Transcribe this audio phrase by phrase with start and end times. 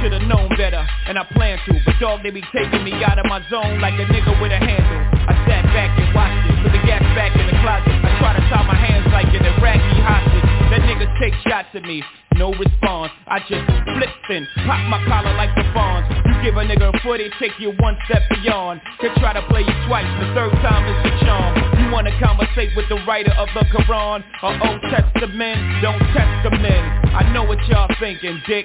[0.00, 1.76] should've known better, and I plan to.
[1.84, 4.58] But dog, they be taking me out of my zone like a nigga with a
[4.58, 5.00] handle.
[5.28, 7.92] I sat back and watched it, put the gas back in the closet.
[7.92, 10.48] I try to tie my hands like an Iraqi hostage.
[10.72, 12.02] That niggas take shots at me,
[12.40, 13.12] no response.
[13.28, 16.08] I just flip and pop my collar like the fawns.
[16.24, 18.80] You give a nigga a foot, it take you one step beyond.
[19.02, 21.52] They try to play you twice, the third time is the charm.
[21.76, 25.82] You wanna conversate with the writer of the Quran or Old Testament?
[25.82, 26.82] Don't test the men.
[27.12, 28.64] I know what y'all thinking, dick.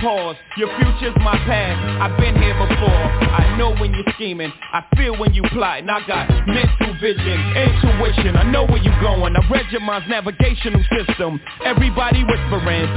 [0.00, 3.04] Pause, your future's my past I've been here before
[3.36, 7.36] I know when you're scheming I feel when you plot And I got mental vision,
[7.52, 12.88] intuition I know where you're going I read your mind's navigational system Everybody whispering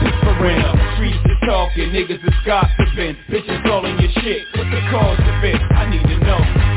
[0.00, 5.18] Whispering up Streets is talking Niggas is gossiping Bitches calling your shit What's the cause
[5.18, 5.60] of it?
[5.76, 6.70] I need to know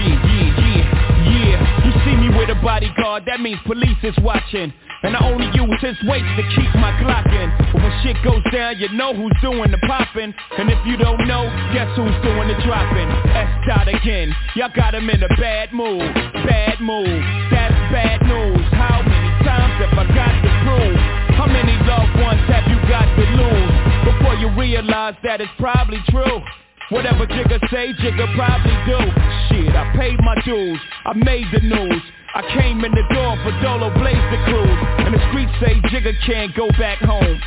[0.00, 0.84] yeah, yeah, yeah,
[1.28, 1.84] yeah.
[1.84, 4.72] You see me with a bodyguard, that means police is watching.
[5.02, 7.48] And I only use his weight to keep my Glock in.
[7.72, 10.34] But when shit goes down, you know who's doing the popping.
[10.58, 13.08] And if you don't know, guess who's doing the dropping?
[13.32, 14.34] S dot again.
[14.56, 16.04] Y'all got him in a bad mood.
[16.44, 17.22] Bad mood.
[17.50, 18.60] That's bad news.
[18.76, 19.00] How
[19.44, 20.98] times have I got to prove?
[21.36, 23.74] How many loved ones have you got to lose?
[24.04, 26.42] Before you realize that it's probably true.
[26.90, 28.98] Whatever Jigga say, Jigga probably do
[29.46, 32.02] Shit, I paid my dues, I made the news
[32.34, 36.14] I came in the door for Dolo Blaze the cruise And the streets say Jigga
[36.26, 37.40] can't go back home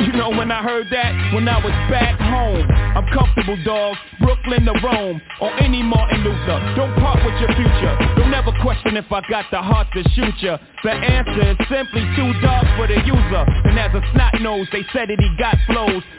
[0.00, 2.66] you know when I heard that, when I was back home
[2.96, 7.92] I'm comfortable dog, Brooklyn to Rome Or any Martin Luther, don't part with your future.
[8.16, 10.56] Don't ever question if I got the heart to shoot ya.
[10.82, 13.44] The answer is simply too dark for the user.
[13.68, 16.02] And as a snot nose, they said that he got flows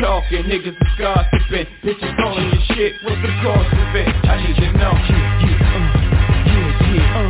[0.00, 4.08] talking, niggas is gossiping Bitches on your shit, what's the cause of it?
[4.24, 4.96] I need to know.
[6.90, 7.20] Yeah,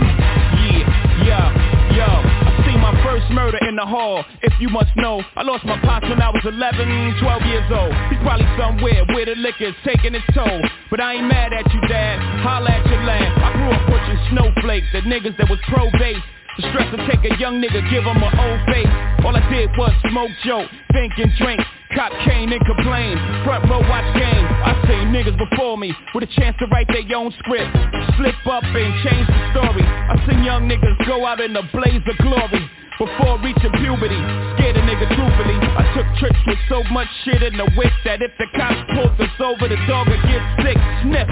[1.27, 1.51] yeah,
[1.91, 1.99] yeah.
[1.99, 2.07] yo.
[2.07, 5.21] I my first murder in the hall If you must know.
[5.37, 7.93] I lost my pops when I was 11, 12 years old.
[8.09, 10.63] He's probably somewhere where the liquor's taking its toll.
[10.91, 13.35] But I ain't mad at you dad, holla at your land.
[13.43, 16.23] I grew up pushing snowflakes The niggas that was pro-base
[16.59, 18.91] the stress to take a young nigga, give him an old face.
[19.25, 21.61] All I did was smoke, joke, think and drink
[21.95, 24.47] Cop cane and complain, front row watch game.
[24.63, 27.67] I seen niggas before me with a chance to write their own script.
[28.15, 29.83] Slip up and change the story.
[29.83, 32.63] I seen young niggas go out in a blaze of glory.
[33.01, 34.21] Before reaching puberty
[34.61, 35.57] Scared a nigga truthfully.
[35.57, 39.17] I took trips with so much shit in the whip That if the cops pulled
[39.17, 40.77] us over The dog would get sick.
[41.01, 41.25] Sniff.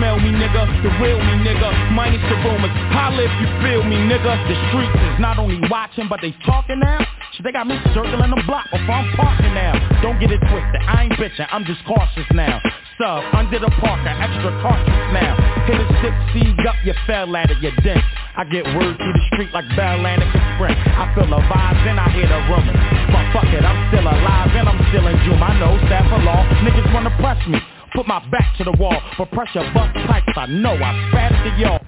[0.00, 0.64] Smell me nigga.
[0.80, 1.92] The real me nigga.
[1.92, 2.72] Minus the rumors.
[2.96, 4.32] Holla if you feel me nigga.
[4.48, 7.04] The streets is not only watching But they talking now
[7.38, 9.78] They got me circling the block Before I'm parking now.
[10.02, 12.58] Don't get it twisted I ain't bitching I'm just cautious now.
[12.98, 15.38] Sub under the parker Extra cautious now.
[15.70, 18.02] Hit a six seed up You fell at it You dent.
[18.34, 21.98] I get word through the street like Bell Atlantic Sprint I feel a vibe and
[22.02, 22.80] I hear the rumors.
[23.14, 25.38] But fuck it, I'm still alive and I'm still in June.
[25.38, 27.62] I know staff of law, niggas wanna press me.
[27.94, 31.50] Put my back to the wall, but pressure bust pipes I know I spat to
[31.58, 31.80] y'all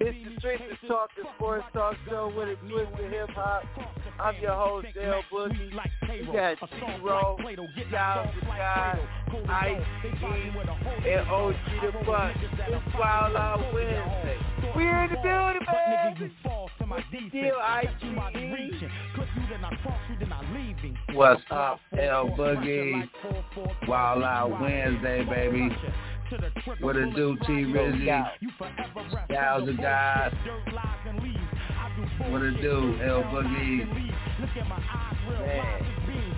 [0.00, 3.62] it's the Streets is the Sports Talk Show with a twist of hip hop.
[4.20, 5.70] I'm your host, Dale Boogie.
[6.08, 7.38] We got T-Roll,
[7.88, 8.98] Styles the Guy,
[9.48, 9.82] Ice
[11.06, 12.32] and OG the Buck.
[12.36, 14.38] It's Wild Out Wednesday.
[14.74, 16.32] We're in the building, man.
[17.28, 17.86] Still IGE.
[21.14, 23.08] What's up, L Boogie?
[23.88, 25.70] Wild Out Wednesday, baby.
[26.80, 28.26] What it do, T Rizzy?
[29.26, 30.36] Styles of God.
[32.28, 33.86] What it do, L Boogie?
[35.28, 35.86] Man.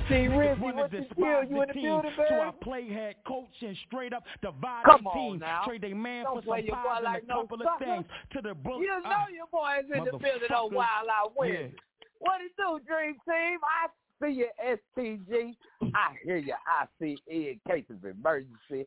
[0.09, 1.45] T Rizzy, what's the deal?
[1.45, 2.27] You in the building, man?
[2.29, 5.41] So I play head coach and straight up divide Come the on team.
[5.41, 5.63] now.
[5.65, 7.59] Trade a man Don't for play some your boy pies like and a no couple
[7.59, 7.71] sucker.
[7.71, 8.05] of things.
[8.33, 8.81] To the bullet.
[8.81, 10.77] You ah, know your boy is in the building on motherfuckers.
[10.77, 11.73] Wild Out Wednesday.
[11.75, 11.81] Yeah.
[12.21, 13.59] What it do, Dream Team?
[13.63, 13.89] I
[14.25, 15.55] see you, STG.
[15.95, 18.87] I hear you, ICE in case of emergency.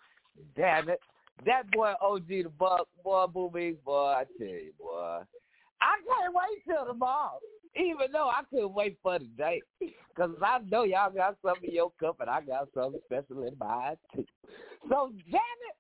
[0.56, 1.00] Damn it.
[1.46, 5.20] that boy OG the Buck, boy, Boo boy, I tell you, boy.
[5.82, 7.40] I can't wait till tomorrow.
[7.76, 9.62] Even though I couldn't wait for the day.
[9.80, 13.56] Because I know y'all got something in your cup and I got something special in
[13.58, 14.26] mine too.
[14.90, 15.76] So, damn it.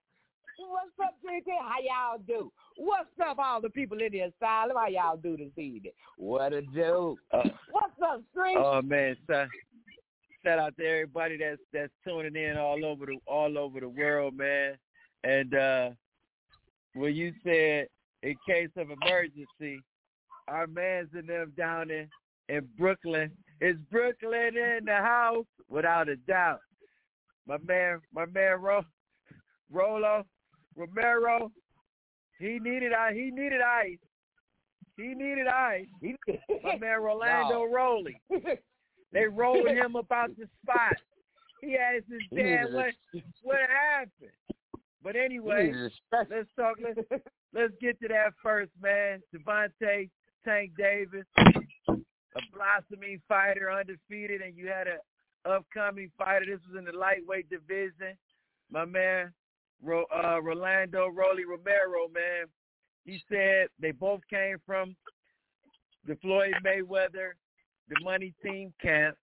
[0.57, 1.51] What's up, JT?
[1.59, 2.51] How y'all do?
[2.77, 4.77] What's up, all the people in the asylum?
[4.77, 5.91] How y'all do this evening?
[6.17, 7.17] What a do?
[7.31, 8.57] Uh, What's up, Street?
[8.57, 9.49] Oh man, son.
[10.43, 14.35] Shout out to everybody that's that's tuning in all over the all over the world,
[14.35, 14.75] man.
[15.23, 15.89] And uh
[16.93, 17.87] when you said
[18.23, 19.81] in case of emergency,
[20.47, 22.07] our man's in them down in
[22.49, 23.31] in Brooklyn.
[23.59, 25.45] Is Brooklyn in the house?
[25.69, 26.59] Without a doubt.
[27.47, 28.81] My man, my man Ro,
[29.71, 30.25] Rolo,
[30.75, 31.51] Romero,
[32.39, 33.13] he needed ice.
[33.15, 33.97] He needed ice.
[34.97, 35.85] He needed ice.
[36.63, 37.71] My man Rolando no.
[37.71, 38.19] Rowley.
[39.13, 40.95] They rolled him about the spot.
[41.61, 42.93] He asked his dad what
[43.43, 44.31] what happened.
[45.03, 45.73] But anyway,
[46.11, 46.77] let's talk.
[46.81, 47.23] Let's
[47.53, 50.09] let's get to that first man, Gervonta
[50.45, 56.45] Tank Davis, a blossoming fighter, undefeated, and you had a upcoming fighter.
[56.45, 58.15] This was in the lightweight division.
[58.71, 59.33] My man
[59.83, 62.45] Ro, uh, Rolando Rolly Romero, man.
[63.05, 64.95] He said they both came from
[66.07, 67.31] the Floyd Mayweather,
[67.89, 69.15] the money team camp.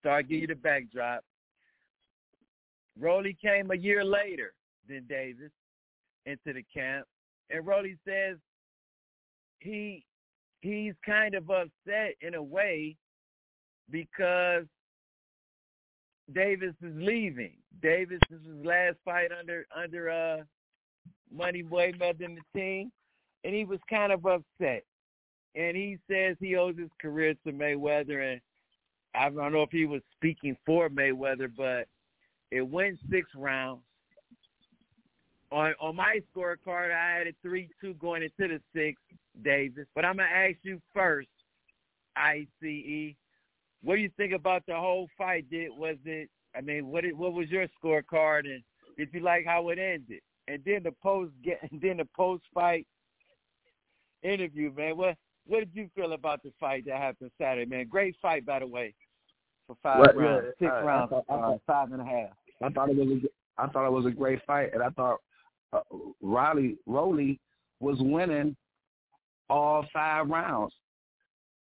[0.00, 1.24] Start give you the backdrop.
[2.98, 4.52] Rolly came a year later
[4.88, 5.50] than Davis
[6.26, 7.06] into the camp.
[7.50, 8.36] And Rolly says
[9.60, 10.04] he
[10.60, 12.96] he's kind of upset in a way
[13.90, 14.64] because
[16.32, 17.52] Davis is leaving.
[17.82, 20.44] Davis is his last fight under under uh
[21.32, 22.92] Money Boy Mayweather in the team,
[23.42, 24.84] and he was kind of upset.
[25.54, 28.40] And he says he owes his career to Mayweather, and
[29.14, 31.86] I don't know if he was speaking for Mayweather, but
[32.50, 33.82] it went six rounds.
[35.52, 39.02] On on my scorecard, I had a three two going into the sixth,
[39.42, 39.86] Davis.
[39.94, 41.28] But I'm gonna ask you first,
[42.16, 43.14] ICE.
[43.82, 45.48] What do you think about the whole fight?
[45.50, 46.28] Did was it?
[46.56, 48.62] I mean, what what was your scorecard, and
[48.96, 50.20] did you like how it ended?
[50.48, 52.86] And then the post get, and then the post fight
[54.22, 54.96] interview, man.
[54.96, 57.86] What what did you feel about the fight that happened Saturday, man?
[57.88, 58.94] Great fight, by the way,
[59.66, 62.04] for five what, rounds, six uh, rounds, I thought, I thought, uh, five and a
[62.04, 62.30] half.
[62.62, 65.20] I thought it was a, I thought it was a great fight, and I thought
[65.72, 65.80] uh,
[66.22, 67.40] Riley Roley
[67.80, 68.56] was winning
[69.50, 70.72] all five rounds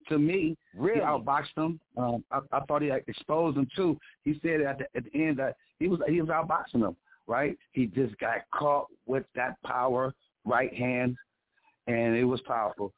[0.08, 1.00] to me, really?
[1.00, 1.80] he outboxed him.
[1.96, 3.98] Um, I, I thought he exposed him too.
[4.24, 6.96] He said at the, at the end that he was he was outboxing him.
[7.26, 7.58] Right?
[7.72, 10.14] He just got caught with that power
[10.46, 11.14] right hand,
[11.86, 12.94] and it was powerful.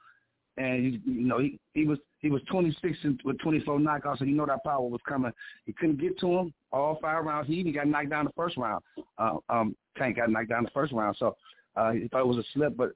[0.56, 4.35] And you, you know he he was he was 26 with 24 knockouts, so you
[4.35, 5.32] know that power was coming.
[5.64, 7.49] He couldn't get to him all five rounds.
[7.49, 8.82] He even got knocked down the first round.
[9.19, 11.37] Uh, um, Tank got knocked down the first round, so
[11.76, 12.93] uh, he thought it was a slip, but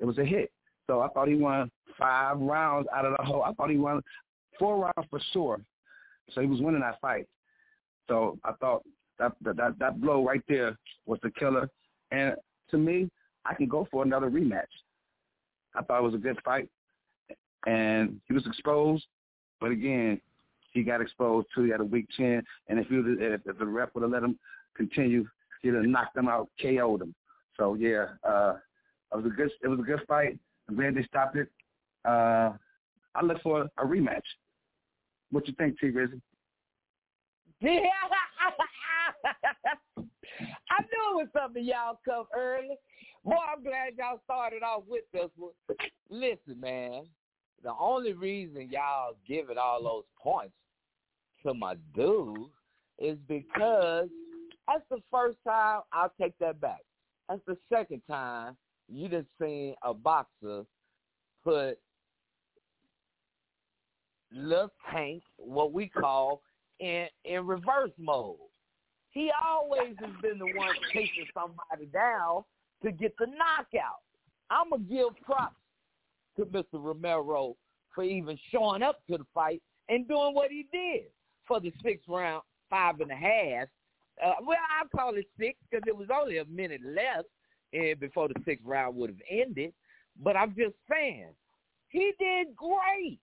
[0.00, 0.50] it was a hit.
[0.86, 3.42] So I thought he won five rounds out of the whole.
[3.42, 4.02] I thought he won
[4.58, 5.60] four rounds for sure.
[6.32, 7.26] So he was winning that fight.
[8.08, 8.82] So I thought
[9.18, 10.76] that that that blow right there
[11.06, 11.70] was the killer.
[12.10, 12.34] And
[12.70, 13.10] to me,
[13.44, 14.64] I can go for another rematch.
[15.74, 16.68] I thought it was a good fight,
[17.66, 19.04] and he was exposed.
[19.60, 20.20] But again,
[20.72, 21.64] he got exposed too.
[21.64, 24.22] He had a weak chin, and if you if, if the ref would have let
[24.22, 24.38] him
[24.76, 25.26] continue,
[25.62, 27.14] he'd have knocked him out, KO'd him.
[27.56, 28.56] So yeah, uh,
[29.12, 30.38] it was a good it was a good fight.
[30.68, 31.48] I'm glad they stopped it.
[32.04, 32.52] Uh,
[33.14, 34.20] I look for a rematch.
[35.30, 35.88] What you think, T.
[35.88, 36.20] Rizzy?
[37.60, 37.70] Yeah.
[39.98, 42.76] I knew it was something y'all come early.
[43.24, 45.52] Boy, I'm glad y'all started off with this one.
[46.10, 47.04] Listen, man,
[47.66, 50.54] the only reason y'all giving all those points
[51.44, 52.46] to my dude
[53.00, 54.08] is because
[54.68, 56.82] that's the first time I'll take that back.
[57.28, 58.56] That's the second time
[58.88, 60.64] you just seen a boxer
[61.42, 61.80] put
[64.32, 66.42] Lil Tank, what we call,
[66.78, 68.36] in in reverse mode.
[69.10, 72.44] He always has been the one chasing somebody down
[72.84, 74.02] to get the knockout.
[74.50, 75.56] I'm gonna give props
[76.36, 76.64] to Mr.
[76.74, 77.56] Romero
[77.94, 81.04] for even showing up to the fight and doing what he did
[81.46, 83.68] for the sixth round, five and a half.
[84.24, 87.28] Uh, well, I'll call it six because it was only a minute left
[87.72, 89.72] and before the sixth round would have ended.
[90.22, 91.28] But I'm just saying,
[91.88, 93.18] he did great.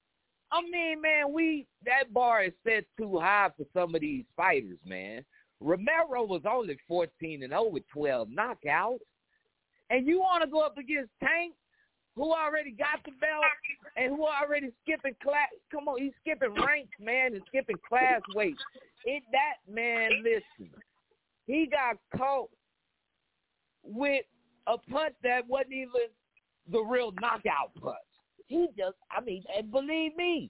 [0.51, 4.77] I mean, man, we that bar is set too high for some of these fighters,
[4.85, 5.25] man.
[5.59, 8.99] Romero was only 14 and 0 with 12 knockouts,
[9.89, 11.53] and you want to go up against Tank,
[12.15, 13.43] who already got the belt
[13.97, 15.49] and who already skipping class.
[15.71, 18.57] Come on, he's skipping ranks, man, and skipping class weight.
[19.05, 20.71] It that man, listen,
[21.47, 22.49] he got caught
[23.83, 24.25] with
[24.67, 26.07] a punch that wasn't even
[26.71, 27.97] the real knockout punch.
[28.47, 30.49] He just, I mean, and believe me,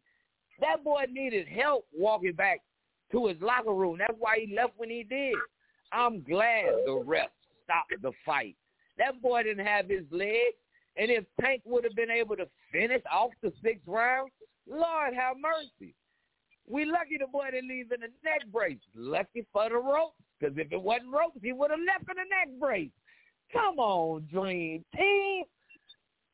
[0.60, 2.62] that boy needed help walking back
[3.12, 3.98] to his locker room.
[4.00, 5.36] That's why he left when he did.
[5.92, 7.30] I'm glad the ref
[7.64, 8.56] stopped the fight.
[8.98, 10.54] That boy didn't have his leg,
[10.96, 14.30] and if Tank would have been able to finish off the sixth round,
[14.68, 15.94] Lord have mercy.
[16.68, 18.78] We lucky the boy didn't leave in a neck brace.
[18.96, 22.30] Lucky for the ropes, because if it wasn't ropes, he would have left in a
[22.30, 22.92] neck brace.
[23.52, 25.44] Come on, Dream Team.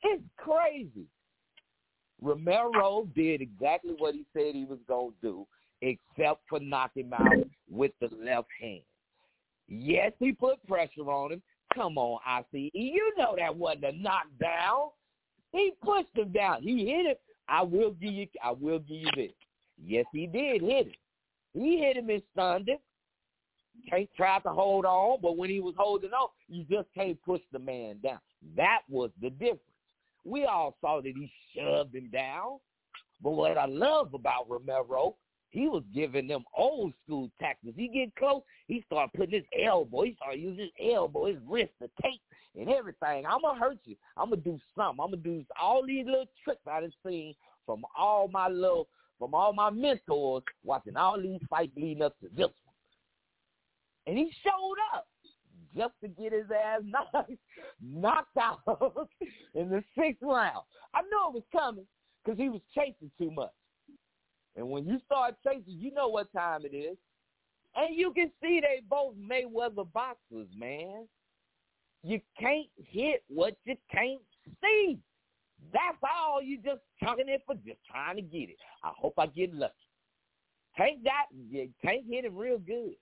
[0.04, 1.08] It's crazy.
[2.22, 5.48] Romero did exactly what he said he was going to do,
[5.82, 8.82] except for knock him out with the left hand.
[9.68, 11.42] Yes, he put pressure on him.
[11.74, 12.72] Come on, ICE.
[12.74, 14.90] You know that wasn't a knockdown.
[15.52, 16.62] He pushed him down.
[16.62, 17.16] He hit him.
[17.48, 19.32] I will give you I will give you this.
[19.84, 20.94] Yes, he did hit him.
[21.54, 22.78] He hit him and stunned him.
[23.90, 27.42] Can't try to hold on, but when he was holding on, you just can't push
[27.52, 28.20] the man down.
[28.56, 29.62] That was the difference.
[30.26, 32.60] We all saw that he shoved him down.
[33.22, 35.16] But what I love about Romero,
[35.51, 37.75] he was giving them old school tactics.
[37.75, 41.72] He get close, he start putting his elbow, he start using his elbow, his wrist,
[41.79, 42.22] the tape,
[42.58, 43.25] and everything.
[43.25, 43.96] I'm gonna hurt you.
[44.15, 45.03] I'm gonna do something.
[45.03, 47.34] I'm gonna do all these little tricks I done seen
[47.65, 48.88] from all my little,
[49.18, 52.75] from all my mentors, watching all these fights leading up to this one.
[54.08, 55.08] And he showed up
[55.75, 57.32] just to get his ass knocked,
[57.82, 58.60] knocked out
[59.56, 60.63] in the sixth round.
[60.94, 61.86] I knew it was coming
[62.24, 63.51] because he was chasing too much.
[64.60, 66.98] And when you start chasing, you know what time it is.
[67.75, 71.08] And you can see they both Mayweather boxers, man.
[72.04, 74.22] You can't hit what you can't
[74.62, 75.00] see.
[75.72, 76.42] That's all.
[76.42, 78.58] You just chucking it for just trying to get it.
[78.84, 79.74] I hope I get lucky.
[80.75, 81.06] Tank
[81.86, 82.96] Tank hit him real good.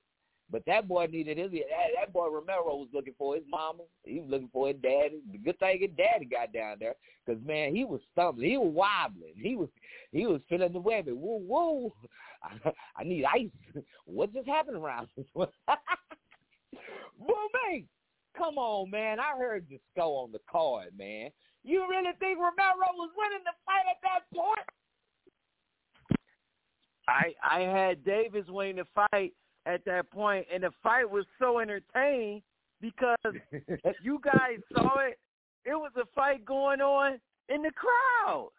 [0.50, 1.52] But that boy needed his.
[1.52, 1.60] That,
[2.00, 3.84] that boy Romero was looking for his mama.
[4.04, 5.20] He was looking for his daddy.
[5.32, 8.50] The good thing his daddy got down there, because man, he was stumbling.
[8.50, 9.34] He was wobbling.
[9.36, 9.70] He was
[10.12, 11.08] he was feeling the web.
[11.08, 11.94] Whoa, whoa!
[12.44, 13.84] I, I need ice.
[14.06, 15.50] What just happened around this one?
[17.20, 17.88] Boom,
[18.38, 19.20] Come on, man.
[19.20, 21.32] I heard the score on the card, man.
[21.64, 24.60] You really think Romero was winning the fight at that point?
[27.10, 29.34] I I had Davis winning the fight
[29.68, 32.42] at that point, and the fight was so entertaining
[32.82, 33.18] because
[34.02, 35.20] you guys saw it.
[35.66, 37.20] It was a fight going on
[37.50, 38.50] in the crowd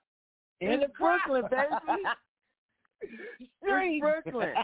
[0.60, 2.02] in, in Brooklyn, baby.
[3.62, 4.54] in Brooklyn.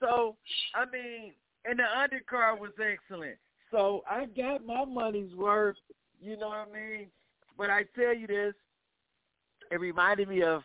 [0.00, 0.34] So
[0.74, 1.32] I mean,
[1.64, 3.36] and the undercard was excellent.
[3.70, 5.76] So I got my money's worth.
[6.20, 7.06] You know what I mean?
[7.56, 8.54] But I tell you this,
[9.70, 10.64] it reminded me of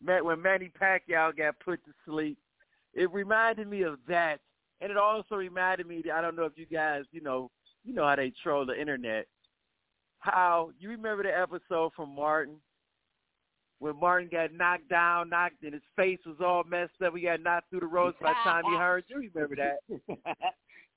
[0.00, 2.38] when Manny Pacquiao got put to sleep
[2.96, 4.40] it reminded me of that,
[4.80, 6.02] and it also reminded me.
[6.04, 7.50] That, I don't know if you guys, you know,
[7.84, 9.26] you know how they troll the internet.
[10.18, 12.56] How you remember the episode from Martin
[13.78, 17.14] when Martin got knocked down, knocked, and his face was all messed up.
[17.14, 19.02] He got knocked through the ropes by Tommy Hearns.
[19.08, 19.78] You remember that?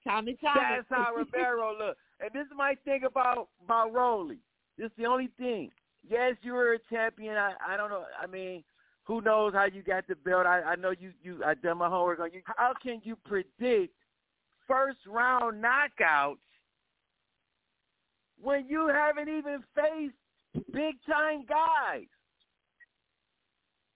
[0.07, 0.61] Tommy, Tommy.
[0.77, 1.99] That's how Romero looked.
[2.21, 4.39] And this is my thing about about Rolly.
[4.77, 5.69] This is the only thing.
[6.09, 7.35] Yes, you were a champion.
[7.35, 8.05] I I don't know.
[8.21, 8.63] I mean,
[9.09, 10.45] who knows how you got the belt?
[10.45, 12.41] I, I know you you I done my homework on you.
[12.45, 13.91] How can you predict
[14.67, 16.35] first round knockouts
[18.39, 20.13] when you haven't even faced
[20.71, 22.05] big time guys?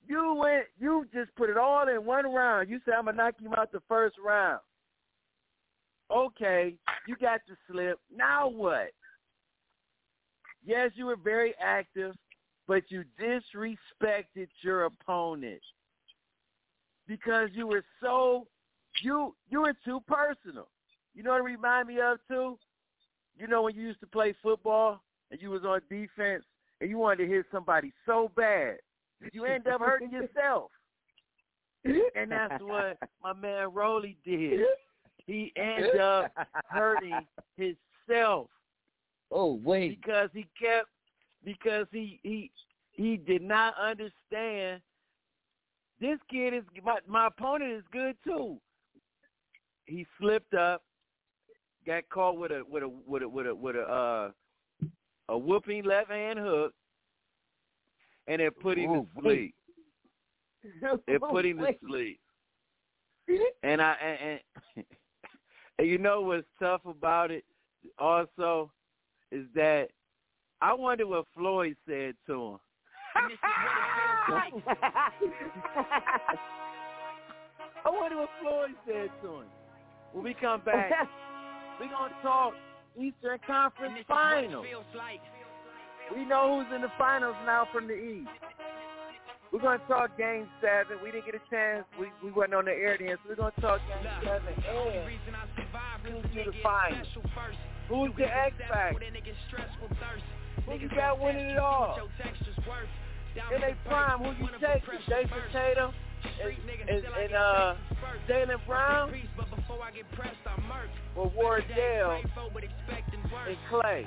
[0.08, 2.68] You went you just put it all in one round.
[2.68, 4.62] You said I'm gonna knock him out the first round.
[6.10, 6.74] Okay,
[7.08, 8.00] you got the slip.
[8.14, 8.90] Now what?
[10.66, 12.16] Yes, you were very active
[12.68, 15.62] but you disrespected your opponent
[17.08, 18.48] because you were so
[19.02, 20.68] you you were too personal.
[21.14, 22.58] You know what it remind me of too?
[23.38, 25.02] You know when you used to play football
[25.32, 26.44] and you was on defense
[26.80, 28.78] and you wanted to hit somebody so bad,
[29.22, 30.72] that you end up hurting yourself.
[31.86, 34.62] And that's what my man Rolly did.
[35.26, 36.32] He ended up
[36.68, 37.26] hurting
[37.58, 38.50] himself.
[39.32, 40.88] Oh wait, because he kept
[41.44, 42.52] because he he
[42.92, 44.82] he did not understand.
[46.00, 48.58] This kid is my my opponent is good too.
[49.86, 50.84] He slipped up,
[51.86, 54.32] got caught with a with a with a with a with a uh,
[55.30, 56.74] a whooping left hand hook,
[58.28, 59.56] and it put him to sleep.
[61.08, 62.20] It put him to sleep.
[63.64, 64.40] And I and,
[64.76, 64.86] and,
[65.80, 67.46] and you know what's tough about it
[67.98, 68.72] also
[69.32, 69.90] is that
[70.64, 72.58] I wonder what Floyd said to him.
[77.86, 79.48] I wonder what Floyd said to him.
[80.14, 80.90] When we come back,
[81.82, 82.54] we're going to talk
[82.96, 84.66] Eastern Conference Finals.
[86.16, 88.30] We know who's in the finals now from the East.
[89.52, 90.98] We're going to talk Game 7.
[91.04, 91.84] We didn't get a chance.
[92.00, 94.64] We, we went on the air then, so we're going to talk Game 7 and
[96.14, 97.08] who's in the finals.
[97.90, 98.56] Who's the X
[100.66, 101.98] Who you got winning it all?
[103.54, 104.84] In they prime, who you take?
[105.08, 105.94] Jayson Tatum
[106.42, 106.54] and,
[106.90, 107.76] and, and uh,
[108.30, 109.12] Jaylen Brown
[111.16, 112.24] or Wardell and
[113.70, 114.06] Clay,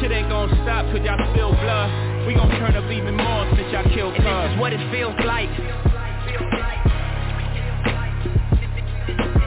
[0.00, 1.90] Shit ain't gon' stop cause y'all spill blood
[2.26, 5.14] We gon' turn up even more since y'all killed cuz this is what it feels
[5.20, 5.48] like.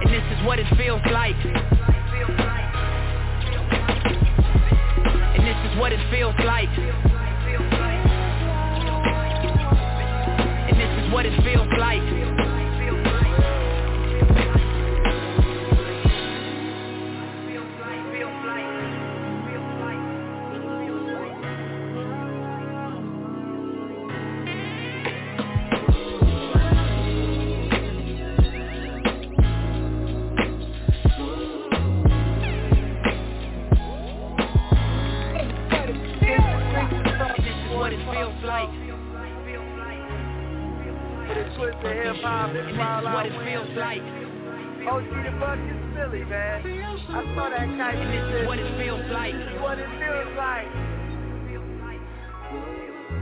[0.01, 1.35] And this is what it feels like.
[5.35, 6.69] And this is what it feels like.
[10.69, 12.46] And this is what it feels like.
[42.27, 44.03] And this is Wild what it feels like.
[44.03, 46.59] OG the Buck is Philly, man.
[47.07, 47.95] I saw that kite.
[47.95, 49.35] And this is what it feels like.
[49.63, 50.67] what it feels like.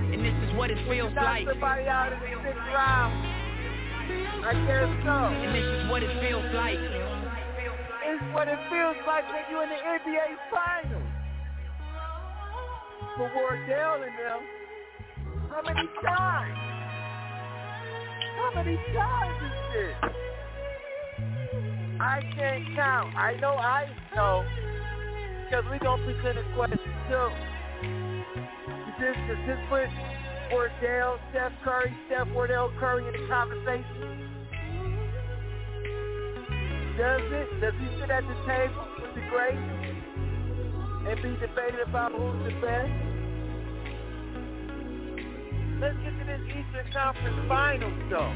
[0.09, 1.45] And this is what it feels like.
[1.45, 3.13] somebody out in the sixth round.
[4.41, 5.17] I guess so.
[5.37, 6.81] And this is what it feels like.
[6.81, 11.09] It's what it feels like when you in the NBA Finals.
[13.17, 14.41] For Wardell and them.
[15.49, 16.74] How many times?
[18.45, 20.11] How many times is this?
[21.99, 23.15] I can't count.
[23.15, 24.45] I know I know.
[25.45, 27.29] Because we to present a question too.
[28.99, 29.89] This, does this put
[30.51, 34.29] Wardell, Steph Curry, Steph Wardell Curry in the conversation?
[36.97, 37.61] Does it?
[37.61, 39.57] Does he sit at the table with the greats
[41.09, 43.14] and be debated about who's the best?
[45.85, 48.33] Let's get to this Eastern Conference Finals, though.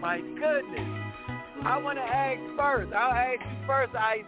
[0.00, 0.88] My goodness.
[1.64, 2.92] I want to ask first.
[2.92, 4.24] I'll ask you first, ICE.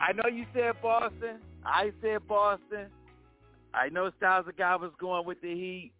[0.00, 1.40] I know you said Boston.
[1.66, 2.86] I said Boston.
[3.74, 5.92] I know Styles God was going with the Heat.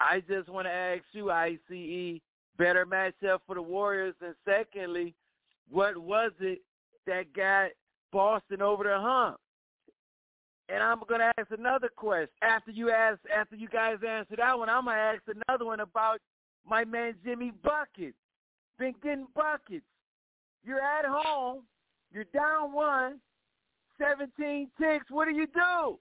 [0.00, 2.20] I just want to ask you, ICE,
[2.56, 4.16] better matchup for the Warriors.
[4.20, 5.14] And secondly,
[5.70, 6.60] what was it
[7.06, 7.70] that got
[8.10, 9.38] Boston over the hump?
[10.68, 14.68] And I'm gonna ask another question after you ask after you guys answer that one.
[14.68, 16.20] I'm gonna ask another one about
[16.68, 18.16] my man Jimmy Buckets.
[18.78, 19.86] Been getting buckets.
[20.64, 21.62] You're at home.
[22.12, 23.18] You're down one.
[23.98, 25.06] 17 ticks.
[25.10, 25.98] What do you do?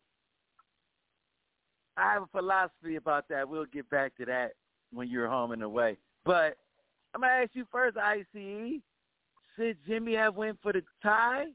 [1.95, 3.47] I have a philosophy about that.
[3.49, 4.51] We'll get back to that
[4.93, 5.97] when you're home and away.
[6.25, 6.57] But
[7.15, 8.81] I'm gonna ask you first, ICE.
[9.55, 11.47] should Jimmy have went for the tie,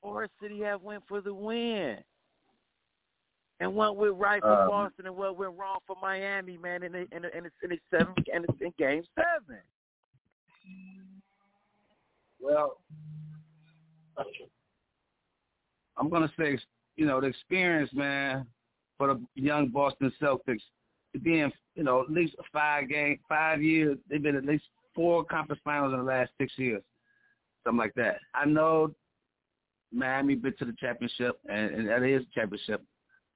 [0.00, 1.98] or should he have went for the win?
[3.62, 6.90] And what went right for Um, Boston and what went wrong for Miami, man, in
[6.90, 9.60] the, in the, in the, in the seven it's in game seven.
[12.40, 12.78] Well,
[15.96, 16.58] I'm gonna say,
[16.96, 18.48] you know, the experience, man,
[18.98, 20.62] for the young Boston Celtics,
[21.22, 23.96] being, you know, at least five game, five years.
[24.10, 26.82] They've been at least four conference finals in the last six years,
[27.62, 28.16] something like that.
[28.34, 28.92] I know
[29.92, 32.82] Miami been to the championship, and, and that is championship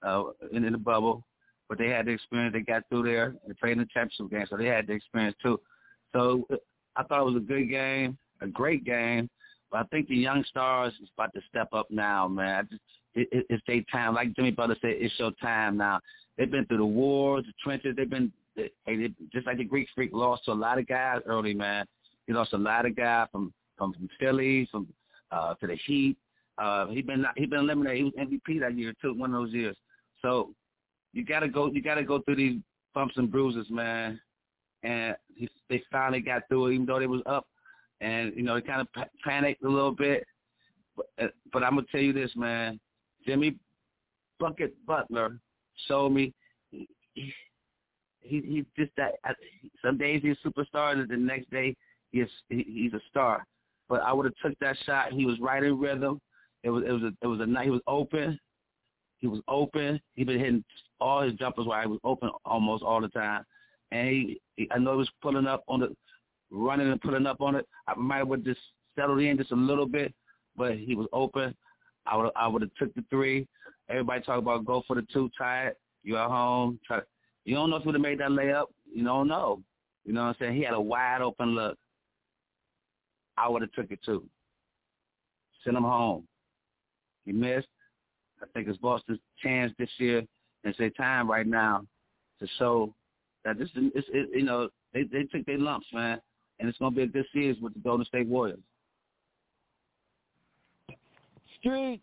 [0.02, 1.24] uh, in, the bubble,
[1.68, 2.52] but they had the experience.
[2.52, 5.36] They got through there and played in the championship game, so they had the experience
[5.42, 5.60] too.
[6.14, 6.46] So
[6.96, 9.28] I thought it was a good game, a great game.
[9.70, 12.54] But I think the young stars is about to step up now, man.
[12.54, 12.82] I just,
[13.14, 14.14] it, it, it's their time.
[14.14, 16.00] Like Jimmy Butler said, it's your time now.
[16.36, 17.96] They've been through the wars, the trenches.
[17.96, 21.20] They've been they, they, just like the Greek Freak lost to a lot of guys
[21.26, 21.86] early, man.
[22.26, 24.88] He lost a lot of guys from from, from Philly, from
[25.30, 26.16] uh, to the Heat.
[26.58, 27.98] Uh, he been he been eliminated.
[27.98, 29.76] He was MVP that year too, one of those years.
[30.22, 30.54] So
[31.12, 31.70] you gotta go.
[31.70, 32.60] You gotta go through these
[32.94, 34.20] bumps and bruises, man.
[34.82, 37.46] And he, they finally got through it, even though they was up,
[38.00, 40.24] and you know they kind of pa- panicked a little bit.
[40.96, 42.78] But, uh, but I'm gonna tell you this, man.
[43.26, 43.56] Jimmy
[44.38, 45.38] Bucket Butler
[45.88, 46.32] showed me
[46.70, 47.32] he, he,
[48.20, 49.14] he's just that.
[49.84, 51.76] Some days he's a superstar, and the next day
[52.12, 53.44] he's he, he's a star.
[53.88, 55.12] But I would have took that shot.
[55.12, 56.20] He was right in rhythm.
[56.62, 57.64] It was it was a it was a night.
[57.64, 58.38] He was open.
[59.18, 60.00] He was open.
[60.14, 60.64] He been hitting
[61.00, 63.44] all his jumpers while he was open almost all the time.
[63.92, 65.96] And he, he I know he was pulling up on the
[66.50, 67.66] running and pulling up on it.
[67.86, 68.60] I might have just
[68.96, 70.14] settled in just a little bit,
[70.56, 71.54] but he was open.
[72.06, 73.46] I would I would have took the three.
[73.88, 75.78] Everybody talk about go for the two, tie it.
[76.02, 77.00] You at home, try.
[77.44, 78.66] You don't know if he would have made that layup.
[78.92, 79.62] You don't know.
[80.04, 80.56] You know what I'm saying?
[80.56, 81.76] He had a wide open look.
[83.36, 84.24] I would have took it too.
[85.64, 86.26] Send him home.
[87.24, 87.66] He missed.
[88.46, 90.18] I think it's Boston's chance this year.
[90.18, 90.28] and
[90.64, 91.84] It's their time right now
[92.40, 92.94] to show
[93.44, 96.20] that this is, it, you know, they they took their lumps, man,
[96.58, 98.58] and it's gonna be a good series with the Golden State Warriors.
[101.58, 102.02] Streets,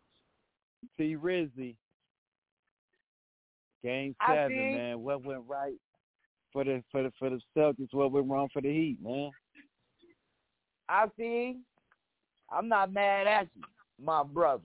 [0.98, 1.16] T.
[1.16, 1.76] Rizzy.
[3.84, 5.02] Game seven, think- man.
[5.02, 5.76] What went right
[6.52, 7.94] for the for the for the Celtics?
[7.94, 9.32] What went wrong for the Heat, man?
[10.90, 11.58] I see.
[12.52, 13.64] I'm not mad at you,
[14.04, 14.64] my brother.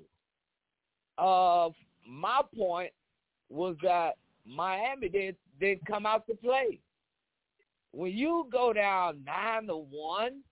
[1.19, 1.71] Uh,
[2.07, 2.93] my point
[3.51, 6.79] was that Miami didn't didn't come out to play.
[7.93, 10.43] When you go down nine to one,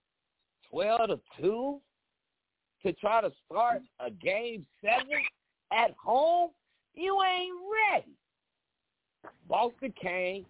[0.69, 1.81] twelve to two,
[2.83, 5.23] to try to start a game seven
[5.73, 6.51] at home,
[6.95, 7.55] you ain't
[7.93, 8.13] ready.
[9.49, 10.47] Boston came,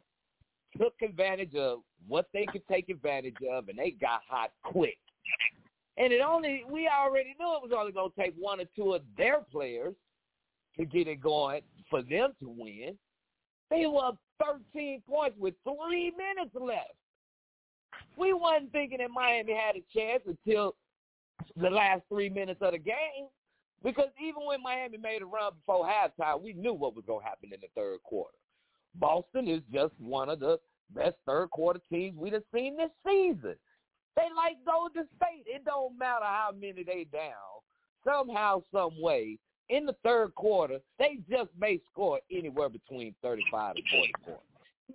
[0.79, 4.99] took advantage of what they could take advantage of, and they got hot quick.
[5.99, 8.95] And it only we already knew it was only going to take one or two
[8.95, 9.95] of their players
[10.79, 12.97] to get it going for them to win.
[13.71, 16.95] They were up 13 points with three minutes left.
[18.17, 20.75] We wasn't thinking that Miami had a chance until
[21.57, 23.29] the last three minutes of the game.
[23.85, 27.29] Because even when Miami made a run before halftime, we knew what was going to
[27.29, 28.37] happen in the third quarter.
[28.95, 30.59] Boston is just one of the
[30.95, 33.55] best third quarter teams we've seen this season.
[34.17, 35.45] They like Golden State.
[35.47, 37.33] It don't matter how many they down.
[38.05, 43.85] Somehow, some way, in the third quarter, they just may score anywhere between 35 and
[43.91, 44.43] 40 points.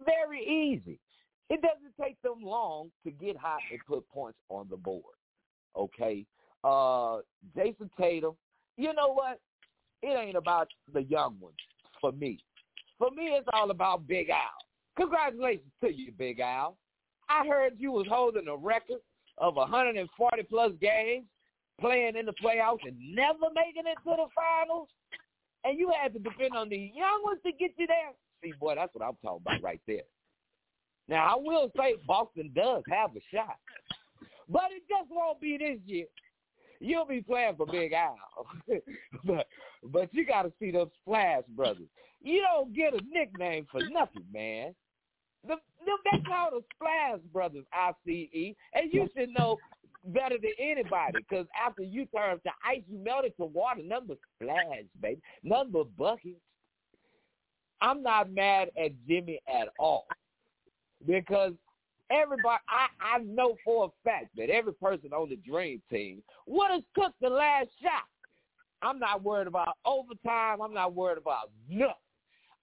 [0.06, 1.00] Very easy.
[1.50, 5.04] It doesn't take them long to get hot and put points on the board.
[5.76, 6.26] Okay?
[6.64, 7.20] Uh,
[7.56, 8.36] Jayson Tatum,
[8.78, 9.40] you know what?
[10.02, 11.56] It ain't about the young ones
[12.00, 12.40] for me.
[12.98, 14.38] For me, it's all about Big Al.
[14.98, 16.78] Congratulations to you, Big Al.
[17.30, 19.00] I heard you was holding a record
[19.38, 21.26] of 140 plus games
[21.82, 24.88] playing in the playoffs and never making it to the finals,
[25.64, 28.14] and you had to depend on the young ones to get you there.
[28.44, 30.04] See, boy, that's what I'm talking about right there.
[31.08, 33.58] Now, I will say Boston does have a shot,
[34.48, 36.06] but it just won't be this year.
[36.80, 38.16] You'll be playing for Big Al,
[39.26, 39.48] but
[39.84, 41.88] but you got to see those Splash Brothers.
[42.22, 44.74] You don't get a nickname for nothing, man.
[45.48, 49.58] The, the, they call the Splash Brothers ICE, and you should know
[50.06, 53.82] better than anybody because after you turn to ice, you melt it to water.
[53.84, 55.22] Number splash, baby.
[55.44, 56.40] Number buckets.
[57.82, 60.06] I'm not mad at Jimmy at all
[61.08, 61.54] because
[62.12, 66.72] everybody, I, I know for a fact that every person on the Dream Team would
[66.72, 68.04] have took the last shot.
[68.84, 70.62] I'm not worried about overtime.
[70.62, 71.94] I'm not worried about nothing.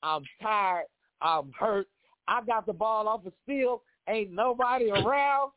[0.03, 0.87] I'm tired.
[1.21, 1.87] I'm hurt.
[2.27, 3.83] I got the ball off a steal.
[4.09, 5.53] Ain't nobody around.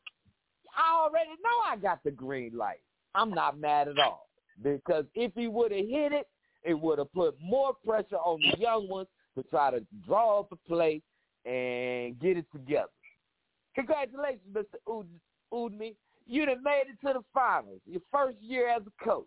[0.77, 2.81] I already know I got the green light.
[3.15, 4.29] I'm not mad at all
[4.63, 6.27] because if he would have hit it,
[6.63, 10.51] it would have put more pressure on the young ones to try to draw up
[10.51, 11.01] a play
[11.45, 12.89] and get it together.
[13.75, 15.05] Congratulations, Mr.
[15.53, 15.95] Udme.
[16.27, 17.81] You done made it to the finals.
[17.85, 19.25] Your first year as a coach.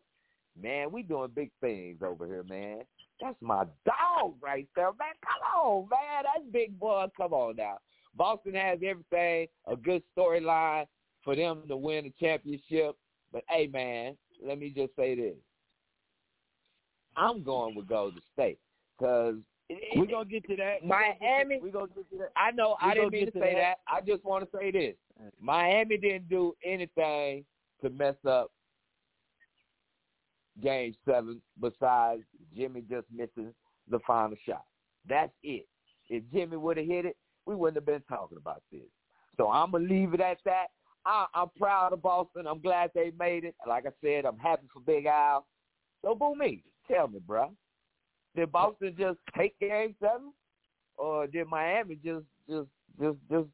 [0.61, 2.83] Man, we doing big things over here, man.
[3.21, 5.15] That's my dog right there, man.
[5.23, 6.25] Come on, man.
[6.25, 7.07] That's big boy.
[7.17, 7.79] Come on now.
[8.17, 10.87] Boston has everything, a good storyline
[11.25, 12.97] for them to win the championship.
[13.33, 15.35] But hey, man, let me just say this.
[17.17, 18.59] I'm going with Golden State
[18.99, 19.37] because
[19.97, 20.85] we're gonna get to that.
[20.85, 21.59] Miami.
[21.63, 22.33] We're gonna get to that.
[22.37, 22.77] I know.
[22.81, 23.77] I didn't mean to to say that.
[23.87, 23.93] that.
[23.93, 24.95] I just want to say this.
[25.41, 27.45] Miami didn't do anything
[27.83, 28.51] to mess up
[30.63, 32.23] Game Seven besides
[32.57, 33.55] Jimmy just missing
[33.91, 34.65] the final shot.
[35.09, 35.67] That's it.
[36.09, 38.83] If Jimmy would have hit it, we wouldn't have been talking about this.
[39.37, 40.67] So I'm gonna leave it at that.
[41.07, 42.47] I, I'm proud of Boston.
[42.47, 43.55] I'm glad they made it.
[43.67, 45.47] Like I said, I'm happy for Big Al.
[46.03, 46.63] So, boo me.
[46.91, 47.51] Tell me, bro.
[48.37, 50.33] Did Boston just take Game Seven,
[50.97, 52.69] or did Miami just just
[53.01, 53.49] just just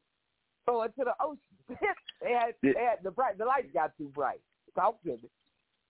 [0.65, 1.39] throw it to the ocean?
[2.21, 4.41] they had they had the bright the lights got too bright.
[4.75, 5.29] Talk to me.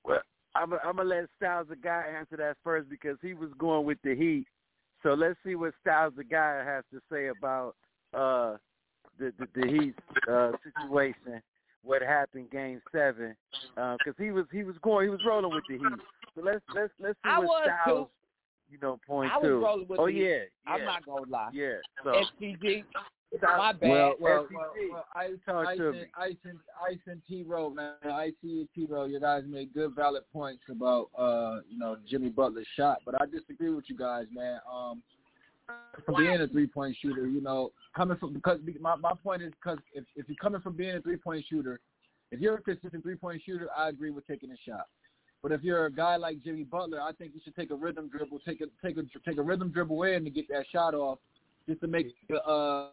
[0.04, 0.19] Well,
[0.56, 3.97] I'm I'm gonna let Styles the guy answer that first because he was going with
[4.04, 4.45] the Heat.
[5.04, 7.76] So let's see what Styles the guy has to say about
[8.13, 8.58] uh
[9.17, 9.95] the the, the Heat
[10.30, 11.41] uh, situation.
[11.84, 13.36] What happened Game Seven?
[13.76, 16.00] Because he was he was going he was rolling with the Heat.
[16.36, 18.74] So let's let's let's see I what Styles too.
[18.74, 19.54] you know point I was to.
[19.56, 20.22] rolling with oh the Heat.
[20.24, 21.50] yeah, yeah, I'm not gonna lie.
[21.54, 21.74] yeah.
[22.04, 22.84] So SPG,
[23.41, 23.89] my bad.
[23.89, 24.58] Well, well, SEC.
[24.58, 26.06] well, well, Ice, Talk Ice, to and, me.
[26.17, 26.36] Ice,
[27.08, 27.94] and, T Row, man.
[28.04, 32.30] Ice and T Row, you guys made good, valid points about, uh, you know, Jimmy
[32.30, 34.60] Butler's shot, but I disagree with you guys, man.
[34.72, 35.02] Um,
[36.05, 39.51] from being a three point shooter, you know, coming from because my my point is
[39.62, 41.79] because if if you're coming from being a three point shooter,
[42.31, 44.88] if you're a consistent three point shooter, I agree with taking a shot.
[45.43, 48.10] But if you're a guy like Jimmy Butler, I think you should take a rhythm
[48.10, 51.19] dribble, take a take a take a rhythm dribble in to get that shot off,
[51.67, 52.89] just to make the uh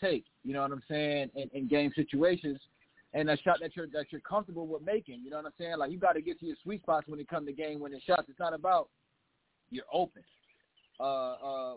[0.00, 0.24] take.
[0.42, 1.30] You know what I'm saying?
[1.36, 2.58] In, in game situations,
[3.14, 5.22] and a shot that you're that you're comfortable with making.
[5.24, 5.78] You know what I'm saying?
[5.78, 8.00] Like you got to get to your sweet spots when it comes to game winning
[8.06, 8.24] shots.
[8.28, 8.88] It's not about
[9.70, 10.22] you're open.
[10.98, 11.74] Uh, uh,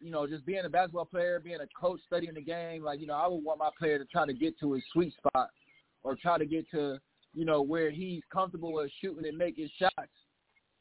[0.00, 2.82] you know, just being a basketball player, being a coach, studying the game.
[2.82, 5.14] Like you know, I would want my player to try to get to his sweet
[5.14, 5.50] spot,
[6.02, 6.98] or try to get to
[7.34, 10.10] you know where he's comfortable with shooting and making shots.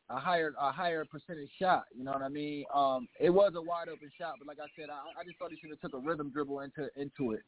[0.10, 2.66] A higher a higher percentage shot, you know what I mean?
[2.74, 5.52] Um, it was a wide open shot, but like I said, I, I just thought
[5.52, 7.44] he should have took a rhythm dribble into into it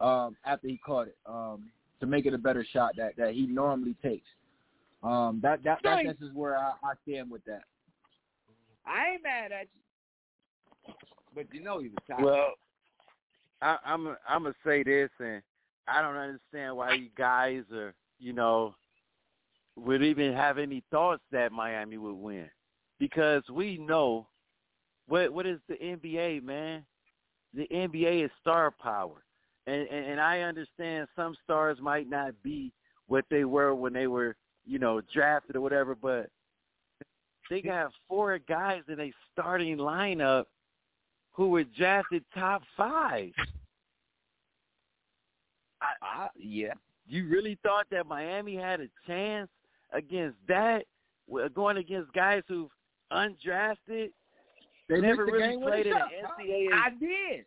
[0.00, 3.46] um, after he caught it um, to make it a better shot that, that he
[3.46, 4.26] normally takes.
[5.02, 7.62] Um, that that that this is where I, I stand with that.
[8.86, 10.94] I ain't mad at you,
[11.34, 12.24] but you know he was tired.
[12.24, 12.52] Well,
[13.62, 15.42] I, I'm i I'm gonna say this, and
[15.86, 18.74] I don't understand why you guys are, you know,
[19.76, 22.48] would even have any thoughts that Miami would win,
[22.98, 24.26] because we know
[25.08, 26.84] what what is the NBA, man?
[27.54, 29.24] The NBA is star power,
[29.66, 32.72] and and, and I understand some stars might not be
[33.08, 36.30] what they were when they were, you know, drafted or whatever, but
[37.50, 40.44] they got four guys in a starting lineup
[41.32, 43.32] who were drafted top five.
[45.82, 46.74] I, yeah.
[47.08, 49.48] You really thought that Miami had a chance
[49.92, 50.84] against that,
[51.54, 52.70] going against guys who've
[53.12, 54.10] undrafted,
[54.88, 55.98] They never the really played in the.
[55.98, 56.66] NCAA?
[56.72, 57.44] I did.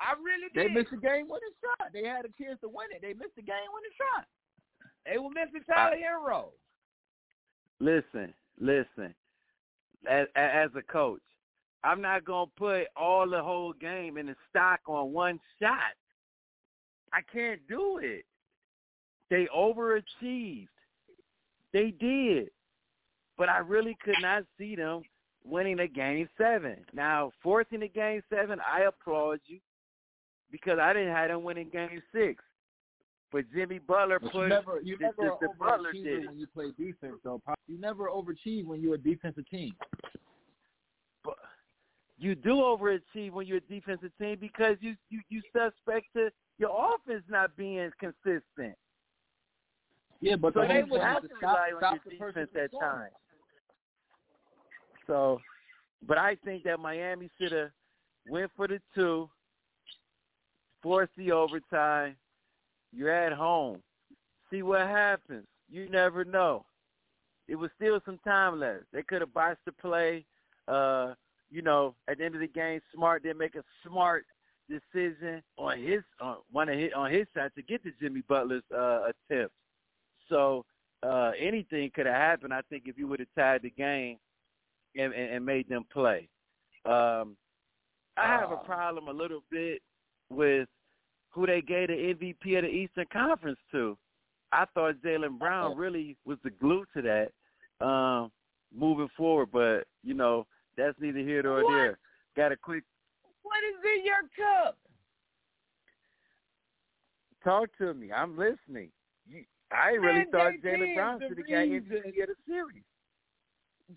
[0.00, 0.70] I really did.
[0.70, 1.92] They missed the game winning shot.
[1.92, 3.02] They had a chance to win it.
[3.02, 4.26] They missed the game winning shot.
[5.04, 6.46] They were missing Tyler Herro.
[7.78, 9.14] listen, listen.
[10.08, 11.22] As, as a coach,
[11.82, 15.94] I'm not gonna put all the whole game in the stock on one shot.
[17.12, 18.24] I can't do it.
[19.30, 20.68] They overachieved.
[21.72, 22.50] They did.
[23.38, 25.02] But I really could not see them
[25.44, 26.76] winning a game seven.
[26.92, 29.58] Now, forcing a game seven, I applaud you
[30.50, 32.42] because I didn't have them winning game six.
[33.32, 36.72] But Jimmy Butler But put you never, you the, never Butler did when you play
[36.78, 37.40] defense, though.
[37.44, 37.58] Pop.
[37.66, 39.74] You never overachieve when you're a defensive team.
[41.24, 41.34] But
[42.18, 46.94] you do overachieve when you're a defensive team because you you you suspect to your
[46.94, 48.76] offense not being consistent.
[50.20, 53.12] Yeah, but So the they would have to stop, rely on your defense at times.
[55.06, 55.40] So,
[56.06, 57.70] but I think that Miami should have
[58.28, 59.28] went for the two,
[60.82, 62.16] forced the overtime.
[62.92, 63.82] You're at home.
[64.50, 65.46] See what happens.
[65.68, 66.64] You never know.
[67.48, 68.84] It was still some time left.
[68.92, 70.24] They could have botched the play.
[70.66, 71.14] Uh,
[71.50, 74.26] you know, at the end of the game, Smart didn't make a smart
[74.68, 78.64] decision on his on one of his on his side to get to Jimmy Butler's
[78.76, 79.54] uh, attempt.
[80.28, 80.64] So
[81.02, 82.52] uh, anything could have happened.
[82.52, 84.18] I think if you would have tied the game
[84.96, 86.28] and, and, and made them play.
[86.84, 87.36] Um,
[88.16, 89.82] I have a problem a little bit
[90.30, 90.68] with
[91.36, 93.96] who they gave the MVP of the Eastern Conference to.
[94.52, 98.32] I thought Jaylen Brown really was the glue to that um,
[98.74, 100.46] moving forward, but you know
[100.78, 101.70] that's neither here nor What?
[101.72, 101.98] there.
[102.36, 102.84] Got a quick
[103.42, 104.22] What is in your
[104.64, 104.78] cup?
[107.44, 108.10] talk to me.
[108.12, 108.90] I'm listening.
[109.28, 111.88] You, I really Man, thought Jaylen Brown should have got reason.
[111.90, 112.82] MVP of the series.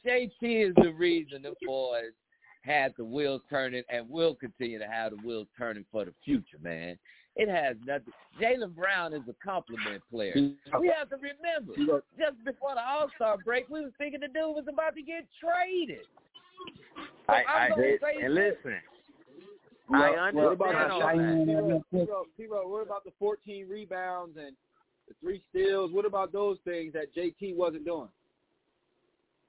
[0.06, 2.12] JT is the reason the boys
[2.64, 6.58] had the wheels turning and will continue to have the wheels turning for the future,
[6.62, 6.98] man.
[7.40, 8.12] It has nothing.
[8.42, 10.34] Jaylen Brown is a compliment player.
[10.36, 14.54] We have to remember, just before the All Star break, we was thinking the dude
[14.60, 16.04] was about to get traded.
[17.28, 18.56] So I, I'm did, say and this.
[18.66, 18.80] listen,
[19.90, 21.68] Well, I well, What about understand the all that.
[21.70, 22.08] real quick.
[22.08, 24.54] T-Row, T-Row, what about the 14 rebounds and
[25.08, 25.94] the three steals?
[25.94, 28.10] What about those things that JT wasn't doing?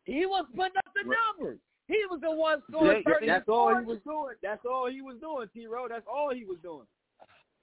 [0.04, 1.58] He was putting up the numbers.
[1.88, 4.36] He was the one scoring Yeah, 30 That's all he was doing.
[4.44, 5.88] That's all he was doing, T-Row.
[5.88, 6.86] That's all he was doing.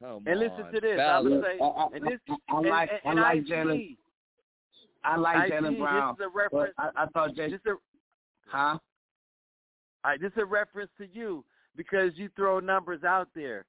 [0.01, 0.99] Come And listen on, to this.
[0.99, 1.23] I fellas.
[1.23, 3.47] would Look, say, I, I, and this, I, I and, like and, I like IT,
[3.49, 3.97] Jaylen.
[5.03, 6.15] I like Jaylen Brown.
[6.17, 6.73] This is a reference.
[6.77, 7.75] I, I thought Jay, This a,
[8.47, 8.57] huh?
[8.57, 8.79] all
[10.05, 11.43] right, this is a reference to you
[11.75, 13.65] because you throw numbers out there.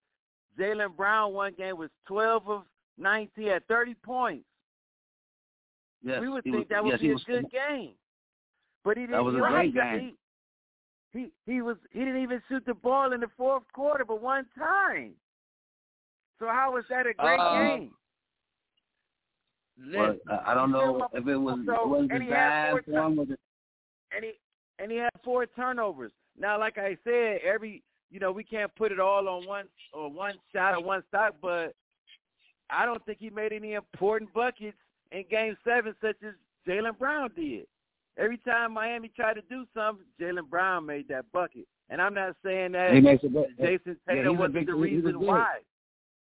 [0.58, 2.62] Jaylen Brown one game was 12 of
[2.98, 4.44] 19 at 30 points.
[6.02, 7.92] Yes, we would he think was, that would yes, be he a was, good game,
[8.84, 9.12] but he didn't.
[9.12, 10.14] That was a great game.
[11.12, 14.22] He, he he was he didn't even shoot the ball in the fourth quarter, but
[14.22, 15.12] one time.
[16.38, 17.94] So how was that a great Uh, game?
[19.76, 22.70] But Listen, uh, I don't know if it was so- it was and he had
[22.70, 23.16] designed four for him.
[23.16, 23.40] Was it,
[24.12, 24.32] and he
[24.80, 26.12] and he had four turnovers.
[26.36, 30.10] Now, like I said, every you know we can't put it all on one or
[30.10, 31.74] one shot or one stop, but
[32.70, 34.76] I don't think he made any important buckets
[35.12, 36.34] in Game Seven, such as
[36.66, 37.66] Jaylen Brown did.
[38.16, 41.66] Every time Miami tried to do something, Jaylen Brown made that bucket.
[41.88, 44.74] And I'm not saying that he makes a Jayson Tatum he's a was big- the
[44.74, 45.60] reason why.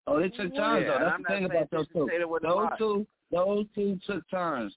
[0.08, 1.00] Oh, they took turns Yeah, though.
[1.00, 2.10] That's I'm the thing about those two.
[2.42, 4.74] Those two, those two took turns.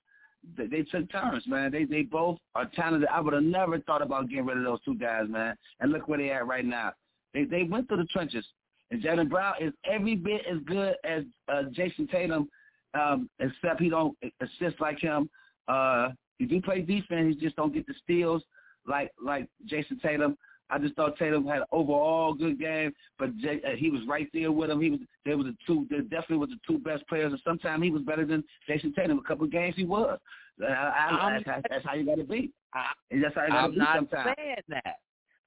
[0.57, 1.71] They, they took turns, man.
[1.71, 3.09] They they both are talented.
[3.09, 5.57] I would have never thought about getting rid of those two guys, man.
[5.79, 6.93] And look where they at right now.
[7.33, 8.45] They they went through the trenches.
[8.91, 12.49] And Jaylen Brown is every bit as good as uh, Jayson Tatum,
[12.95, 15.31] um, except he don't assist like him.
[15.69, 17.37] Uh, he do play defense.
[17.37, 18.43] He just don't get the steals
[18.87, 20.37] like like Jayson Tatum.
[20.71, 24.29] I just thought Tatum had an overall good game, but J, uh, he was right
[24.33, 24.81] there with him.
[24.81, 25.87] He was they were the two.
[25.91, 29.19] They definitely was the two best players, and sometimes he was better than Jayson Tatum.
[29.19, 30.19] A couple of games he was.
[30.63, 32.51] Uh, I, I, I'm- that's, that's how you got to be.
[32.75, 32.87] I,
[33.21, 34.97] that's how you got to I'm not saying that.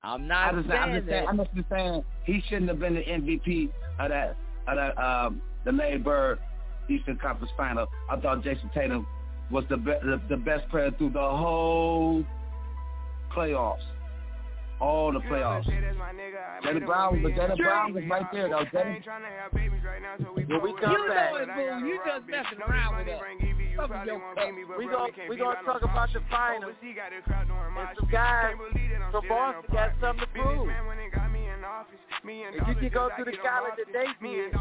[0.04, 1.30] I'm I not just, saying I'm just saying, that.
[1.30, 4.36] I'm just saying he shouldn't have been the MVP of that
[4.68, 6.40] of that um, the Larry Bird
[6.90, 7.88] Eastern Conference Final.
[8.12, 9.08] I thought Jayson Tatum
[9.50, 12.26] was the be- the, the best player through the whole
[13.34, 13.78] playoffs,
[14.80, 15.66] all the playoffs.
[16.64, 18.66] Jaylen Brown, but Jaylen Brown was right there though.
[18.66, 19.04] Jaylen,
[20.48, 21.86] When we You come back, know it, boo.
[21.88, 23.22] You just messing around with us.
[23.76, 24.78] Some of your cup.
[24.78, 26.74] we go we gonna talk about the finals.
[26.84, 28.54] And some guys
[29.12, 30.70] from Boston got something to prove.
[32.26, 34.54] If you can go to the college that they did,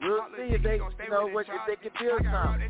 [0.00, 2.68] we'll see if they, you know, what if they can build something.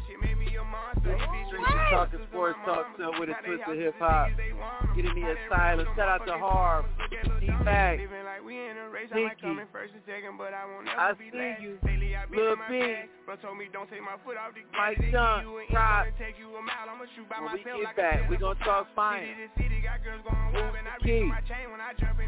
[1.01, 4.29] Streets and talking sports talk show with a twist of hip hop.
[4.97, 5.87] Get in the asylum.
[5.97, 6.85] Shout out to Harv,
[7.41, 7.99] D Mac,
[9.13, 9.57] Pinky.
[10.99, 11.79] I see you,
[12.35, 12.95] Lil B,
[14.77, 16.07] Mike Young, Rob.
[17.29, 19.29] When we get back, we gonna talk finals.
[19.57, 21.31] Who's the key?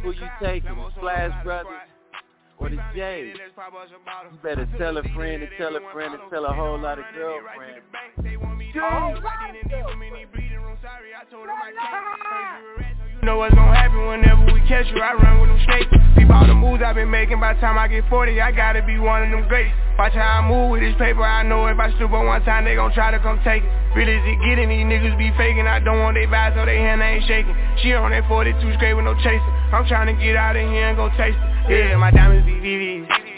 [0.03, 0.77] Who you taking?
[0.97, 1.81] Splash Brothers
[2.59, 3.35] or the Jays?
[3.37, 7.05] You better tell a friend and tell a friend and tell a whole lot of
[7.15, 7.85] girlfriends.
[8.25, 8.83] You
[13.23, 15.91] know what's gonna happen whenever we catch you, I run with them snakes.
[16.17, 18.83] Peep all the moves I've been making, by the time I get 40, I gotta
[18.83, 19.75] be one of them greats.
[19.99, 22.65] Watch how I move with this paper, I know if I stoop on one time,
[22.65, 23.71] they gon' try to come take it.
[23.97, 26.79] Really is it getting, these niggas be faking, I don't want they vibes so they
[26.79, 27.57] hand ain't shaking.
[27.83, 30.97] She on that 42 straight with no chaser, I'm tryna get out of here and
[30.97, 31.39] go taste
[31.69, 31.91] it.
[31.91, 33.38] Yeah, my diamonds be VVs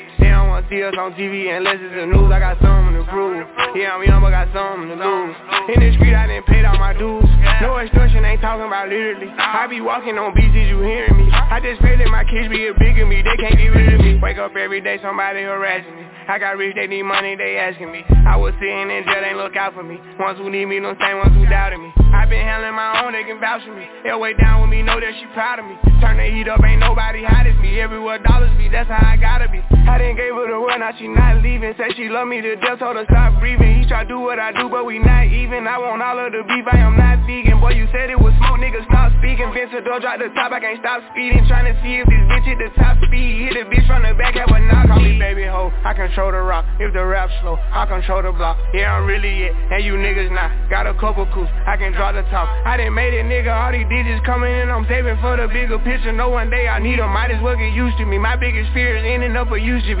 [0.21, 2.29] They don't wanna see us on TV unless it's the news.
[2.29, 3.41] I got something to prove.
[3.73, 5.35] Yeah, I'm young, but got something to lose.
[5.73, 7.25] In the street, I didn't pay all my dues.
[7.61, 9.29] No extortion, ain't talking about literally.
[9.33, 11.27] I be walking on beaches, you hearing me?
[11.33, 13.21] I just pray that my kids be a bigger me.
[13.21, 14.19] They can't get rid of me.
[14.21, 16.05] Wake up every day, somebody harassing me.
[16.27, 18.05] I got rich, they need money, they asking me.
[18.27, 19.97] I was sitting in jail, they look out for me.
[20.19, 21.91] Ones who need me, no same ones who doubted me.
[22.13, 23.87] I been handling my own, they can vouch for me.
[24.03, 25.75] They'll way down with me, know that she proud of me.
[25.99, 27.79] Turn the heat up, ain't nobody hot as me.
[27.81, 29.59] Everywhere dollars be, that's how I gotta be.
[29.89, 31.73] I didn't gave her the word, now she not leaving.
[31.77, 33.81] Said she love me to death, told her stop breathing.
[33.81, 35.67] He try do what I do, but we not even.
[35.67, 37.59] I want all of the beef, I am not vegan.
[37.59, 39.49] Boy, you said it was smoke, nigga, stop speaking.
[39.51, 41.47] Door drop the top, I can't stop speeding.
[41.47, 43.49] Trying to see if this bitch hit the top speed.
[43.49, 44.87] Hit the bitch from the back, have a knock.
[44.87, 46.65] Call me baby hoe, I control the rock.
[46.79, 48.57] If the rap slow, I control the block.
[48.73, 50.51] Yeah, I'm really it, and you niggas not.
[50.69, 52.49] Got a couple coups, I can draw the top.
[52.65, 54.69] I done made it, nigga, all these digits coming in.
[54.69, 56.11] I'm saving for the bigger picture.
[56.11, 58.17] No one day I need them, might as well get used to me.
[58.17, 59.85] My biggest fear is ending up a used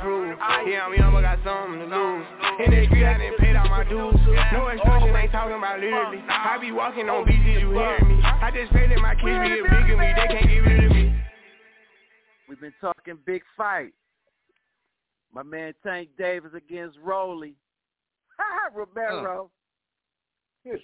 [0.00, 0.36] prove.
[0.66, 2.26] Yeah, I'm young, I got something to lose.
[2.64, 4.16] In the street, I didn't pay all my dues.
[4.52, 6.22] No extortion, ain't talking about literally.
[6.28, 8.20] I be walking on beats, you hear me?
[8.22, 10.12] I just pray that my kids be a bigger me.
[10.16, 11.14] They can't get rid of me.
[12.48, 13.92] We've been talking big fight.
[15.32, 17.54] My man Tank Davis against Rolly.
[18.74, 19.50] Romero.
[20.66, 20.76] Uh.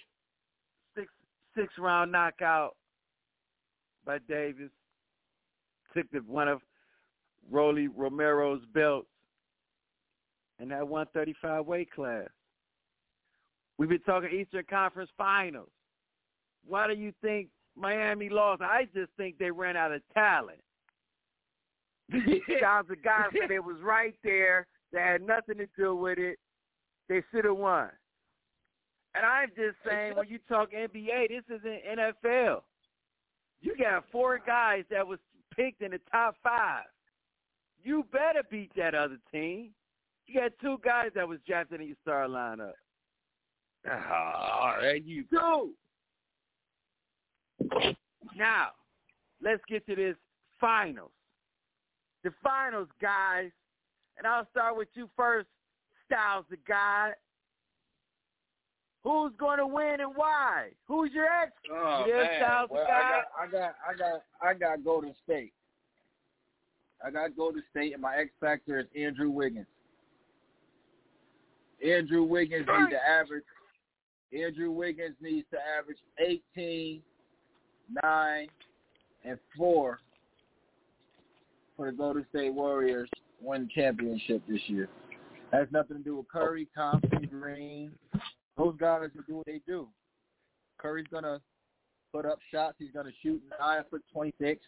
[0.94, 1.08] Six
[1.56, 2.76] six round knockout
[4.04, 4.70] by Davis.
[5.94, 6.60] Took the one of
[7.50, 9.08] Rolly Romero's belts
[10.60, 12.28] in that 135 weight class.
[13.78, 15.68] We've been talking Eastern Conference Finals.
[16.66, 18.62] Why do you think Miami lost?
[18.62, 20.60] I just think they ran out of talent.
[22.60, 24.66] Sounds a guy said it was right there.
[24.92, 26.38] They had nothing to do with it.
[27.08, 27.90] They should have won.
[29.14, 32.62] And I'm just saying, when you talk NBA, this isn't NFL.
[33.60, 35.18] You got four guys that was
[35.54, 36.84] picked in the top five.
[37.86, 39.70] You better beat that other team.
[40.26, 42.72] You got two guys that was drafted in your star lineup.
[43.88, 45.70] Ah, all right, you do.
[48.36, 48.70] Now,
[49.40, 50.16] let's get to this
[50.60, 51.12] finals
[52.26, 53.50] the finals, guys.
[54.18, 55.46] And I'll start with you first,
[56.06, 57.12] Styles the God.
[59.04, 60.70] Who's going to win and why?
[60.86, 61.52] Who's your ex?
[61.70, 62.26] Oh, man.
[62.40, 63.22] Styles well, the God.
[63.40, 65.52] I got, I got, I got, I got Golden State.
[67.04, 69.66] I got Golden State, and my X factor is Andrew Wiggins.
[71.86, 73.44] Andrew Wiggins needs to average.
[74.32, 77.02] Andrew Wiggins needs to average 18,
[78.02, 78.46] 9,
[79.24, 79.98] and 4
[81.76, 83.08] for the Golden State Warriors
[83.40, 84.88] win championship this year.
[85.52, 87.92] Has nothing to do with Curry, Thompson, Green.
[88.56, 89.86] Those guys will do what they do.
[90.78, 91.40] Curry's gonna
[92.12, 92.76] put up shots.
[92.78, 94.60] He's gonna shoot nine foot twenty six.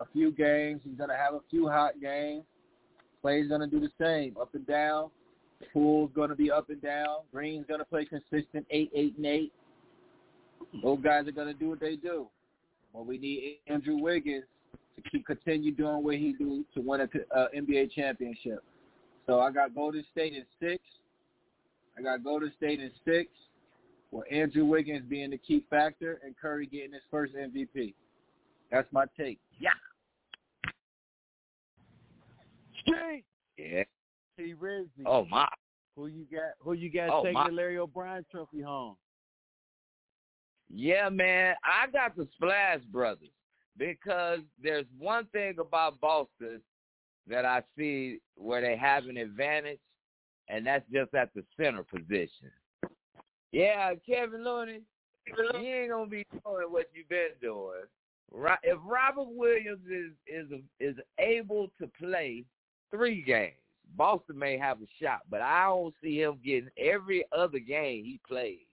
[0.00, 0.80] A few games.
[0.84, 2.44] He's gonna have a few hot games.
[3.22, 5.10] Clay's gonna do the same, up and down.
[5.72, 7.18] Poole's gonna be up and down.
[7.32, 9.52] Green's gonna play consistent eight, eight, and eight.
[10.82, 12.28] Those guys are gonna do what they do.
[12.92, 14.44] Well, we need Andrew Wiggins
[14.96, 18.62] to keep continue doing what he do to win an uh, NBA championship.
[19.26, 20.82] So I got Golden State in six.
[21.98, 23.30] I got Golden State in six,
[24.10, 27.94] with Andrew Wiggins being the key factor and Curry getting his first MVP.
[28.74, 29.38] That's my take.
[29.60, 29.70] Yeah.
[32.80, 33.24] Street.
[33.56, 33.84] Yeah.
[34.36, 34.54] T.
[34.60, 34.88] Rizzy.
[35.06, 35.46] Oh my.
[35.94, 36.54] Who you got?
[36.58, 37.50] Who you got Oh, taking my.
[37.50, 38.96] the Larry O'Brien Trophy home?
[40.68, 41.54] Yeah, man.
[41.62, 43.28] I got the Splash Brothers
[43.78, 46.60] because there's one thing about Boston
[47.28, 49.78] that I see where they have an advantage,
[50.48, 52.50] and that's just at the center position.
[53.52, 54.80] Yeah, Kevin Looney,
[55.60, 57.84] he ain't gonna be doing what you've been doing.
[58.62, 62.44] If Robert Williams is is is able to play
[62.90, 63.54] three games,
[63.96, 68.20] Boston may have a shot, but I don't see him getting every other game he
[68.26, 68.66] plays,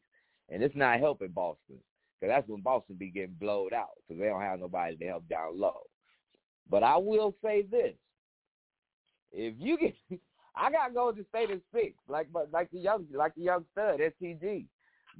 [0.49, 1.77] and it's not helping Boston
[2.19, 5.27] because that's when Boston be getting blowed out because they don't have nobody to help
[5.29, 5.81] down low.
[6.69, 7.93] But I will say this:
[9.31, 9.95] if you get,
[10.55, 14.65] I got Golden State at six, like like the young like the young stud STG.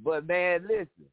[0.04, 1.06] But man, listen,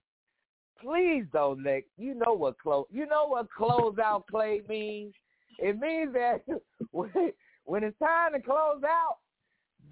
[0.81, 5.15] please don't let you know what close you know what closeout play means.
[5.59, 6.43] It means that
[6.91, 7.33] when
[7.65, 9.19] when it's time to close out,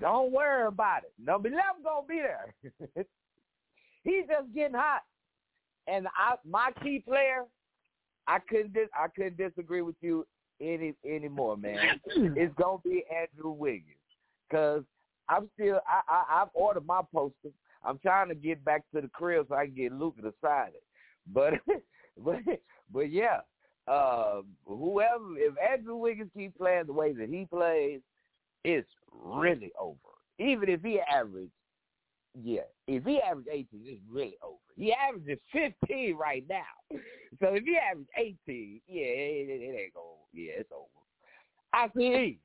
[0.01, 1.13] don't worry about it.
[1.23, 2.55] Number eleven gonna be there.
[4.05, 5.03] He's just getting hot.
[5.89, 7.45] And I, my key player
[8.27, 10.27] I couldn't dis- I couldn't disagree with you
[10.61, 12.01] any anymore, man.
[12.07, 13.97] it's gonna be Andrew Wiggins
[14.49, 14.83] because
[15.29, 17.51] I'm still I, I I've ordered my poster.
[17.87, 20.69] I'm trying to get back to the crib so I can get Luka to sign
[20.69, 20.83] it.
[21.33, 21.55] But
[22.25, 22.39] but
[22.93, 23.41] but yeah,
[23.89, 28.01] uh, whoever if Andrew Wiggins keeps playing the way that he plays,
[28.65, 29.97] it's really over.
[30.39, 31.53] Even if he averaged,
[32.39, 34.59] yeah, if he averaged 18, it's really over.
[34.77, 36.65] He averages 15 right now.
[37.41, 40.07] So if he averaged 18, yeah, it, it, it ain't going.
[40.33, 40.87] Yeah, it's over.
[41.75, 42.39] I see.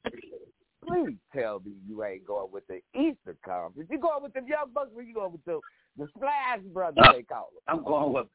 [0.87, 3.87] Please tell me you ain't going with the Eastern Conference.
[3.91, 5.59] You going with the Young Bucks or you going with the
[5.97, 7.03] the Splash Brothers?
[7.13, 7.61] They call them.
[7.67, 8.27] I'm going with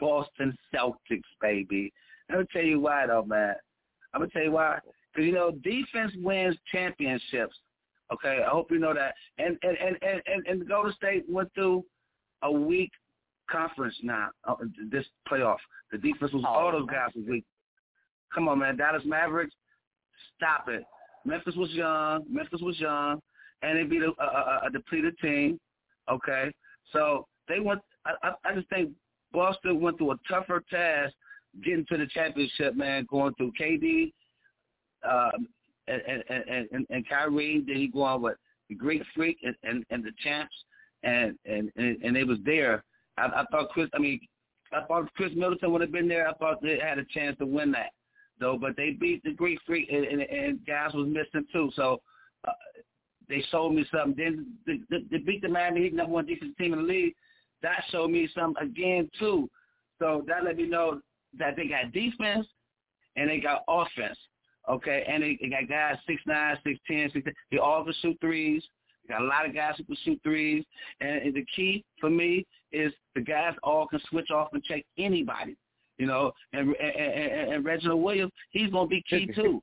[0.00, 1.92] Boston Celtics, baby.
[2.28, 3.54] Let me tell you why, though, man.
[4.12, 4.78] I'm gonna tell you why.
[5.12, 7.56] Because you know, defense wins championships.
[8.12, 9.14] Okay, I hope you know that.
[9.38, 11.84] And and and and and, and Golden State went through
[12.42, 12.90] a weak
[13.50, 14.30] conference now.
[14.46, 14.54] Uh,
[14.90, 15.58] this playoff,
[15.92, 17.44] the defense was all those guys was weak.
[18.34, 18.76] Come on, man.
[18.76, 19.54] Dallas Mavericks,
[20.36, 20.84] stop it.
[21.24, 22.24] Memphis was young.
[22.28, 23.20] Memphis was young,
[23.62, 25.58] and they beat a, a, a depleted team.
[26.10, 26.50] Okay,
[26.92, 27.80] so they went.
[28.04, 28.90] I, I just think
[29.32, 31.14] Boston went through a tougher task
[31.64, 33.06] getting to the championship, man.
[33.10, 34.12] Going through KD,
[35.08, 35.48] um,
[35.88, 37.62] and, and and and Kyrie.
[37.66, 38.36] Then he go on with
[38.68, 40.54] the Greek Freak and, and and the champs,
[41.02, 42.82] and and and, and they was there.
[43.18, 43.88] I, I thought Khris.
[43.94, 44.20] I mean,
[44.72, 46.28] I thought Khris Middleton would have been there.
[46.28, 47.90] I thought they had a chance to win that
[48.42, 51.70] though, but they beat the Greek Freak, and, and, and guys was missing too.
[51.74, 52.02] So
[52.46, 52.52] uh,
[53.28, 54.14] they showed me something.
[54.16, 57.14] Then they, they, beat the Miami Heat, number one defensive team in the league.
[57.62, 59.48] That showed me something again too.
[59.98, 61.00] So that let me know
[61.38, 62.46] that they got defense
[63.16, 64.18] and they got offense.
[64.68, 67.28] Okay, and they, they got guys six nine, six ten, six.
[67.50, 68.62] They all can shoot threes.
[69.06, 70.64] They got a lot of guys who can shoot threes,
[71.00, 74.84] and, and the key for me is the guys all can switch off and check
[74.98, 75.56] anybody
[76.02, 79.62] you know, and and, and, and Reginald Williams, he's gonna be key too.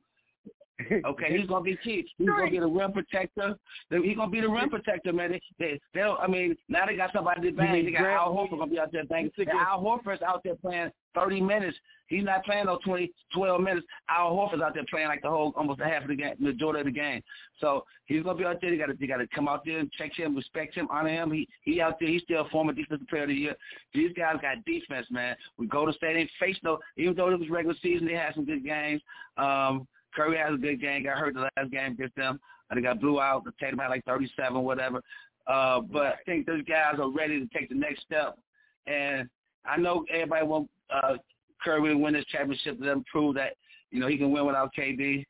[1.05, 2.07] Okay, he's gonna be key.
[2.17, 3.55] He's gonna be the rim protector.
[3.89, 5.31] He's gonna be the rim protector, man.
[5.31, 7.85] They, they, they I mean, now they got somebody to bang.
[7.85, 9.31] They got Al Horford gonna be out there banging.
[9.51, 11.77] Al Horford's out there playing 30 minutes.
[12.07, 13.85] He's not playing those 20, 12 minutes.
[14.09, 16.85] Al Horford's out there playing like the whole, almost half of the game, majority of
[16.87, 17.21] the game.
[17.59, 18.73] So he's gonna be out there.
[18.73, 21.09] You got to, you got to come out there and check him, respect him, honor
[21.09, 21.31] him.
[21.31, 22.09] He, he out there.
[22.09, 23.55] He's still a former defensive player of the year.
[23.93, 25.35] These guys got defense, man.
[25.57, 28.45] We go to stadium, face no, even though it was regular season, they had some
[28.45, 29.01] good games.
[29.37, 31.03] Um, Curry has a good game.
[31.03, 32.39] Got hurt the last game against them.
[32.73, 33.45] They got blew out.
[33.45, 35.01] The Tatum had like 37, whatever.
[35.47, 38.37] Uh, but I think those guys are ready to take the next step.
[38.85, 39.27] And
[39.65, 41.15] I know everybody wants uh,
[41.63, 43.53] Curry to win this championship to them prove that
[43.91, 45.25] you know he can win without KD.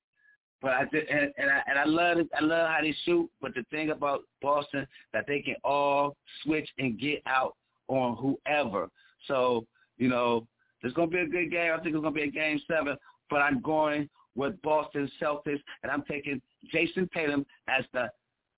[0.62, 2.28] But I did, and, and I and I love it.
[2.38, 3.30] I love how they shoot.
[3.42, 7.56] But the thing about Boston that they can all switch and get out
[7.88, 8.90] on whoever.
[9.28, 9.66] So
[9.98, 10.46] you know
[10.84, 11.72] it's gonna be a good game.
[11.74, 12.98] I think it's gonna be a game seven.
[13.30, 18.10] But I'm going with Boston Celtics, and I'm taking Jayson Tatum as the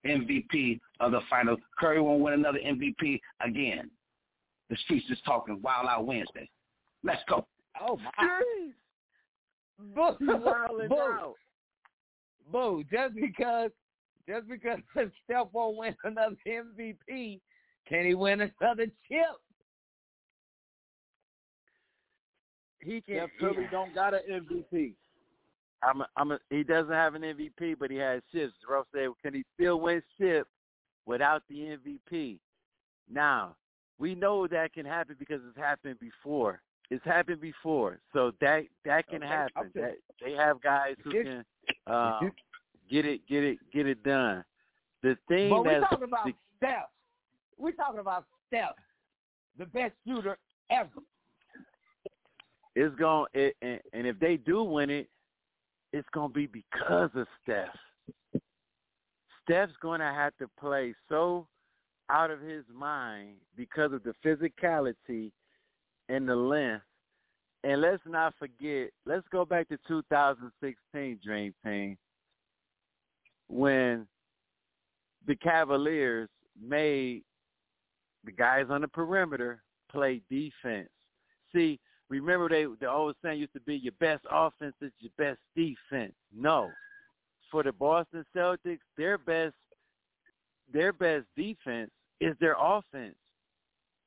[0.06, 1.58] MVP of the final.
[1.80, 3.90] Curry won't win another MVP again.
[4.70, 6.50] The streets is talking Wild Out Wednesday.
[7.04, 7.46] Let's go.
[7.80, 8.42] Oh my!
[9.96, 10.16] Boo!
[10.20, 11.36] Boo!
[12.52, 12.84] Boo!
[12.92, 13.72] Just because,
[14.28, 14.80] just because
[15.24, 17.40] Steph won't win another MVP,
[17.88, 19.26] can he win another chip?
[22.80, 23.30] He can't.
[23.38, 24.94] Steph Curry don't got an MVP.
[25.84, 28.54] I'm a, I'm a, he doesn't have an MVP, but he has chips.
[28.70, 30.48] Rose said, can he still win chip
[31.06, 32.38] without the MVP?
[33.12, 33.56] Now,
[34.00, 36.62] we know that can happen because it's happened before.
[36.90, 39.72] It's happened before, so that that can okay, happen.
[39.76, 41.46] That, they have guys who can
[41.88, 42.32] um,
[42.90, 44.44] get it, get it, get it done.
[45.02, 46.90] The thing but we're talking about the, Steph.
[47.58, 48.76] We're talking about Steph,
[49.58, 50.38] the best shooter
[50.70, 50.90] ever.
[52.76, 55.10] It's going, it, and, and if they do win it,
[55.94, 58.42] it's going to be because of Steph.
[59.44, 61.48] Steph's going to have to play so
[62.10, 65.32] out of his mind because of the physicality
[66.10, 66.84] and the length.
[67.64, 71.98] And let's not forget, let's go back to 2016 Dream Team
[73.48, 74.08] when
[75.28, 76.30] the Cavaliers
[76.60, 77.24] made
[78.24, 79.62] the guys on the perimeter
[79.92, 80.90] play defense.
[81.54, 81.80] See,
[82.12, 86.14] Remember, they the old saying used to be your best offense is your best defense.
[86.36, 86.70] No,
[87.50, 89.56] for the Boston Celtics, their best
[90.74, 91.90] their best defense
[92.20, 93.16] is their offense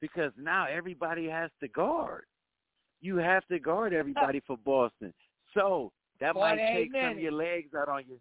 [0.02, 2.24] because now everybody has to guard.
[3.00, 5.14] You have to guard everybody for Boston.
[5.54, 5.90] So
[6.20, 8.18] that might take some of your legs out on your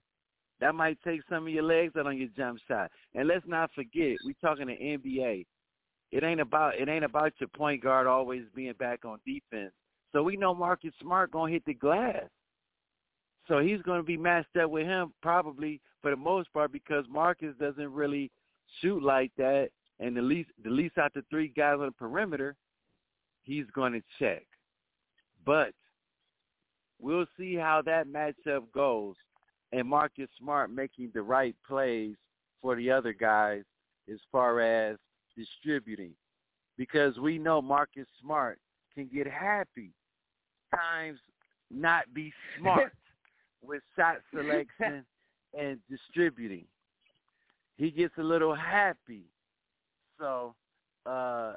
[0.61, 2.89] that might take some of your legs out on your jump shot.
[3.15, 5.45] And let's not forget, we're talking the NBA.
[6.13, 9.73] It ain't about it ain't about your point guard always being back on defense.
[10.11, 12.25] So we know Marcus Smart gonna hit the glass.
[13.47, 17.55] So he's gonna be matched up with him probably for the most part because Marcus
[17.59, 18.29] doesn't really
[18.79, 22.55] shoot like that, and the least the least out the three guys on the perimeter,
[23.41, 24.45] he's gonna check.
[25.43, 25.73] But
[27.01, 29.15] we'll see how that matchup goes,
[29.71, 32.15] and Marcus Smart making the right plays
[32.61, 33.63] for the other guys
[34.07, 34.97] as far as
[35.37, 36.11] distributing,
[36.77, 38.59] because we know Marcus Smart
[38.93, 39.91] can get happy
[40.73, 41.19] times
[41.71, 42.93] not be smart
[43.63, 45.05] with shot selection
[45.57, 46.65] and distributing.
[47.77, 49.23] He gets a little happy.
[50.19, 50.55] So
[51.05, 51.53] uh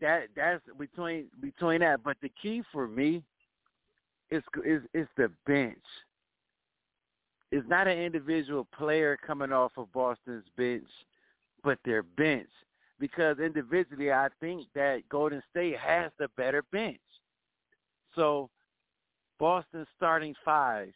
[0.00, 2.02] that that's between between that.
[2.04, 3.22] But the key for me
[4.30, 5.78] is is is the bench.
[7.52, 10.88] It's not an individual player coming off of Boston's bench,
[11.62, 12.48] but their bench.
[12.98, 16.98] Because individually, I think that Golden State has the better bench.
[18.14, 18.48] So
[19.38, 20.92] Boston's starting five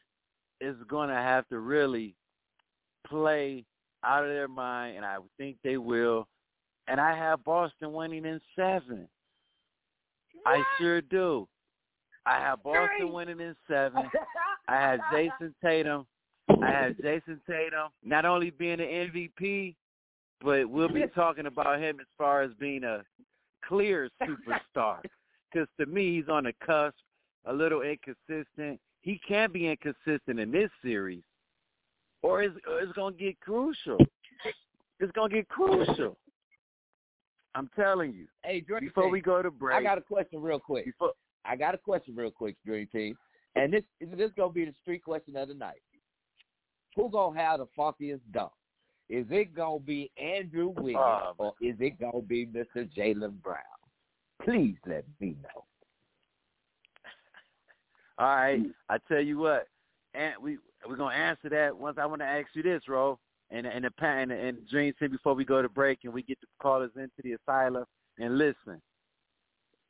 [0.61, 2.14] is going to have to really
[3.07, 3.64] play
[4.05, 6.26] out of their mind, and I think they will.
[6.88, 9.09] And I have Boston winning in seven.
[10.42, 10.59] What?
[10.59, 11.46] I sure do.
[12.26, 14.05] I have Boston winning in seven.
[14.68, 16.07] I have Jayson Tatum.
[16.62, 19.74] I have Jayson Tatum not only being an MVP,
[20.43, 23.03] but we'll be talking about him as far as being a
[23.66, 24.99] clear superstar.
[25.53, 26.95] Because to me, he's on the cusp,
[27.45, 28.78] a little inconsistent.
[29.01, 31.24] He can be inconsistent in this series,
[32.22, 33.99] or it's, it's going to get crucial.
[35.01, 36.16] It's going to get crucial.
[37.57, 38.26] I'm telling you.
[38.45, 40.84] Hey, Dream Before Team, we go to break, I got a question real quick.
[40.84, 41.14] before,
[41.45, 43.16] I got a question real quick, Dream Team.
[43.57, 45.82] And this this is gonna be the street question of the night.
[46.95, 48.53] Who gonna have the funkiest dunk?
[49.11, 52.88] Is it gonna be Andrew oh, Wiggins Oh, or is it gonna be Mr.
[52.96, 53.58] Jaylen Brown?
[54.42, 55.64] Please let me know.
[58.18, 59.66] All right, I tell you what,
[60.14, 60.58] and we
[60.88, 61.98] we're gonna answer that once.
[62.00, 63.18] I want to ask you this, Ro,
[63.50, 66.40] and and the and, and Dream Team before we go to break and we get
[66.40, 67.84] the callers into the asylum
[68.18, 68.80] and listen.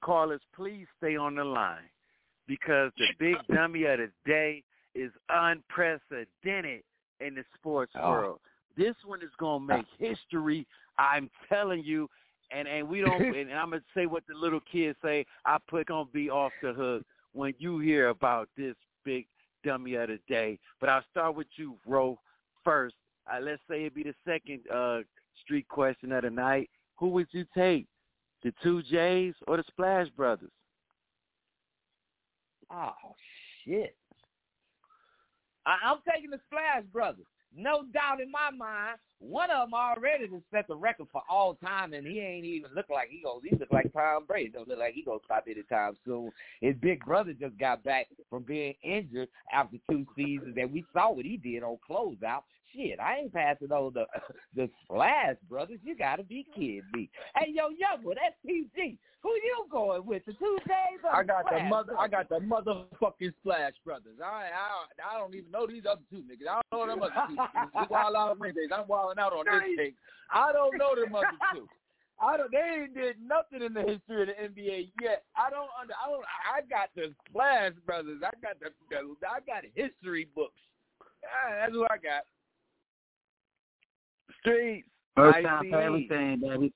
[0.02, 1.90] Callers, please stay on the line
[2.46, 4.62] because the big dummy of the day
[4.94, 6.82] is unprecedented
[7.20, 8.10] in the sports Oh.
[8.10, 8.40] world.
[8.80, 10.66] This one is gonna make history.
[10.98, 12.08] I'm telling you.
[12.50, 13.22] And and we don't.
[13.36, 15.26] and I'm gonna say what the little kids say.
[15.44, 17.02] I put gonna be off the hook
[17.34, 18.74] when you hear about this
[19.04, 19.26] big
[19.64, 20.58] dummy of the day.
[20.80, 22.18] But I'll start with you, Ro,
[22.64, 22.94] first.
[23.30, 25.00] Uh, let's say it be the second uh,
[25.44, 26.70] street question of the night.
[26.96, 27.86] Who would you take,
[28.42, 30.50] the two J's or the Splash Brothers?
[32.72, 32.92] Oh
[33.62, 33.94] shit.
[35.66, 37.26] I, I'm taking the Splash Brothers.
[37.56, 41.54] No doubt in my mind, one of them already has set the record for all
[41.54, 43.42] time, and he ain't even look like he goes.
[43.42, 44.50] He look like Tom Brady.
[44.50, 46.30] Don't look like he gonna stop anytime soon.
[46.60, 51.12] His big brother just got back from being injured after two seasons, and we saw
[51.12, 52.42] what he did on closeout.
[52.74, 54.06] Shit, I ain't passing on the
[54.54, 55.80] the Splash Brothers.
[55.82, 57.10] You gotta be kidding me.
[57.34, 58.98] Hey, yo, young one, that's PG.
[59.22, 60.24] Who you going with?
[60.24, 61.00] The two days?
[61.04, 61.92] I got the mother.
[61.98, 64.16] I got the motherfucking Splash Brothers.
[64.22, 66.48] I I I don't even know these other two niggas.
[66.48, 67.36] I don't know them other two.
[67.90, 68.70] Wild out on Wednesdays.
[68.72, 69.94] I'm wilding out on this thing.
[70.32, 71.68] I don't know them other two.
[72.20, 72.52] I don't.
[72.52, 75.24] They ain't did nothing in the history of the NBA yet.
[75.36, 75.68] I don't.
[75.80, 76.24] Under, I don't.
[76.24, 78.20] I got the Splash Brothers.
[78.24, 78.70] I got the.
[78.88, 80.60] the I got history books.
[81.24, 82.24] Ah, that's what I got.
[84.40, 84.88] Streets.
[85.16, 86.72] First time for everything, baby.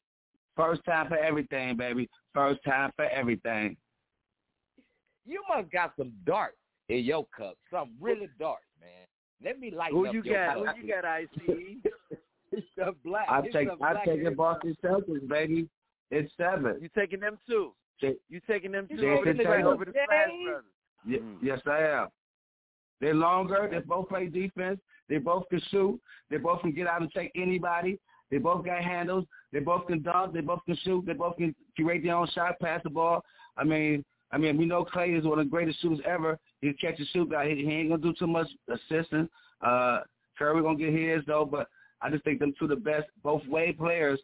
[0.57, 2.09] First time for everything, baby.
[2.33, 3.77] First time for everything.
[5.27, 6.55] You must got some dark
[6.89, 7.57] in your cup.
[7.71, 8.91] Something really dark, man.
[9.43, 10.57] Let me light Who up you your got?
[10.65, 10.77] cup.
[10.77, 11.29] Who you got, ICE?
[12.53, 13.27] it's the black.
[13.29, 15.69] I it's take the I black take in it Boston Celtics, baby.
[16.11, 16.77] It's seven.
[16.81, 17.73] You taking them two?
[18.01, 19.99] J- You taking them two You over taking the, them over the two?
[20.07, 20.65] Brothers?
[21.07, 21.37] Y- Mm.
[21.43, 22.09] Yes, I am.
[23.01, 23.69] They're longer.
[23.71, 24.81] They both play defense.
[25.09, 26.01] They both can shoot.
[26.31, 27.99] They both can get out and take anybody.
[28.31, 29.27] They both got handles.
[29.53, 30.33] They both can dunk.
[30.33, 31.05] They both can shoot.
[31.07, 33.25] They both can create their own shot, pass the ball.
[33.57, 36.39] I mean, I mean, we know Clay is one of the greatest shooters ever.
[36.61, 37.51] He can catch and shoot guy.
[37.51, 39.29] He, he ain't gonna do too much assisting.
[39.61, 40.01] Uh,
[40.37, 41.69] Curry gonna get his though, but
[42.03, 44.19] I just think them two the best both way players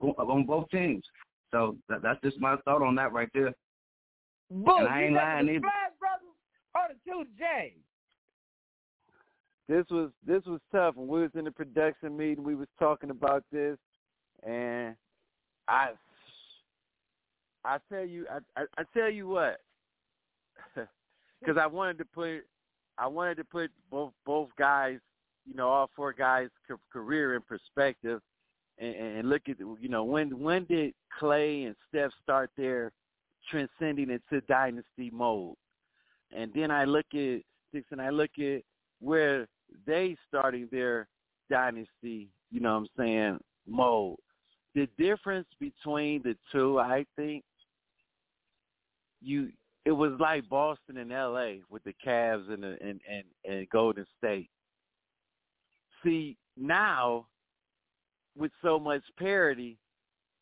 [0.00, 1.04] on, both teams.
[1.52, 3.54] So that, that's just my thought on that right there.
[4.50, 5.66] Boom, And I ain't lying either.
[7.38, 7.86] J's?
[9.68, 10.96] this was this was tough.
[10.96, 13.76] When we was in the production meeting, we was talking about this,
[14.46, 14.94] and
[15.68, 15.90] I,
[17.64, 19.60] I tell you, I I, I tell you what,
[21.40, 22.42] because I wanted to put,
[22.96, 24.98] I wanted to put both both guys,
[25.46, 26.50] you know, all four guys'
[26.92, 28.20] career in perspective,
[28.78, 32.92] and, and look at, you know, when when did Clay and Steph start their
[33.50, 35.54] transcending into dynasty mode.
[36.34, 37.40] And then I look at
[37.72, 38.62] six and I look at
[39.00, 39.46] where
[39.86, 41.08] they starting their
[41.50, 44.16] dynasty, you know what I'm saying, mode.
[44.74, 47.44] The difference between the two, I think,
[49.22, 49.50] you
[49.84, 54.04] it was like Boston and LA with the Cavs and the, and, and and Golden
[54.18, 54.50] State.
[56.04, 57.26] See, now
[58.36, 59.78] with so much parity,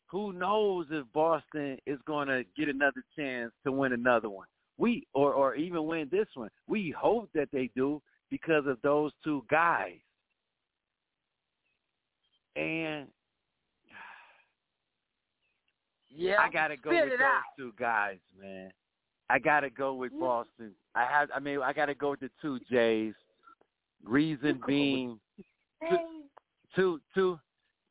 [0.07, 4.47] who knows if Boston is going to get another chance to win another one?
[4.77, 6.49] We or or even win this one.
[6.67, 9.99] We hope that they do because of those two guys.
[12.55, 13.07] And
[16.09, 17.41] Yeah, I gotta go with it those out.
[17.57, 18.71] two guys, man.
[19.29, 20.19] I gotta go with mm.
[20.19, 20.71] Boston.
[20.93, 21.29] I have.
[21.35, 23.13] I mean, I gotta go with the two Jays.
[24.03, 25.19] Reason being,
[25.89, 25.97] two,
[26.75, 27.39] two, two,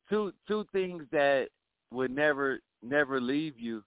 [0.09, 1.49] two, two things that
[1.91, 3.83] would never, never leave you.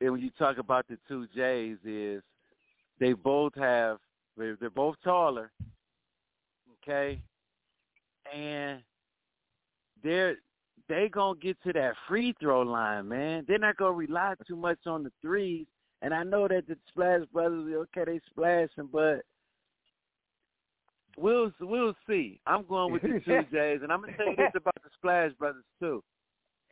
[0.00, 2.22] And when you talk about the two J's, is
[2.98, 3.98] they both have.
[4.36, 5.50] They're, they're both taller.
[6.82, 7.20] Okay,
[8.34, 8.80] and
[10.02, 10.36] they're
[10.88, 13.44] they gonna get to that free throw line, man.
[13.46, 15.66] They're not gonna rely too much on the threes.
[16.02, 19.20] And I know that the Splash Brothers, okay, they splashing, but
[21.16, 22.40] we'll we'll see.
[22.46, 25.32] I'm going with the two J's, and I'm gonna tell you this about the Splash
[25.38, 26.02] Brothers too.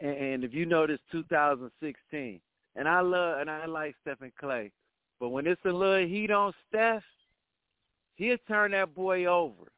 [0.01, 2.41] And, and if you notice, 2016,
[2.79, 4.71] and I love and I like Stephen Clay,
[5.19, 7.03] but when it's a little heat on Steph,
[8.15, 9.73] he'll turn that boy over.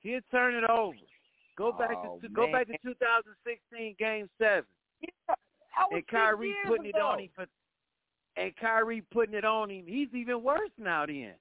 [0.00, 0.96] He'll turn it over.
[1.56, 4.64] Go back Oh, to go back to 2016 Game Seven,
[5.00, 5.34] Yeah,
[5.92, 7.46] and Kyrie putting it on him for,
[8.36, 9.84] and Kyrie putting it on him.
[9.86, 11.06] He's even worse now.
[11.06, 11.34] Then,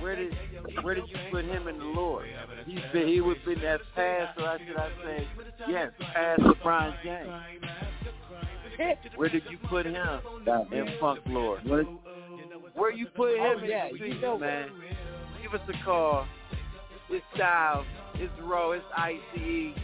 [0.00, 0.32] Where did
[0.82, 2.26] where did you put him in the Lord?
[2.66, 5.28] He's been he would been that pass, or should I say,
[5.68, 7.30] yes, pass LeBron James.
[9.16, 9.96] Where did you put him
[10.72, 11.62] in Funk Lord?
[11.68, 11.84] Where,
[12.74, 14.70] where you put him Oh, in yeah, you know- man?
[15.42, 16.26] Give us a call.
[17.10, 19.74] It's Styles, it's Ro, it's ICE,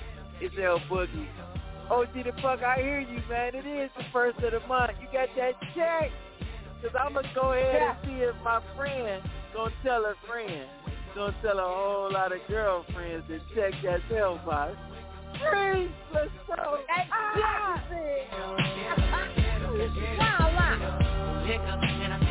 [0.40, 1.28] it's L Boogie.
[1.90, 3.54] Oh, gee, the fuck, I hear you, man.
[3.54, 4.92] It is the first of the month.
[5.00, 6.10] You got that check?
[6.80, 9.22] Because I'm going to go ahead and see if my friend
[9.52, 10.68] going to tell her friend.
[11.14, 14.76] Going to tell a whole lot of girlfriends to check that mailbox.
[15.34, 16.78] Please, let's go.
[17.12, 17.82] Ah!
[21.46, 22.27] Hiccup, and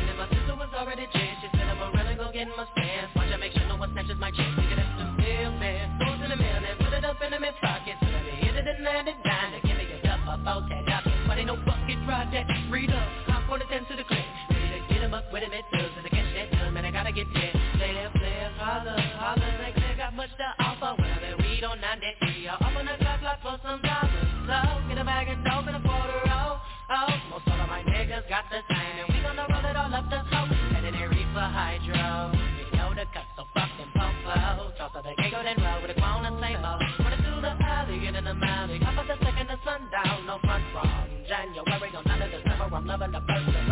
[2.38, 3.10] in my stance.
[3.18, 4.46] Watch I make sure no one snatches my chick.
[4.54, 5.98] Nigga, that's the real man.
[5.98, 7.98] Goes in the mail and put it up in the mid pocket.
[7.98, 9.58] Let me hit it and land it down.
[9.66, 11.02] Give me a duff up out that up.
[11.26, 12.46] But ain't no bucket project.
[12.70, 14.22] Read up, hop on the 10 to the click.
[14.54, 15.82] Ready to get him up with him at two.
[15.82, 17.50] So to catch that done, man, I gotta get there.
[17.74, 19.52] Player, player, holler, holler.
[19.58, 20.94] Like they got much to offer.
[20.94, 22.46] When I been read on 93.
[22.46, 24.30] I'll up on the clock, clock for some dollars.
[24.46, 26.62] So get a bag of dope and a quarter roll.
[26.86, 28.97] Oh, most all of my niggas got the same
[41.44, 43.67] from January on none of December I'm loving the first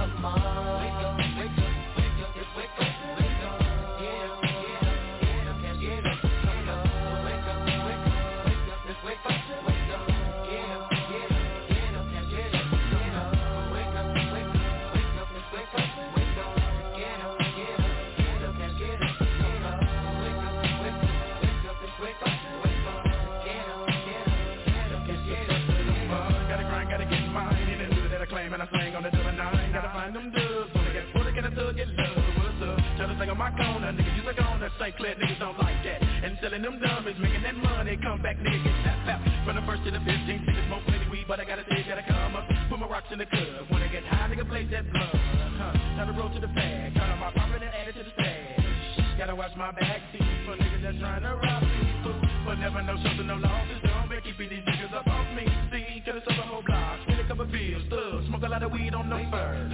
[34.86, 35.02] St.
[35.02, 35.98] Clair, niggas don't like that.
[35.98, 39.18] And selling them dummies, making that money, come back, nigga, get snap, snap.
[39.42, 42.06] From the first to the 15, niggas smoke plenty weed, but I gotta say, gotta
[42.06, 42.46] come up.
[42.70, 45.10] Put my rocks in the club, when I get high, nigga, blaze that blood.
[45.58, 48.14] Huh, to roll to the bag, cut on my profit and add it to the
[48.14, 49.18] stash.
[49.18, 52.14] Gotta watch my back teeth for niggas that's trying to rob people.
[52.46, 55.50] But never know something, no losses, don't make keep these niggas up off me.
[55.74, 58.70] See, could've sold a whole block, spend a couple bills, thug, smoke a lot of
[58.70, 59.66] weed on no fur.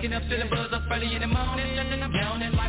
[0.00, 0.12] Up.
[0.12, 2.59] Waking up, feeling buzz up early in the morning, something I'm yawning,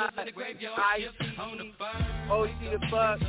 [0.00, 1.04] Ice,
[1.38, 3.20] OG the oh, Buck.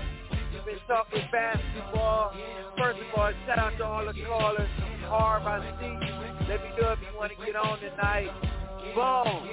[0.54, 2.34] We've been talking basketball.
[2.78, 4.70] First of all, shout out to all the callers.
[5.04, 6.48] Harv, I see you.
[6.48, 8.32] Let me know if you want to get on tonight.
[8.96, 9.50] Boom.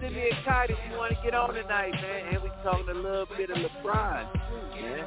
[0.00, 2.34] Send me a kite if you want to get on tonight, man.
[2.34, 5.04] And we talking a little bit of LeBron, too, man.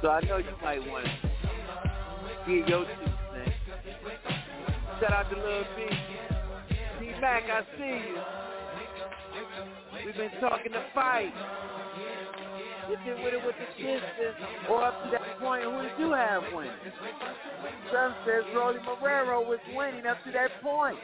[0.00, 1.12] So I know you might want to
[2.46, 3.10] get your two.
[5.00, 5.84] Shout out to Lil B.
[7.00, 8.49] D-Mac, I see you.
[10.04, 11.32] We've been talking the fight.
[12.88, 14.36] If you with it with the distance
[14.68, 16.72] or up to that point, who did you have winning?
[17.92, 20.98] Some says Rolly Romero was winning up to that point.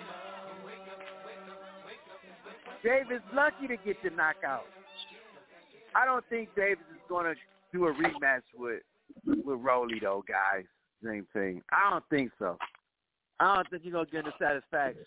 [2.83, 4.65] Davis lucky to get the knockout.
[5.95, 7.35] I don't think Davis is going to
[7.73, 8.83] do a rematch with
[9.25, 10.65] with Rolly though, guys.
[11.05, 11.63] Same thing.
[11.71, 12.57] I don't think so.
[13.39, 15.05] I don't think he's gonna get the satisfaction.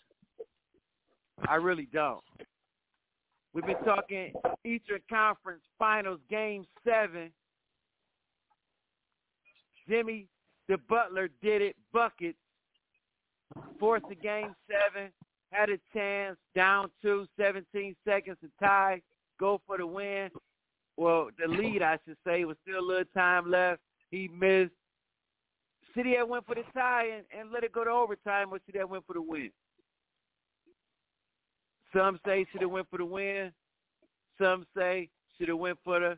[1.47, 2.23] I really don't.
[3.53, 4.33] We've been talking
[4.63, 7.31] Eastern Conference Finals Game Seven.
[9.87, 10.27] Jimmy
[10.69, 12.35] the Butler did it, bucket,
[13.79, 15.11] forced the game seven,
[15.51, 19.01] had a chance, down two, 17 seconds to tie,
[19.39, 20.29] go for the win.
[20.95, 23.81] Well, the lead, I should say, was still a little time left.
[24.11, 24.73] He missed.
[25.95, 28.77] City had went for the tie and, and let it go to overtime, or City
[28.77, 29.49] had went for the win.
[31.95, 33.51] Some say should have went for the win.
[34.39, 36.17] Some say should have went for the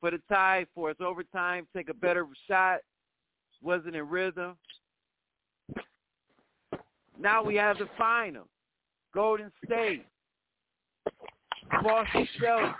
[0.00, 2.80] for the tie for its overtime, take a better shot.
[3.62, 4.56] Wasn't in rhythm.
[7.18, 8.48] Now we have the final.
[9.12, 10.06] Golden State,
[11.82, 12.74] Boston Celtics,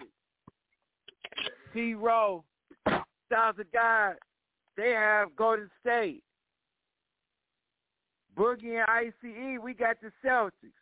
[1.74, 1.95] T.
[1.95, 2.45] Rowe,
[3.26, 4.14] Styles of God.
[4.76, 6.22] They have Golden State.
[8.38, 10.80] Boogie and ICE, we got the Celtics.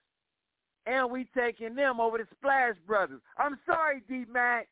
[0.89, 3.21] And we taking them over the Splash Brothers.
[3.37, 4.69] I'm sorry, D-Mac.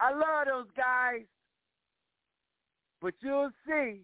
[0.00, 1.26] I love those guys.
[3.02, 4.00] But you'll see.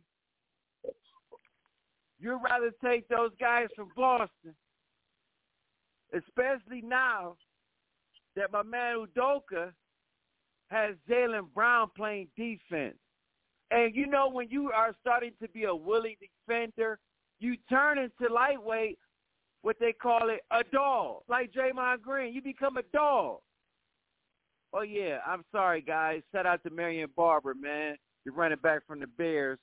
[2.20, 4.54] You'd rather take those guys from Boston,
[6.14, 7.36] especially now
[8.36, 9.72] that my man Udoka
[10.70, 12.96] has Jaylen Brown playing defense.
[13.70, 16.98] And you know when you are starting to be a willing defender,
[17.40, 18.98] you turn into lightweight,
[19.62, 21.22] what they call it, a dog.
[21.28, 23.38] Like Draymond Green, you become a dog.
[24.74, 26.22] Oh yeah, I'm sorry guys.
[26.32, 27.96] Shout out to Marion Barber, man.
[28.24, 29.58] The running back from the Bears.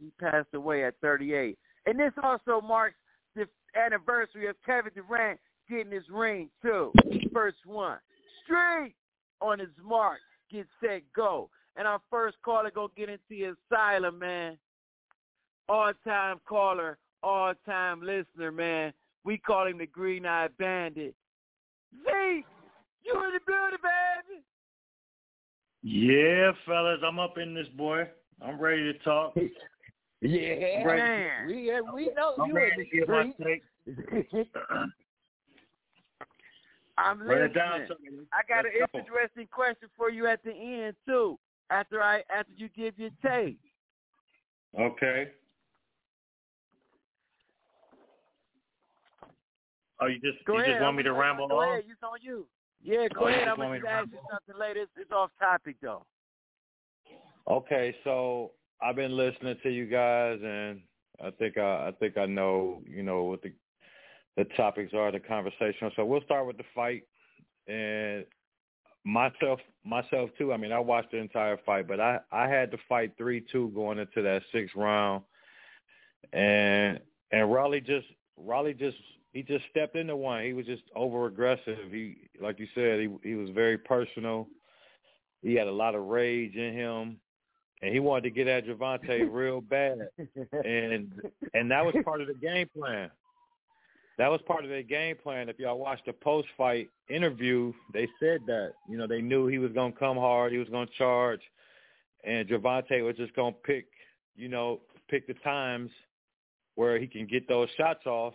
[0.00, 1.56] He passed away at 38.
[1.86, 2.96] And this also marks
[3.36, 3.46] the
[3.76, 5.38] anniversary of Kevin Durant
[5.68, 6.92] getting his ring too.
[7.32, 7.98] First one.
[8.44, 8.94] Straight
[9.40, 10.18] on his mark.
[10.50, 11.50] Get set, go.
[11.76, 14.58] And our first caller gonna get into the asylum, man.
[15.68, 18.92] All time caller, all time listener, man.
[19.24, 21.14] We call him the Green Eye Bandit.
[21.94, 22.44] Zeke,
[23.02, 24.42] you in the building, baby?
[25.82, 28.04] Yeah, fellas, I'm up in this boy.
[28.42, 29.36] I'm ready to talk.
[30.20, 31.46] Yeah, man.
[31.48, 33.62] We we know I'm you ready in to the give my street.
[33.86, 34.26] take.
[36.96, 38.26] I'm Run it down listening.
[38.32, 38.98] I got an Let's go.
[39.00, 41.38] interesting question for you at the end too.
[41.68, 43.58] After I after you give your take.
[44.80, 45.28] Okay.
[50.00, 50.74] Oh, you just Go you ahead.
[50.74, 51.68] just want me to ramble go on?
[51.68, 51.84] Ahead.
[51.88, 52.46] It's on you.
[52.82, 53.48] Yeah, oh, go Oh, ahead.
[53.48, 54.82] I'm gonna to ask you something later.
[54.82, 56.04] It's, it's off topic though.
[57.48, 60.80] Okay, so I've been listening to you guys, and
[61.24, 63.52] I think I, I think I know, you know, what the
[64.36, 65.90] the topics are, the conversation.
[65.94, 67.04] So we'll start with the fight,
[67.68, 68.24] and
[69.04, 70.52] myself, myself too.
[70.52, 73.70] I mean, I watched the entire fight, but I I had to fight three two
[73.74, 75.22] going into that sixth round,
[76.32, 76.98] and
[77.30, 78.96] and Rolly just Rolly just
[79.34, 80.42] he just stepped into one.
[80.44, 81.90] He was just over aggressive.
[81.90, 84.48] He like you said, he he was very personal.
[85.42, 87.18] He had a lot of rage in him
[87.84, 90.08] and he wanted to get at Gervonta real bad,
[90.64, 91.12] and
[91.52, 93.10] and that was part of the game plan.
[94.16, 95.48] That was part of their game plan.
[95.48, 99.72] If y'all watched the post-fight interview, they said that you know they knew he was
[99.72, 101.40] gonna come hard, he was gonna charge,
[102.24, 103.86] and Gervonta was just gonna pick
[104.34, 105.90] you know pick the times
[106.76, 108.34] where he can get those shots off.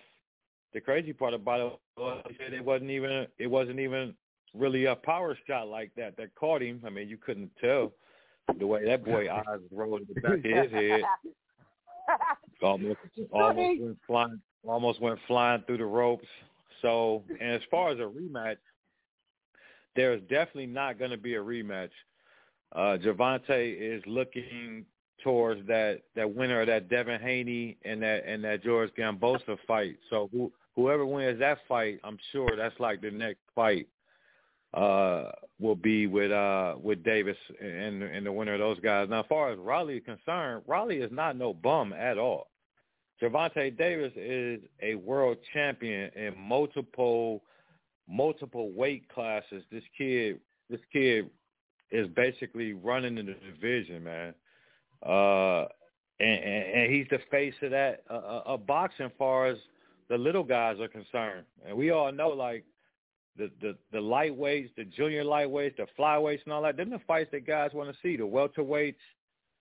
[0.73, 4.13] The crazy part about it was it wasn't even it wasn't even
[4.53, 6.81] really a power shot like that that caught him.
[6.85, 7.91] I mean, you couldn't tell
[8.57, 11.01] the way that boy eyes rolled in the back of his head.
[12.61, 12.97] Almost
[13.31, 16.27] almost went flying almost went flying through the ropes.
[16.81, 18.57] So and as far as a rematch,
[19.95, 21.91] there's definitely not going to be a rematch.
[22.75, 24.85] Uh Gervonta is looking
[25.23, 29.97] towards that that winner of that Devin Haney and that and that George Kambosos fight.
[30.09, 33.87] So who, whoever wins that fight, I'm sure that's like the next fight
[34.73, 35.25] uh,
[35.59, 39.07] will be with uh, with Davis and and the winner of those guys.
[39.09, 42.47] Now, as far as Rolly is concerned, Rolly is not no bum at all.
[43.21, 47.43] Gervonta Davis is a world champion in multiple
[48.07, 49.63] multiple weight classes.
[49.71, 51.29] This kid, this kid
[51.91, 54.33] is basically running in the division, man.
[55.05, 55.65] Uh,
[56.19, 59.57] and, and, and he's the face of that uh, uh, of boxing, far as
[60.09, 61.45] the little guys are concerned.
[61.65, 62.65] And we all know, like
[63.37, 66.77] the the the lightweights, the junior lightweights, the flyweights, and all that.
[66.77, 68.17] Them the fights that guys want to see.
[68.17, 68.95] The welterweights,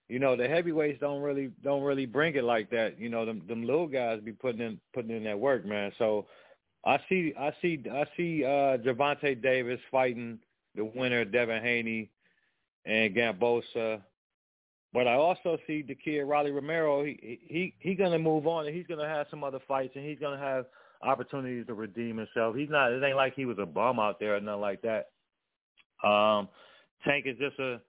[0.08, 2.98] you know, the heavyweights don't really don't really bring it like that.
[2.98, 5.92] You know, them them little guys be putting in putting in that work, man.
[5.98, 6.26] So
[6.84, 10.38] I see I see I see uh Gervonta Davis fighting
[10.74, 12.10] the winner Devin Haney
[12.84, 14.00] and Kambosos.
[14.92, 17.04] But I also see the kid Rolly Romero.
[17.04, 20.18] He he he gonna move on and he's gonna have some other fights and he's
[20.18, 20.66] gonna have
[21.02, 22.56] opportunities to redeem himself.
[22.56, 22.92] He's not.
[22.92, 25.10] It ain't like he was a bum out there or nothing like that.
[26.06, 26.48] Um,
[27.04, 27.80] Tank is just a.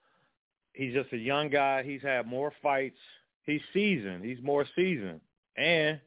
[0.74, 1.84] He's just a young guy.
[1.84, 3.00] He's had more fights.
[3.46, 4.24] He's seasoned.
[4.24, 5.20] He's more seasoned.
[5.58, 6.00] And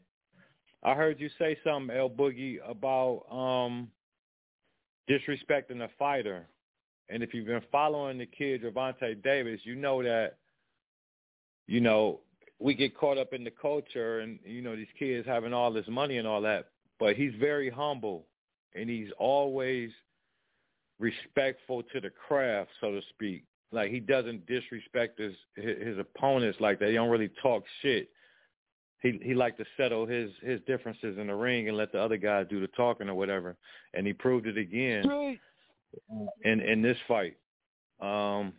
[0.82, 3.88] I heard you say something, El Boogie, about um,
[5.08, 6.46] disrespecting a fighter.
[7.08, 10.38] And if you've been following the kid Gervonta Davis, you know that,
[11.72, 12.20] you know,
[12.58, 15.88] we get caught up in the culture and, you know, these kids having all this
[15.88, 16.68] money and all that
[17.02, 18.26] but he's very humble
[18.76, 19.90] and he's always
[21.00, 23.42] respectful to the craft, so to speak.
[23.72, 26.90] Like he doesn't disrespect his his opponents like that.
[26.90, 28.08] He don't really talk shit.
[29.00, 32.18] He he like to settle his his differences in the ring and let the other
[32.18, 33.56] guys do the talking or whatever.
[33.94, 35.38] And he proved it again
[36.44, 37.36] in in this fight.
[38.00, 38.52] Um,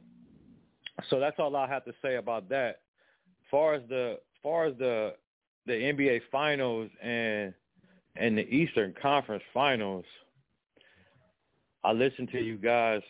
[1.09, 2.81] so that's all I have to say about that.
[3.53, 5.13] Far as the far as the
[5.67, 7.53] the NBA finals and
[8.15, 10.05] in the Eastern Conference Finals,
[11.83, 13.03] I listened to you guys,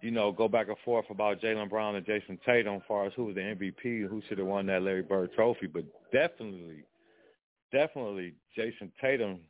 [0.00, 3.12] you know, go back and forth about Jaylen Brown and Jayson Tatum as far as
[3.16, 5.66] who was the MVP, who should have won that Larry Bird trophy.
[5.66, 6.84] But definitely,
[7.70, 9.40] definitely Jayson Tatum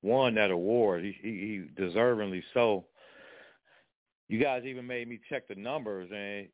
[0.00, 1.04] won that award.
[1.04, 2.86] He, he, he deservingly so.
[4.28, 6.48] You guys even made me check the numbers, and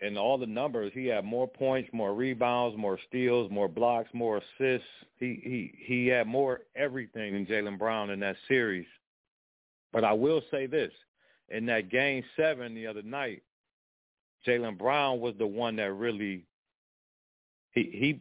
[0.00, 4.38] and all the numbers, he had more points, more rebounds, more steals, more blocks, more
[4.38, 4.86] assists.
[5.18, 8.86] He he he had more everything than Jaylen Brown in that series.
[9.92, 10.92] But I will say this:
[11.48, 13.42] in that game seven the other night,
[14.46, 16.44] Jaylen Brown was the one that really
[17.72, 18.20] he he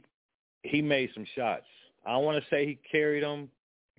[0.64, 1.66] he made some shots.
[2.06, 3.50] I want to say he carried them.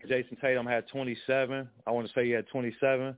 [0.09, 1.69] Jayson Tatum had 27.
[1.87, 3.17] I want to say he had 27.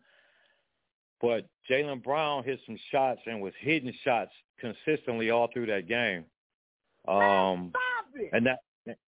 [1.21, 6.25] But Jaylen Brown hit some shots and was hitting shots consistently all through that game.
[7.09, 7.73] Um,
[8.33, 8.61] and that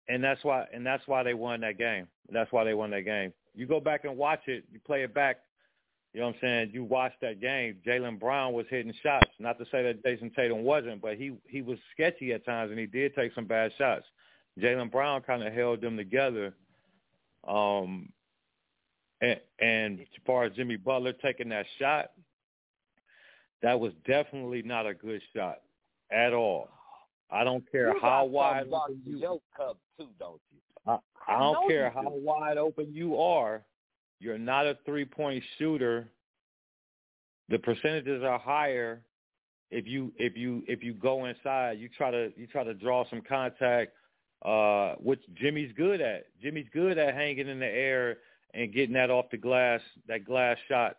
[0.09, 2.09] and that's why and that's why they won that game.
[2.31, 3.33] That's why they won that game.
[3.55, 5.41] You go back and watch it, you play it back.
[6.13, 6.71] You know what I'm saying?
[6.73, 7.79] You watch that game.
[7.85, 9.31] Jaylen Brown was hitting shots.
[9.41, 12.79] Not to say that Jayson Tatum wasn't, but he he was sketchy at times, and
[12.79, 14.07] he did take some bad shots.
[14.61, 16.55] Jaylen Brown kind of held them together.
[17.47, 18.11] Um,
[19.25, 22.11] and, and as far as Jimmy Butler taking that shot,
[23.62, 25.61] that was definitely not a good shot
[26.11, 26.68] at all.
[27.31, 30.59] I don't care you how wide open you your cup too, don't you?
[30.87, 32.11] I, I don't know care how do.
[32.12, 33.62] wide open you are.
[34.20, 36.09] You're not a three point shooter.
[37.49, 39.03] The percentages are higher
[39.70, 41.79] if you if you if you go inside.
[41.79, 43.93] You try to you try to draw some contact
[44.45, 46.27] uh, which Jimmy's good at.
[46.43, 48.18] Jimmy's good at hanging in the air
[48.55, 50.97] and getting that off the glass, that glass shot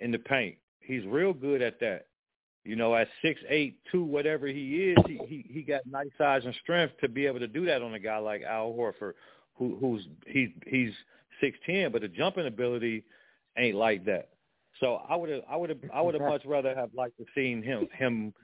[0.00, 0.56] in the paint.
[0.80, 2.06] He's real good at that.
[2.64, 6.42] You know, at six eight two, whatever he is, he, he he got nice size
[6.44, 9.14] and strength to be able to do that on a guy like Al Horford,
[9.54, 10.92] who who's he's he's
[11.40, 13.04] six ten, but the jumping ability
[13.56, 14.28] ain't like that.
[14.80, 17.24] So I would have I would have I would have much rather have liked to
[17.34, 18.34] seen him him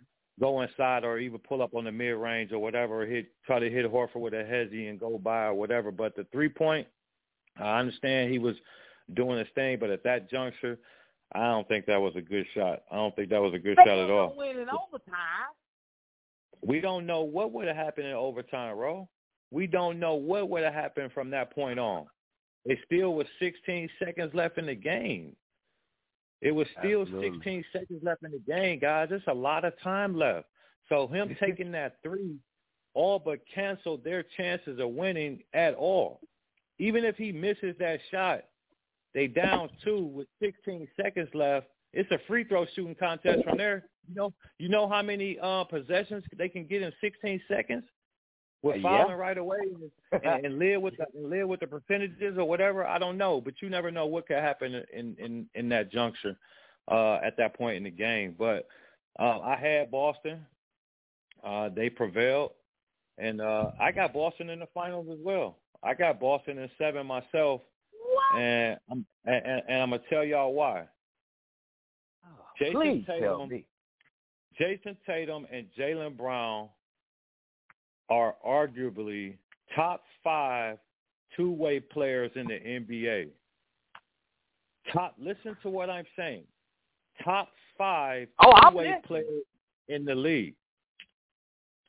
[0.40, 3.70] go inside or even pull up on the mid range or whatever, hit try to
[3.70, 5.90] hit Horford with a hezzy and go by or whatever.
[5.90, 6.86] But the three point,
[7.58, 8.56] I understand he was
[9.14, 10.78] doing his thing, but at that juncture,
[11.34, 12.82] I don't think that was a good shot.
[12.90, 14.28] I don't think that was a good They shot at all.
[14.28, 15.52] gonna win in overtime.
[16.62, 19.08] We don't know what would have happened in overtime, Ro.
[19.50, 22.06] We don't know what would have happened from that point on.
[22.64, 25.36] It still was 16 seconds left in the game.
[26.40, 27.30] It was still Absolutely.
[27.32, 29.08] 16 seconds left in the game, guys.
[29.10, 30.46] It's a lot of time left.
[30.88, 32.36] So him taking that three
[32.94, 36.20] all but canceled their chances of winning at all.
[36.78, 38.40] Even if he misses that shot,
[39.14, 41.68] they down two with 16 seconds left.
[41.92, 43.84] It's a free throw shooting contest from there.
[44.08, 47.84] You know, you know how many uh, possessions they can get in 16 seconds
[48.62, 48.82] with Yeah.
[48.82, 49.90] fouling right away and,
[50.24, 52.84] and, and live with the, and live with the percentages or whatever.
[52.84, 56.36] I don't know, but you never know what could happen in in in that juncture
[56.90, 58.34] uh, at that point in the game.
[58.36, 58.66] But
[59.18, 60.44] uh, I had Boston.
[61.44, 62.52] Uh, they prevailed,
[63.18, 65.58] and uh, I got Boston in the finals as well.
[65.84, 67.60] I got Boston in seven myself,
[68.36, 70.84] and I'm and, and I'm gonna tell y'all why.
[72.24, 72.28] Oh,
[72.58, 73.64] Jayson Please tell Tatum, me.
[74.58, 76.68] Jayson Tatum and Jaylen Brown
[78.08, 79.36] are arguably
[79.74, 80.78] top five
[81.36, 83.28] two-way players in the NBA.
[84.92, 85.14] Top.
[85.18, 86.44] Listen to what I'm saying.
[87.22, 89.42] Top five Oh, two-way players
[89.88, 90.54] in the league.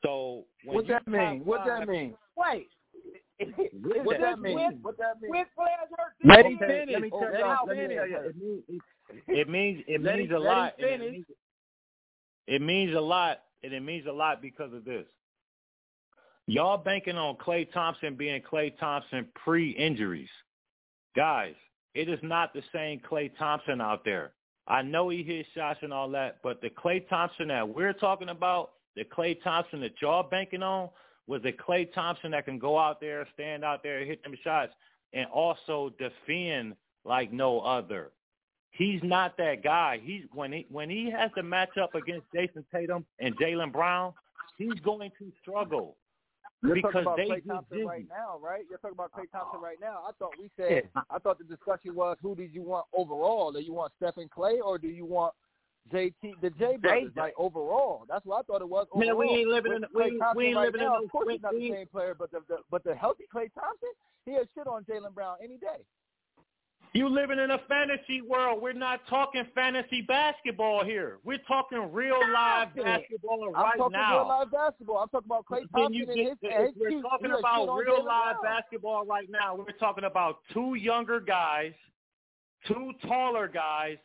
[0.02, 1.44] So What that mean?
[1.44, 2.14] What that mean?
[2.36, 2.68] Wait.
[3.38, 4.54] What What that that mean?
[4.54, 5.30] With, What that mean?
[5.30, 6.14] with players hurt.
[6.24, 6.92] Let him finish.
[6.92, 7.62] Let me tell y'all.
[7.62, 7.96] him Let me finish.
[7.96, 8.24] tell y'all.
[8.28, 8.62] It means
[9.28, 10.74] it means it Let means him- a lot.
[10.78, 11.26] It means,
[12.46, 15.06] it means a lot, and it means a lot because of this.
[16.48, 20.28] Y'all banking on Klay Thompson being Klay Thompson pre-injuries,
[21.16, 21.54] guys.
[21.94, 24.32] It is not the same Klay Thompson out there.
[24.68, 28.28] I know he hits shots and all that, but the Klay Thompson that we're talking
[28.28, 30.88] about, the Klay Thompson that y'all banking on,
[31.26, 34.72] was the Klay Thompson that can go out there, stand out there, hit them shots,
[35.12, 36.74] and also defend
[37.04, 38.12] like no other.
[38.70, 40.00] He's not that guy.
[40.02, 44.12] He's when he when he has to match up against Jayson Tatum and Jaylen Brown,
[44.58, 45.96] he's going to struggle
[46.62, 48.64] You're because talking about Klay Thompson right now, right?
[48.68, 50.02] You're talking about Klay Thompson right now.
[50.06, 53.50] I thought we said I thought the discussion was who did you want overall?
[53.50, 55.32] Do you want Stephen Klay or do you want
[55.92, 57.12] JT the J brothers?
[57.16, 58.86] Like overall, that's what I thought it was.
[58.94, 59.36] Man, we overall.
[59.36, 61.04] ain't living With in- we Klay ain't- Thompson we ain't right living in now, no-
[61.04, 63.88] Of course, he's not the same player, but the, the but the healthy Klay Thompson,
[64.24, 65.84] he has shit on Jaylen Brown any day.
[66.92, 68.62] You living in a fantasy world.
[68.62, 71.18] We're not talking fantasy basketball here.
[71.24, 74.18] We're talking real live basketball I'm right talking now.
[74.20, 74.98] real live basketball.
[74.98, 77.66] I'm talking about Klay Thompson you and his, and his we're cute- talking he about
[77.76, 78.56] real live Brown.
[78.56, 79.56] basketball right now.
[79.56, 81.72] We're talking about two younger guys,
[82.66, 83.98] two taller guys,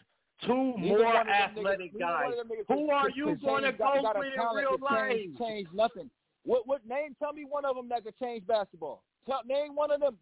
[0.46, 2.24] two Neither more one of them athletic niggas- guys.
[2.24, 5.10] one of them niggas Who are you going to go got with in real life?
[5.12, 6.10] change, change nothing.
[6.44, 7.16] What what name?
[7.20, 9.04] Tell me one of them that could change basketball.
[9.28, 10.18] Tell, name one of them.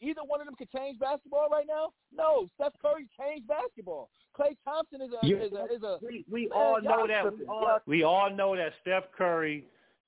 [0.00, 1.90] Either one of them could change basketball right now.
[2.14, 4.08] No, Steph Curry changed basketball.
[4.38, 5.98] Klay Thompson is a You- is a is a.
[6.02, 9.66] we we all know that we all, we all know that Steph Curry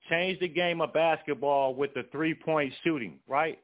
[0.09, 3.59] changed the game of basketball with the three point shooting, right?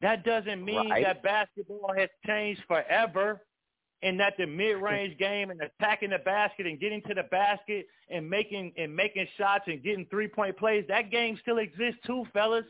[0.00, 1.04] That doesn't mean Right.
[1.04, 3.42] that basketball has changed forever
[4.02, 7.86] and that the mid range game and attacking the basket and getting to the basket
[8.10, 12.24] and making and making shots and getting three point plays, that game still exists too,
[12.32, 12.64] fellas.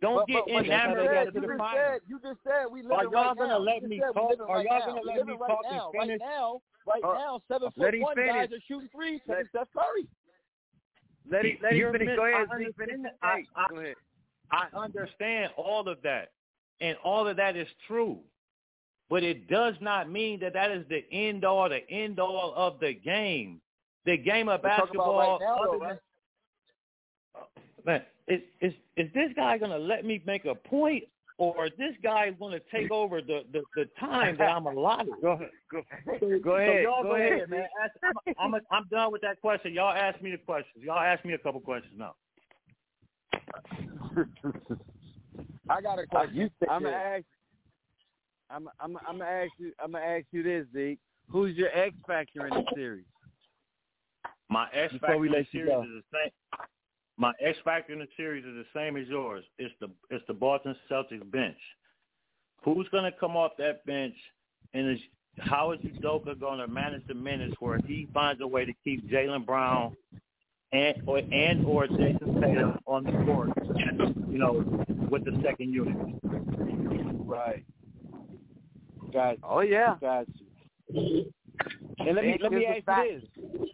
[0.00, 2.18] Don't But, get but, but you enamored of said, that you to just said you
[2.20, 3.58] just said we Are y'all right gonna now.
[3.58, 4.16] let You me talk?
[4.16, 4.86] Are right y'all now.
[4.86, 5.90] gonna We let me right talk and now.
[5.92, 6.20] finish?
[6.20, 8.32] Right now, right Uh, now, seven let foot him one finish.
[8.32, 9.20] guys are shooting threes.
[9.28, 10.08] Let- Steph Curry.
[11.30, 12.06] Let him let him finish.
[12.08, 12.52] mis- Go ahead, Zeke.
[12.52, 13.12] understand Finish.
[13.22, 13.94] I- I- go ahead.
[14.50, 16.32] I understand all of that,
[16.80, 18.18] and all of that is true,
[19.12, 22.80] but it does not mean that that is the end all, the end all of
[22.80, 23.60] the game.
[24.06, 25.18] The game of We're basketball.
[25.18, 25.98] right now, though, right?
[27.36, 27.40] Oh,
[27.84, 31.04] man, is is is this guy gonna let me make a point,
[31.36, 35.12] or is this guy gonna take over the the, the time that I'm allotted?
[35.20, 35.50] Go ahead.
[35.70, 35.82] Go,
[36.18, 36.82] So- go so ahead.
[36.82, 37.66] y'all go ahead, man.
[37.84, 38.14] Ask, I'm,
[38.54, 39.74] I'm, I'm done with that question.
[39.74, 40.82] Y'all ask me the questions.
[40.82, 42.14] Y'all ask me a couple questions now.
[45.68, 46.50] I got a question.
[46.70, 47.24] I'm gonna ask.
[48.52, 49.72] I'm I'm I'm gonna ask you.
[49.82, 50.98] I'm gonna ask you this, Zeke.
[51.28, 53.04] Who's your X factor in the series?
[54.48, 55.82] My X factor in the series go.
[55.82, 56.30] is the same.
[57.16, 59.44] My X factor in the series is the same as yours.
[59.58, 61.56] It's the it's the Boston Celtics bench.
[62.64, 64.14] Who's going to come off that bench,
[64.72, 65.00] and is,
[65.38, 69.10] how is Udoka going to manage the minutes where he finds a way to keep
[69.10, 69.96] Jaylen Brown
[70.72, 73.50] and or and or Jayson Tatum on the court,
[74.30, 74.64] you know,
[75.10, 75.96] with the second unit.
[77.24, 77.64] Right.
[79.12, 79.96] Got Oh yeah.
[80.00, 80.26] got
[80.88, 81.32] you.
[81.98, 83.08] And let me It let me ask fact.
[83.10, 83.68] you this.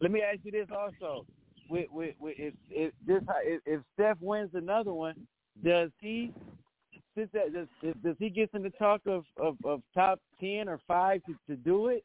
[0.00, 1.26] Let me ask you this also.
[1.70, 5.14] With, with, with, if if this if, if Steph wins another one,
[5.64, 6.32] does he
[7.14, 7.68] since that does
[8.02, 11.56] does he get in the talk of, of, of top ten or five to, to
[11.56, 12.04] do it?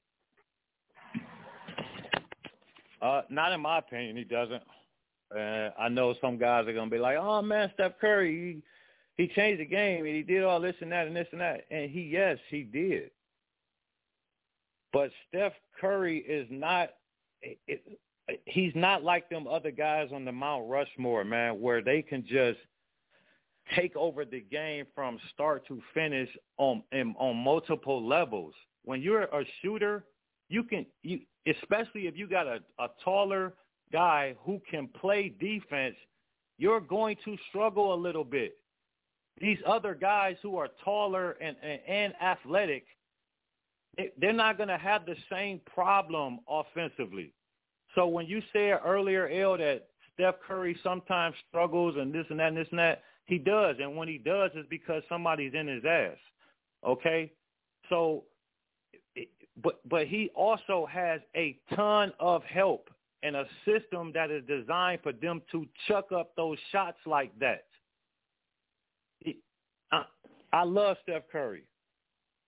[3.02, 4.64] Uh, not in my opinion, he doesn't.
[5.36, 8.62] Uh, I know some guys are gonna be like, "Oh man, Steph Curry,
[9.20, 11.66] he changed the game and he did all this and that and this and that."
[11.70, 13.12] And he, yes, he did.
[14.94, 16.92] But Steph Curry is not.
[17.42, 18.00] It,
[18.46, 22.60] he's not like them other guys on the Mount Rushmore, man, where they can just
[23.76, 28.54] take over the game from start to finish on in, on multiple levels.
[28.86, 30.06] When you're a shooter,
[30.48, 33.54] you can you especially if you got a, a taller
[33.92, 35.96] guy who can play defense,
[36.58, 38.54] you're going to struggle a little bit.
[39.40, 42.86] These other guys who are taller and and, and athletic,
[43.98, 47.34] they- they're not going to have the same problem offensively.
[47.96, 52.50] So when you said earlier, El, that Steph Curry sometimes struggles and this and that
[52.50, 53.78] and this and that, he does.
[53.80, 56.18] And when he does, it's because somebody's in his ass.
[56.86, 57.32] Okay?
[57.90, 58.26] So,
[59.64, 62.90] but but he also has a ton of help
[63.24, 67.66] and a system that is designed for them to chuck up those shots like that.
[69.92, 70.04] I,
[70.54, 71.64] I love Steph Curry,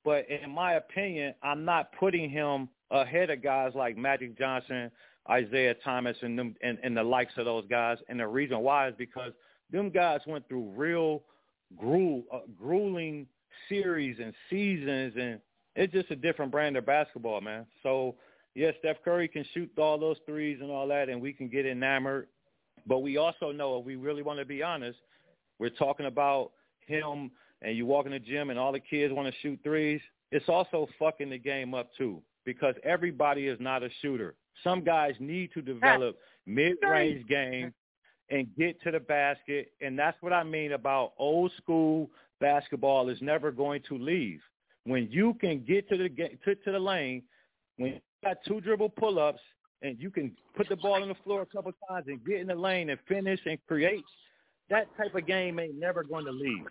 [0.04, 4.92] but in my opinion, I'm not putting him ahead of guys like Magic Johnson,
[5.30, 7.98] Isiah Thomas, and them and, and the likes of those guys.
[8.10, 9.32] And the reason why is because
[9.72, 11.24] them guys went through real
[11.78, 13.28] gruel, uh, grueling
[13.70, 15.40] series and seasons, and
[15.76, 17.66] it's just a different brand of basketball, man.
[17.84, 18.16] So
[18.56, 21.66] yes, Steph Curry can shoot all those threes and all that, and we can get
[21.66, 22.28] enamored.
[22.88, 24.98] But we also know, if we really want to be honest,
[25.60, 26.52] we're talking about
[26.88, 27.32] him,
[27.62, 30.02] and you walk in the gym, and all the kids want to shoot threes.
[30.32, 34.36] It's also fucking the game up too, because everybody is not a shooter.
[34.64, 37.74] Some guys need to develop mid-range game
[38.30, 42.10] and get to the basket, and that's what I mean about old school
[42.40, 44.40] basketball is never going to leave.
[44.86, 47.24] When you can get to the to, to the lane,
[47.78, 49.42] when you got two dribble pull-ups,
[49.82, 52.48] and you can put the ball on the floor a couple times and get in
[52.48, 54.04] the lane and finish and create,
[54.72, 56.66] that type of game ain't never going to leave.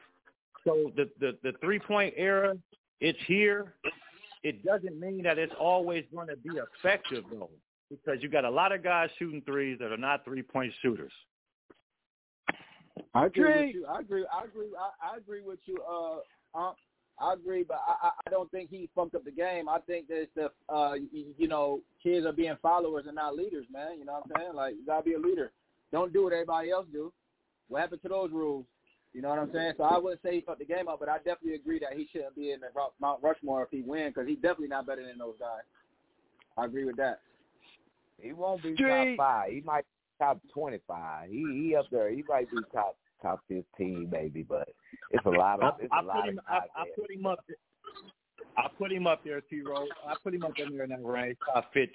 [0.64, 2.56] So the the, the three-point era,
[3.00, 3.74] it's here.
[4.42, 7.50] It doesn't mean that it's always going to be effective though,
[7.90, 11.12] because you got a lot of guys shooting threes that are not three-point shooters.
[13.14, 13.66] I agree Drake.
[13.66, 13.86] with you.
[13.86, 14.24] I agree.
[14.32, 14.68] I agree.
[14.78, 15.76] I, I agree with you.
[15.88, 16.72] Uh, uh,
[17.18, 19.68] I agree, but I, I- I don't think he fucked up the game.
[19.68, 23.36] I think that it's the uh, you, you know, kids are being followers and not
[23.36, 23.98] leaders, man.
[23.98, 24.54] You know what I'm saying?
[24.54, 25.52] Like you gotta be a leader.
[25.92, 27.12] Don't do what everybody else do.
[27.70, 28.66] What happened to those rules?
[29.12, 29.72] You know what I'm saying?
[29.76, 32.08] So I wouldn't say he fucked the game up, but I definitely agree that he
[32.12, 32.68] shouldn't be in the
[33.00, 35.62] Mount Rushmore if he win because he's definitely not better than those guys.
[36.56, 37.20] I agree with that.
[38.20, 39.16] He won't be Street.
[39.16, 39.50] top five.
[39.52, 41.30] He might be top twenty five.
[41.30, 42.10] He he up there.
[42.10, 44.68] He might be top top fifteen maybe, but
[45.10, 46.38] it's a lot I, of it's I a lot him.
[46.38, 47.44] of I, I put him up.
[48.56, 49.62] I put him up there, T.
[49.62, 49.88] Rose.
[50.06, 51.38] I put him up in there in that range.
[51.52, 51.94] Top fifty.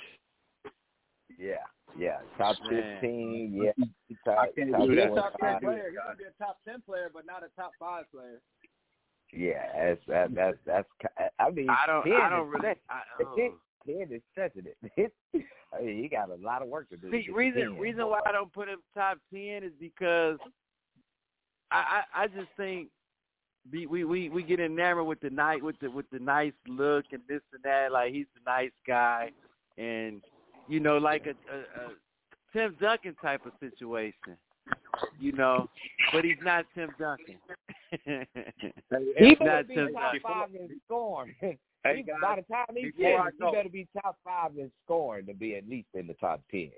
[1.37, 1.55] Yeah,
[1.97, 2.97] yeah, top Man.
[2.99, 3.61] fifteen.
[3.63, 3.85] Yeah,
[4.25, 5.11] top, I can't top do He's that.
[5.11, 5.61] a top ten 25.
[5.61, 5.89] player.
[5.89, 8.41] He's gonna be a top ten player, but not a top five player.
[9.33, 10.87] Yeah, that's that, that's that's.
[11.39, 12.03] I mean, I don't.
[12.03, 12.59] 10 I is don't really.
[12.59, 13.01] stretch- I,
[13.35, 15.13] ten, uh, ten is stretching it.
[15.73, 17.11] I mean, he got a lot of work to do.
[17.11, 17.77] See, reason 10.
[17.79, 20.37] reason why I don't put him top ten is because
[21.71, 22.89] I I, I just think
[23.71, 27.05] we, we we we get enamored with the night with the with the nice look
[27.11, 27.91] and this and that.
[27.91, 29.31] Like he's a nice guy,
[29.77, 30.21] and
[30.67, 31.89] you know, like a, a, a
[32.53, 34.37] Tim Duncan type of situation.
[35.19, 35.69] You know,
[36.11, 37.37] but he's not Tim Duncan.
[38.89, 40.21] He He's better not be Tim top Duncan.
[40.23, 41.35] five in scoring.
[41.83, 45.27] Hey, He- guys, by the time he finishes, he better be top five in scoring
[45.27, 46.71] to be at least in the top ten.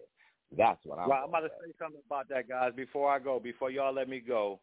[0.57, 1.07] That's what I'm.
[1.07, 2.73] Well, I'm about gonna say something about that, guys.
[2.75, 4.59] Before I go, before y'all let me go,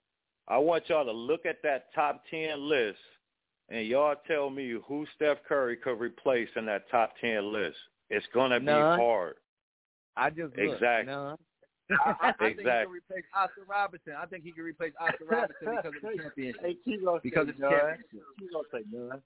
[0.47, 2.99] I want y'all to look at that top ten list,
[3.71, 7.79] and y'all tell me who Steph Curry could replace in that top ten list.
[8.11, 9.35] It's gonna be hard.
[10.17, 10.59] I just looked.
[10.59, 11.13] Exactly.
[11.13, 11.37] None.
[11.91, 14.15] I, I, I think he can replace Oscar Robertson.
[14.19, 16.61] I think he can replace Oscar Robertson because of the championship.
[16.63, 17.71] Hey, Kilo Because say it's none.
[17.71, 18.23] championship.
[18.39, 19.23] Kilo say none.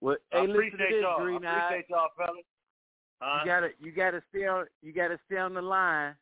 [0.00, 1.20] well, I hey, listen to appreciate this, y'all.
[1.22, 1.64] Green I Eye.
[1.66, 2.44] appreciate y'all, fellas.
[3.22, 6.14] You gotta you gotta stay on you gotta stay on the line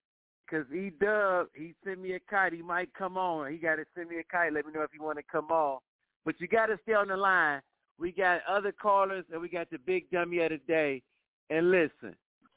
[0.44, 2.52] because E Dub he sent me a kite.
[2.52, 3.50] He might come on.
[3.50, 4.52] He gotta send me a kite.
[4.52, 5.78] Let me know if you want to come on.
[6.26, 7.62] But you gotta stay on the line.
[8.00, 11.02] We got other callers and we got the big dummy of the day.
[11.50, 12.16] And listen,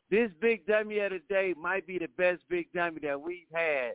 [0.09, 3.91] this big dummy of the day might be the best big dummy that we've had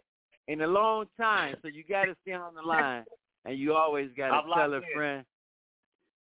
[0.47, 1.57] in a long time.
[1.63, 3.05] So you gotta stay on the line,
[3.45, 5.25] and you always gotta tell a friend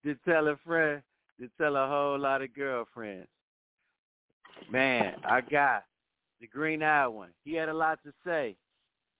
[0.03, 1.01] to tell a friend
[1.39, 3.27] to tell a whole lot of girlfriends.
[4.69, 5.85] Man, I got
[6.41, 7.29] the green eyed one.
[7.45, 8.55] He had a lot to say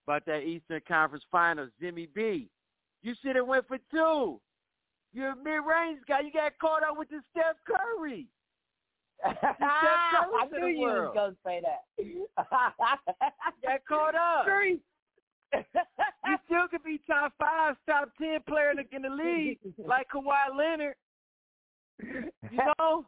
[0.06, 1.70] about that Eastern Conference Finals.
[1.80, 2.48] Jimmy B,
[3.02, 4.40] you should have went for two.
[5.14, 6.20] You're a mid-range guy.
[6.20, 8.26] You got caught up with the Steph Curry.
[9.20, 11.84] Steph ah, Curry I to knew you was gonna say that.
[13.62, 14.44] got caught up.
[14.44, 14.80] Curry.
[15.54, 20.08] you still could be top five, top ten player in the, in the league, like
[20.12, 20.96] Kawhi Leonard.
[22.02, 22.28] You
[22.80, 23.06] know,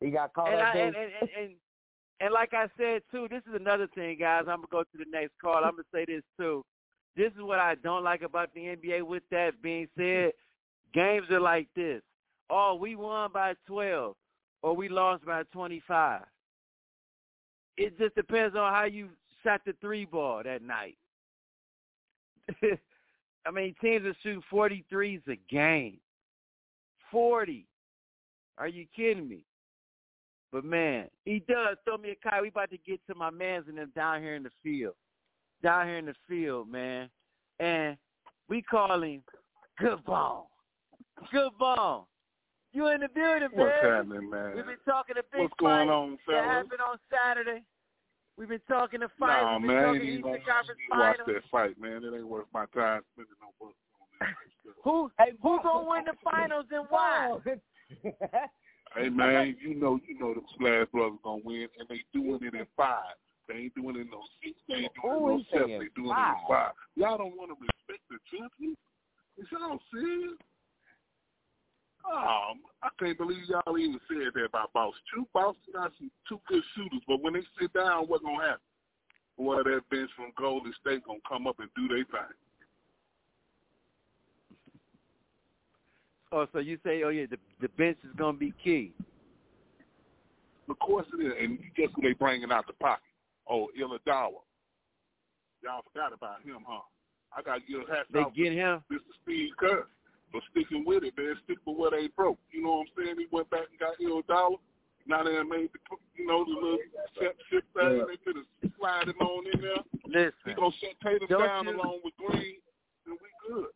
[0.00, 0.74] he got caught and, up.
[0.74, 1.50] I, and, and, and, and
[2.20, 4.42] and like I said too, this is another thing, guys.
[4.48, 5.64] I'm gonna go to the next call.
[5.64, 6.64] I'm gonna say this too.
[7.16, 9.02] This is what I don't like about the NBA.
[9.02, 10.32] With that being said,
[10.94, 12.02] games are like this.
[12.48, 14.14] Oh, we won by 12,
[14.62, 16.22] or we lost by 25.
[17.76, 19.08] It just depends on how you
[19.42, 20.96] shot the three ball that night.
[23.46, 25.98] I mean, teams are shooting 43s a game.
[27.10, 27.66] 40.
[28.58, 29.44] Are you kidding me?
[30.52, 32.42] But man, he does throw me a kite.
[32.42, 34.94] We about to get to my mans and them down here in the field.
[35.62, 37.08] Down here in the field, man.
[37.58, 37.96] And
[38.48, 39.22] we call him
[39.78, 40.50] Good Ball.
[41.30, 42.08] Good Ball.
[42.72, 43.66] You in the building, man.
[43.66, 44.52] What's happening, man?
[44.56, 47.62] We've been talking a big What's going fight on, that happened on Saturday.
[48.38, 49.42] We've been talking the fight.
[49.42, 52.04] Nah, We've been man, talking ain't Eastern Conference watch that fight, man.
[52.04, 54.28] It ain't worth my time spending no bucks on that.
[54.84, 57.36] Who hey, who gonna win the finals and why?
[58.96, 62.54] Hey man, you know you know the Splash Brothers gonna win, and they doing it
[62.54, 63.14] in five.
[63.50, 64.54] They ain't doing it in no six.
[64.68, 65.68] They ain't doing Who it in no is seven.
[65.68, 66.36] saying They doing five?
[66.38, 66.72] it in five.
[66.94, 68.76] Y'all don't want to respect the champion?
[69.38, 70.38] Is y'all serious?
[72.06, 74.94] Um, I can't believe y'all even said that about Boss.
[75.12, 78.60] Two Boss got some two good shooters, but when they sit down, what's gonna happen?
[79.36, 82.36] Boy, that bench from Golden State gonna come up and do their thing.
[86.32, 88.92] Oh, so you say, oh yeah, the the bench is gonna be key.
[90.68, 93.02] Of course it is, and guess who they bringing out the pocket?
[93.50, 94.40] Oh, Illadawa.
[95.62, 96.80] Y'all forgot about him, huh?
[97.36, 98.82] I got to give hats They get him.
[98.90, 98.98] Mr.
[99.22, 99.86] Steve Kerr
[100.32, 101.34] for sticking with it, man.
[101.44, 102.38] Stick with what they broke.
[102.52, 103.16] You know what I'm saying?
[103.18, 104.56] He went back and got Illadawa.
[105.06, 106.78] Now they made the, you know, the little
[107.18, 107.36] ship
[107.74, 107.98] thing.
[107.98, 108.04] Yeah.
[108.06, 109.82] They could have slide him on in there.
[110.04, 112.56] He Listen, gonna shut Tatum down you- along with Green,
[113.06, 113.66] and we good.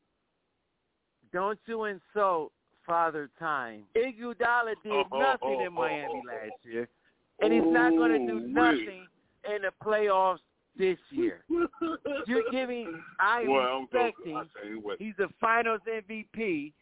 [1.33, 2.53] don't you insult
[2.87, 3.85] Father Time.
[3.97, 6.29] Iguodala did Oh, nothing oh, in oh, Miami oh.
[6.29, 6.89] last year,
[7.41, 9.07] and he's not going to do nothing
[9.55, 10.39] in the playoffs
[10.77, 11.45] this year.
[12.27, 13.01] You're giving.
[13.21, 14.43] I'm well, expecting.
[14.99, 16.73] He's a Finals MVP,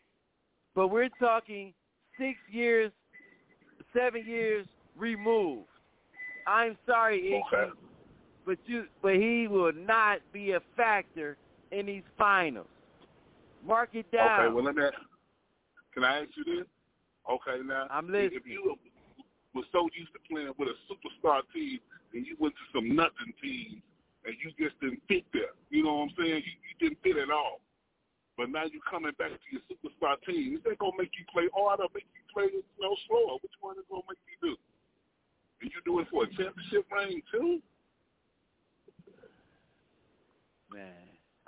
[0.75, 1.73] but we're talking
[2.19, 2.93] six years,
[3.95, 4.67] seven years
[4.97, 5.69] removed.
[6.47, 7.73] I'm sorry, Iggy, Okay.
[8.45, 11.37] but you, but he will not be a factor
[11.71, 12.67] in these finals.
[13.65, 14.41] Mark it down.
[14.41, 14.83] Okay, well let me.
[15.95, 16.67] Can I ask you this?
[17.31, 18.41] Okay, now I'm If listening.
[18.47, 18.77] you
[19.55, 21.79] were so used to playing with a superstar team
[22.15, 23.83] and you went to some nothing teams
[24.25, 26.43] and you just didn't fit there, you know what I'm saying?
[26.47, 27.61] You, you didn't fit at all.
[28.39, 30.57] But now you're coming back to your superstar team.
[30.57, 33.37] Is that gonna make you play harder, make you play you know slower?
[33.43, 34.57] Which one is gonna make you do?
[35.61, 37.61] And you do it for a championship ring too?
[40.73, 40.89] Man.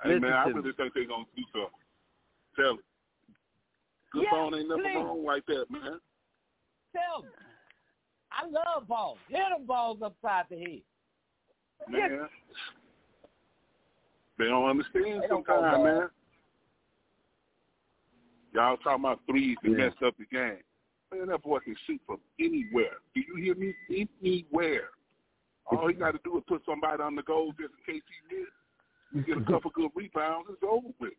[0.02, 0.72] Hey Listen man, I really me.
[0.76, 1.80] think they're gonna do something.
[2.56, 2.84] Tell it.
[4.12, 4.94] Good Yeah, bone ain't nothing please.
[4.96, 5.98] wrong like that, man.
[6.92, 7.28] Tell me.
[8.36, 9.18] I love balls.
[9.28, 10.82] Hit them balls upside the head.
[11.88, 12.28] man.
[14.38, 16.08] They don't understand They don't sometimes, man.
[18.52, 19.88] Y'all talking about threes and Yeah.
[19.88, 20.62] messed up the game.
[21.12, 22.98] Man, that boy can shoot from anywhere.
[23.14, 23.74] Do you hear me?
[23.90, 24.90] Anywhere.
[25.66, 28.34] All he got to do is put somebody on the goal just in case he
[28.36, 28.52] misses.
[29.12, 31.14] You get a couple good rebounds, it's over with.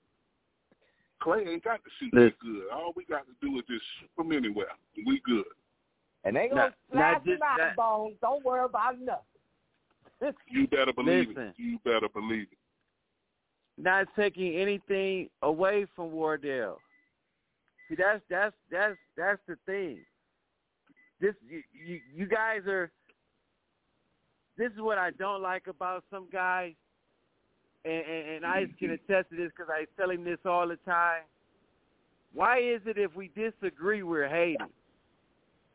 [1.22, 2.70] Klay ain't got to shoot that good.
[2.72, 4.72] All we got to do is just shoot from anywhere.
[5.06, 5.46] We good.
[6.26, 8.18] And they Now- gonna now slash just them out that- bones.
[8.20, 9.24] Don't worry about nothing.
[10.48, 11.44] You better believe Listen.
[11.50, 11.56] it.
[11.58, 12.58] You better believe it.
[13.78, 16.80] Not taking anything away from Wardell.
[17.88, 20.00] See, that's that's that's that's the thing.
[21.20, 22.92] This you, you you guys are.
[24.58, 26.74] This is what I don't like about some guys,
[27.84, 28.78] and and, and Ice mm-hmm.
[28.78, 31.24] can attest to this because I tell him this all the time.
[32.34, 34.68] Why is it if we disagree we're hating?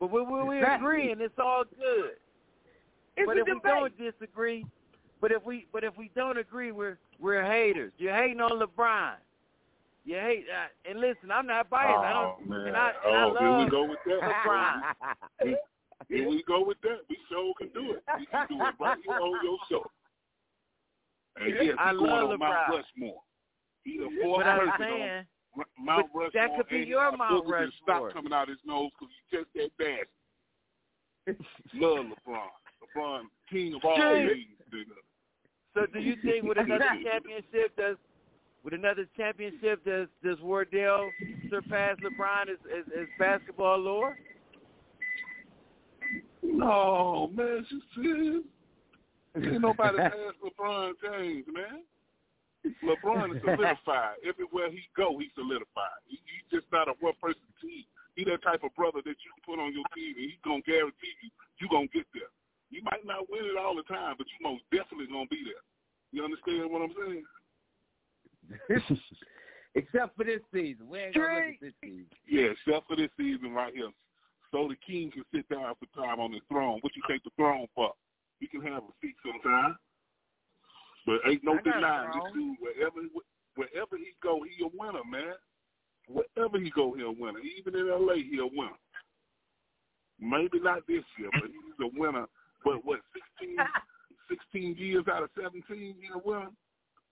[0.01, 0.83] But we we, we Exactly.
[0.87, 2.13] agree, and it's all good.
[3.15, 4.65] It's but a if we don't disagree,
[5.21, 7.93] but if we but if we don't agree, we're we're haters.
[7.99, 9.13] You're hating on LeBron.
[10.03, 11.99] You hate, uh, and listen, I'm not biased.
[11.99, 12.67] I Oh, don't, man.
[12.69, 14.21] and I, and I oh, here we love go with that.
[14.43, 15.53] LeBron.
[16.09, 16.97] Here we go with that.
[17.07, 18.03] We sure can do it.
[18.19, 19.85] We can do it right here on your show.
[21.39, 22.69] And yes, I he's going love on Mount LeBron.
[22.69, 23.21] Rushmore.
[23.83, 25.25] He's the fourth But I'm saying, on R-
[25.55, 26.29] Mount but Rushmore.
[26.33, 27.69] that could be your Mount Rushmore.
[27.83, 31.35] Stop coming out his nose because he's just that bad.
[31.73, 32.47] love LeBron.
[32.95, 34.35] LeBron, king of all nigga.
[35.73, 37.97] So do you think with another championship does
[38.63, 41.09] with another championship does does Wardell
[41.49, 44.17] surpass LeBron as as, as basketball lore?
[46.43, 49.43] No, man, she said.
[49.43, 51.83] Ain't nobody past LeBron James, man.
[52.83, 54.21] LeBron is solidified.
[54.25, 56.01] Everywhere he go, he's solidified.
[56.05, 57.85] He, he's just not a one person team.
[58.15, 61.15] He that type of brother that you put on your team and he's gonna guarantee
[61.23, 61.29] you
[61.59, 62.29] you gonna get there.
[62.69, 65.63] You might not win it all the time, but you most definitely gonna be there.
[66.11, 67.23] You understand what I'm saying?
[69.75, 70.89] Except for this season.
[70.89, 72.07] We ain't gonna look at this season.
[72.27, 73.89] Yeah, except for this season right here.
[74.51, 76.79] So the king can sit down for time on his throne.
[76.81, 77.93] What you take the throne for?
[78.39, 79.77] He can have a seat sometime.
[81.05, 82.57] But ain't no I got a denying this dude.
[82.59, 82.99] Wherever
[83.55, 85.35] wherever he go, he a winner, man.
[86.07, 87.39] Wherever he go, he a winner.
[87.57, 88.77] Even in L.A., he a winner.
[90.19, 92.25] Maybe not this year, but he's a winner.
[92.63, 92.99] But what,
[93.39, 93.57] 16,
[94.53, 96.49] 16 years out of 17, he a winner?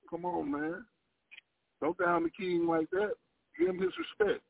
[0.09, 0.85] Come on, man.
[1.81, 3.13] Don't down the king like that.
[3.57, 4.43] Give him his respect.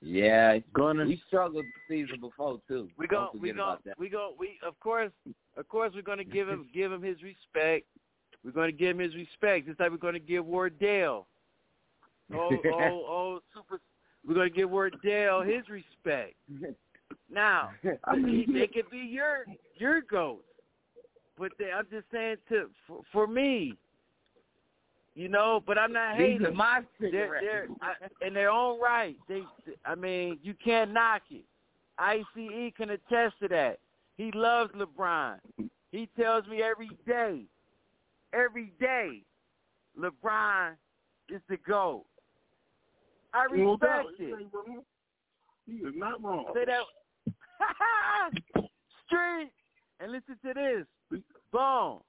[0.00, 2.88] Yeah, Gonna- we struggled the season before too.
[2.96, 5.12] We go we go we go we of course
[5.56, 7.86] of course we're gonna give him give him his respect.
[8.44, 11.26] We're gonna give him his respect, just like we're gonna give Wardell.
[12.32, 13.80] Oh oh oh super
[14.26, 16.34] we're gonna give Wardell his respect.
[17.30, 17.70] Now
[18.04, 19.44] I mean, they could be your
[19.76, 20.44] your goats,
[21.38, 23.76] but they, I'm just saying to for, for me,
[25.14, 25.62] you know.
[25.66, 26.38] But I'm not hating.
[26.38, 27.44] These are my They're, cigarettes.
[27.44, 29.16] they're I, in their own right.
[29.28, 29.42] They,
[29.84, 31.44] I mean, you can't knock it.
[31.98, 32.24] ICE
[32.76, 33.78] can attest to that.
[34.16, 35.38] He loves LeBron.
[35.90, 37.42] He tells me every day,
[38.32, 39.22] every day,
[39.98, 40.72] LeBron
[41.28, 42.04] is the GOAT.
[43.32, 44.50] I respect He it.
[45.66, 46.46] He is not wrong.
[46.54, 46.82] Say that.
[49.06, 49.50] Street.
[50.00, 51.20] And listen to this.
[51.52, 52.00] Boom.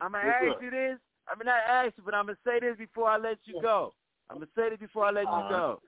[0.00, 0.98] I'm going to ask you this.
[1.28, 3.38] I'm going to not ask you, but I'm going to say this before I let
[3.44, 3.92] you go.
[4.30, 5.80] I'm going to say this before I let you uh, go.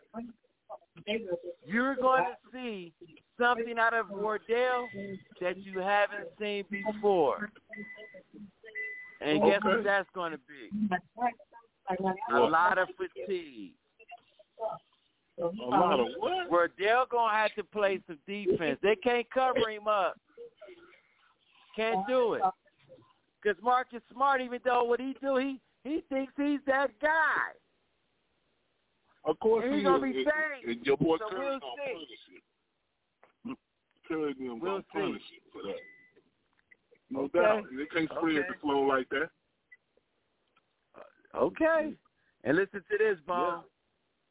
[1.66, 2.92] You're going to uh, see
[3.38, 4.88] something out of Wardell
[5.40, 7.50] that you haven't seen before.
[9.20, 10.96] And guess what that's going to be?
[12.32, 13.72] A lot of fatigue.
[15.38, 16.50] A lot of what?
[16.50, 18.78] Wardell gonna have to play some defense.
[18.82, 20.18] They can't cover him up.
[21.76, 22.42] Can't do it.
[23.46, 27.54] Cause Marcus Smart, even though what he do, he he thinks he's that guy.
[29.24, 30.14] Of course And he he gonna is.
[30.16, 30.70] be.
[30.72, 31.92] And your boy So Curry we'll gonna see.
[31.92, 32.18] punish
[33.44, 33.54] you.
[34.08, 35.76] Curry them We'll gonna punish you for that.
[37.08, 37.38] No Okay.
[37.38, 37.66] doubt.
[37.70, 38.48] They can't spread Okay.
[38.48, 39.30] the flow like that.
[40.96, 41.94] Uh, okay.
[42.42, 43.62] And listen to this, Bone.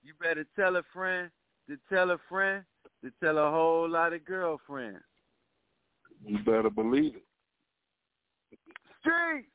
[0.04, 1.32] You better tell a friend
[1.70, 2.66] to tell a friend
[3.02, 5.06] to tell a whole lot of girlfriends.
[6.26, 7.25] You better believe it.
[9.06, 9.48] Streets.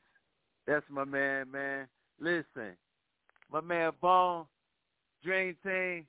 [0.67, 1.87] That's my man, man.
[2.19, 2.75] Listen,
[3.51, 4.45] my man Bone,
[5.23, 6.05] Dream Team,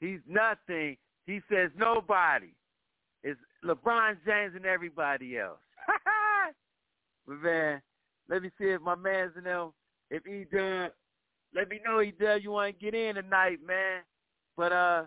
[0.00, 0.96] he's nothing.
[1.26, 2.52] He says nobody.
[3.24, 5.58] It's LeBron James and everybody else.
[7.26, 7.82] but man,
[8.28, 9.72] let me see if my man's in them.
[10.10, 10.90] If he done,
[11.54, 12.42] let me know he does.
[12.42, 14.02] You want to get in tonight, man.
[14.56, 15.04] But uh,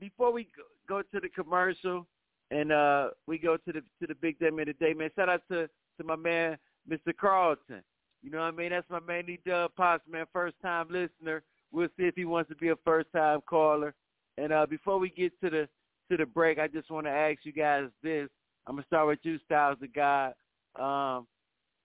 [0.00, 0.48] before we
[0.88, 2.06] go, go to the commercial
[2.50, 5.10] and uh, we go to the to the big day man today, man.
[5.14, 5.68] Shout out to
[5.98, 6.56] to my man
[6.90, 7.16] Mr.
[7.18, 7.82] Carlton.
[8.22, 8.70] You know what I mean?
[8.70, 11.42] That's my man, D Dub Pops, man, first time listener.
[11.72, 13.94] We'll see if he wants to be a first time caller.
[14.36, 15.68] And uh before we get to the
[16.10, 18.28] to the break, I just want to ask you guys this.
[18.66, 20.34] I'm gonna start with you, Styles of God.
[20.78, 21.26] Um,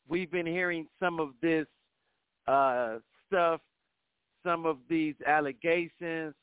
[0.07, 1.67] we've been hearing some of this
[2.47, 3.61] uh stuff,
[4.43, 6.33] some of these allegations,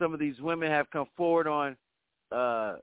[0.00, 1.76] some of these women have come forward on
[2.32, 2.76] uh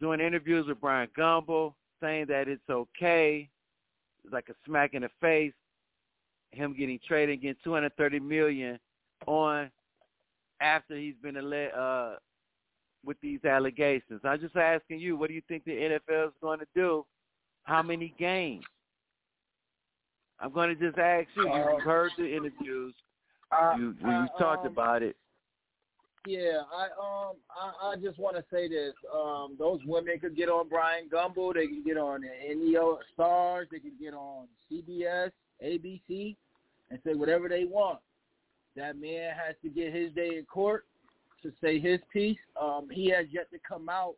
[0.00, 3.48] doing interviews with Brian Gumbel, saying that it's okay.
[4.30, 5.52] Like a smack in the face.
[6.52, 8.78] Him getting traded, getting two hundred thirty million
[9.26, 9.70] on
[10.60, 12.16] after he's been alle- uh
[13.04, 14.20] with these allegations.
[14.22, 17.04] I'm just asking you, what do you think the NFL is going to do?
[17.64, 18.64] How many games?
[20.38, 21.42] I'm going to just ask you.
[21.44, 22.94] You've heard the interviews.
[23.50, 25.16] Uh, You you uh, talked um, about it.
[26.26, 28.94] Yeah, I um I, I just want to say this.
[29.12, 31.54] Um, those women could get on Brian Gumbel.
[31.54, 33.68] They can get on NEO Stars.
[33.72, 35.30] They can get on CBS,
[35.64, 36.36] ABC,
[36.90, 37.98] and say whatever they want.
[38.76, 40.84] That man has to get his day in court
[41.42, 42.38] to say his piece.
[42.60, 44.14] Um, he has yet to come out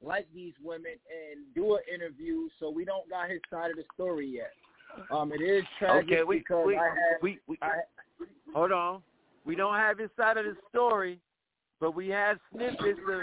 [0.00, 3.84] like these women and do an interview, so we don't got his side of the
[3.94, 4.52] story yet.
[5.10, 7.80] Um, it is tragic Okay, we because we, I had, we we I,
[8.54, 9.02] hold on.
[9.44, 11.18] We don't have his side of the story,
[11.80, 13.20] but we have snippets of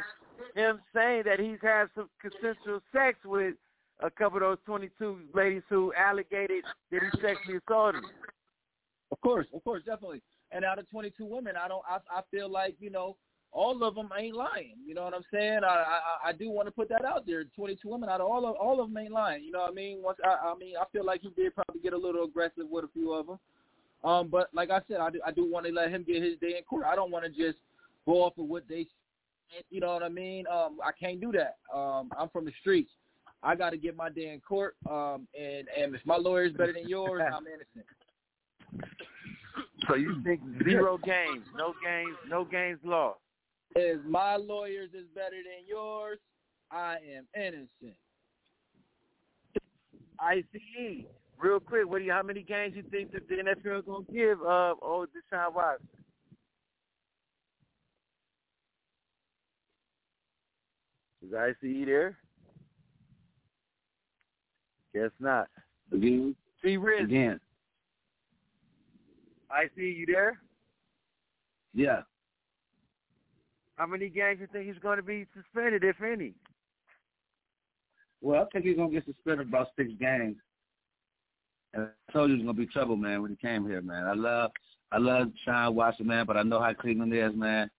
[0.56, 3.56] him saying that he's had some consensual sex with
[4.02, 8.04] a couple of those 22 ladies who allegated that he sexually assaulted.
[8.04, 8.12] them.
[9.12, 10.22] Of course, of course, definitely.
[10.52, 11.84] And out of 22 women, I don't.
[11.90, 13.16] I, I feel like you know
[13.52, 14.76] all of them ain't lying.
[14.86, 15.62] You know what I'm saying?
[15.64, 15.68] I
[16.26, 17.44] I, I do want to put that out there.
[17.56, 19.44] 22 women out of all of all of them ain't lying.
[19.44, 20.02] You know what I mean?
[20.02, 22.86] Once I, I mean, I feel like he did probably get a little aggressive with
[22.86, 23.40] a few of them.
[24.04, 26.38] Um, but like I said, I do I do want to let him get his
[26.40, 26.86] day in court.
[26.86, 27.58] I don't want to just
[28.06, 28.88] go off of what they,
[29.70, 30.46] you know what I mean?
[30.48, 31.58] Um, I can't do that.
[31.76, 32.92] Um, I'm from the streets.
[33.44, 34.76] I got to get my day in court.
[34.90, 37.86] Um, and and if my lawyer's better than yours, I'm innocent.
[39.88, 43.20] So you think zero games, no games, no games lost?
[43.76, 46.18] If my lawyers is better than yours,
[46.72, 47.98] I am innocent.
[50.20, 51.08] I see.
[51.38, 52.12] real quick, what do you?
[52.12, 54.42] How many games you think that the NFL is gonna give?
[54.42, 55.88] Uh, oh, Deshaun Watson.
[61.26, 62.18] Is ICE there?
[64.94, 65.48] Guess not.
[65.92, 67.40] Again, See, Riz, again,
[69.52, 70.40] ICE, you there?
[71.74, 72.02] yeah.
[73.76, 76.34] How many games do you think he's going to be suspended, if any?
[78.22, 80.38] Well, I think he's gonna get suspended about six games.
[81.74, 84.06] And I told you it was gonna be trouble, man, when he came here, man.
[84.06, 84.52] I love,
[84.92, 87.70] I love Sean Watson, man, but I know how Cleveland is, man.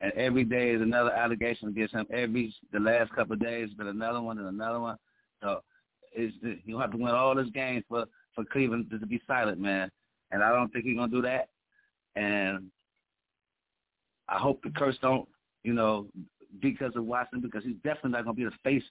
[0.00, 2.06] And every day is another allegation against him.
[2.10, 4.96] Every the last couple of days, been another one and another one.
[5.42, 5.62] So
[6.12, 8.04] it's you have to win all those games for
[8.34, 9.90] for Cleveland to, be silent, man.
[10.30, 11.48] And I don't think he's gonna do that.
[12.14, 12.70] And
[14.28, 15.26] I hope the curse don't,
[15.62, 16.06] you know,
[16.60, 18.82] because of Watson, because he's definitely not gonna be the face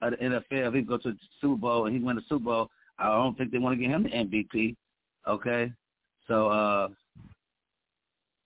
[0.00, 0.68] of the NFL.
[0.68, 3.36] If he go to the Super Bowl and he win the Super Bowl, I don't
[3.36, 4.76] think they want to give him the MVP.
[5.26, 5.72] Okay,
[6.28, 6.88] so uh,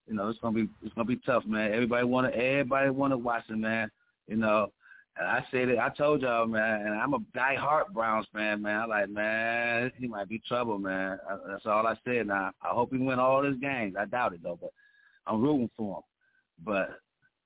[0.09, 1.73] you know it's gonna be it's gonna be tough, man.
[1.73, 3.91] Everybody want to everybody want to Watson, man.
[4.27, 4.73] You know,
[5.19, 5.79] and I said it.
[5.79, 6.87] I told y'all, man.
[6.87, 8.83] And I'm a die-hard Browns fan, man.
[8.83, 11.19] I'm like, man, he might be trouble, man.
[11.29, 12.27] I, that's all I said.
[12.27, 13.97] Now I hope he win all his games.
[13.99, 14.71] I doubt it though, but
[15.27, 16.03] I'm rooting for him.
[16.65, 16.91] But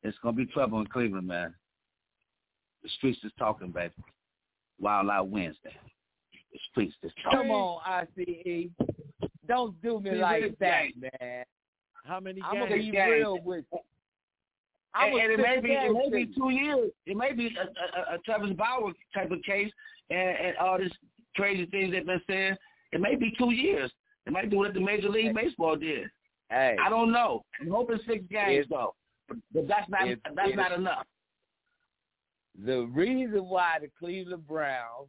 [0.03, 1.55] it's gonna be trouble in Cleveland, man.
[2.83, 3.95] The streets is talking, baby.
[4.81, 5.77] Wild Out Wednesday.
[6.53, 7.41] The streets is talking.
[7.41, 8.69] Come on, ICE.
[9.49, 11.11] Don't do me See, like that, gang.
[11.21, 11.45] man.
[12.05, 12.69] How many I'm games?
[12.69, 13.79] gonna be real with you.
[14.95, 16.91] I'm and, and it may be it may be two years.
[17.07, 17.63] It may be a,
[18.13, 19.71] a, a Travis Bauer type of case,
[20.11, 20.93] and, and all this
[21.37, 22.59] crazy things that been said.
[22.93, 23.91] It may be two years.
[24.27, 26.09] It might be what the Major League Baseball did.
[26.51, 27.43] Hey, I don't know.
[27.61, 28.95] I'm hoping six games If- though,
[29.29, 31.07] but, but that's not if- that's if- not enough.
[32.67, 35.09] the reason why the Cleveland Browns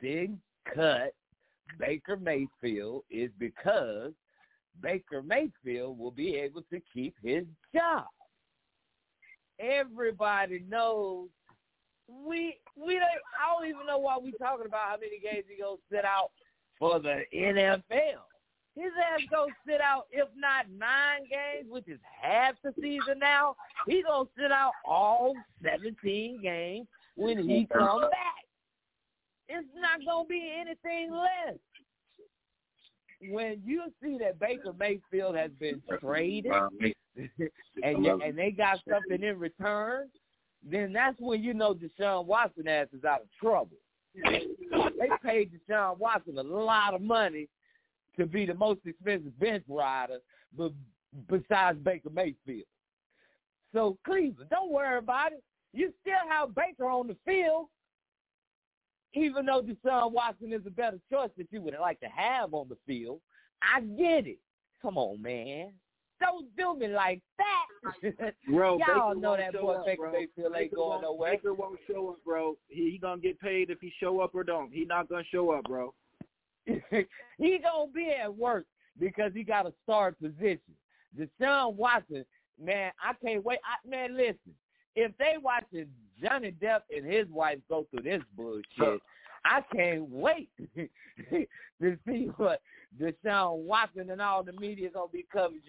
[0.00, 0.40] didn't
[0.74, 1.14] cut
[1.78, 4.12] Baker Mayfield is because
[4.80, 7.44] Baker Mayfield will be able to keep his
[7.74, 8.06] job.
[9.58, 11.28] Everybody knows
[12.08, 13.04] we we don't
[13.40, 16.30] I don't even know why we talking about how many games he gonna sit out
[16.78, 18.24] for the NFL.
[18.74, 23.54] His ass gonna sit out if not nine games, which is half the season now.
[23.86, 28.44] He gonna sit out all seventeen games when he comes back.
[29.48, 31.58] It's not gonna be anything less.
[33.30, 36.52] When you see that Baker Mayfield has been traded
[37.82, 40.08] and and they got something in return,
[40.68, 43.76] then that's when you know Deshaun Watson ass is out of trouble.
[44.14, 47.48] They paid Deshaun Watson a lot of money
[48.16, 50.18] to be the most expensive bench rider,
[50.56, 50.72] but
[51.28, 52.66] besides Baker Mayfield.
[53.72, 55.42] So Cleveland, don't worry about it.
[55.72, 57.68] You still have Baker on the field,
[59.14, 62.68] even though Deshaun Watson is a better choice that you would like to have on
[62.68, 63.20] the field.
[63.62, 64.38] I get it.
[64.80, 65.72] Come on, man.
[66.20, 68.34] Don't do me like that.
[68.48, 70.10] Bro, Y'all Baker know that boy up, Baker.
[70.12, 71.32] Mayfield ain't going nowhere.
[71.32, 72.56] Baker won't show up, bro.
[72.68, 74.72] He, he gonna get paid if he show up or don't.
[74.72, 75.92] He not gonna show up, bro.
[76.66, 78.66] he gonna be at work
[79.00, 80.60] because he got a star position.
[81.18, 82.24] Deshaun Watson,
[82.62, 83.58] man, I can't wait.
[83.64, 84.54] I, man, listen,
[84.94, 85.86] if they watching
[86.22, 89.00] Johnny Depp and his wife go through this bullshit,
[89.44, 92.60] I can't wait to see what
[93.00, 95.60] Deshaun Watson and all the media gonna be covering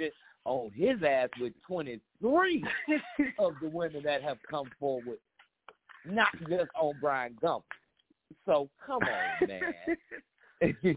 [0.46, 2.64] on his ass with 23
[3.40, 5.18] of the women that have come forward,
[6.06, 7.64] not just on Brian Gump.
[8.46, 9.74] So come on, man.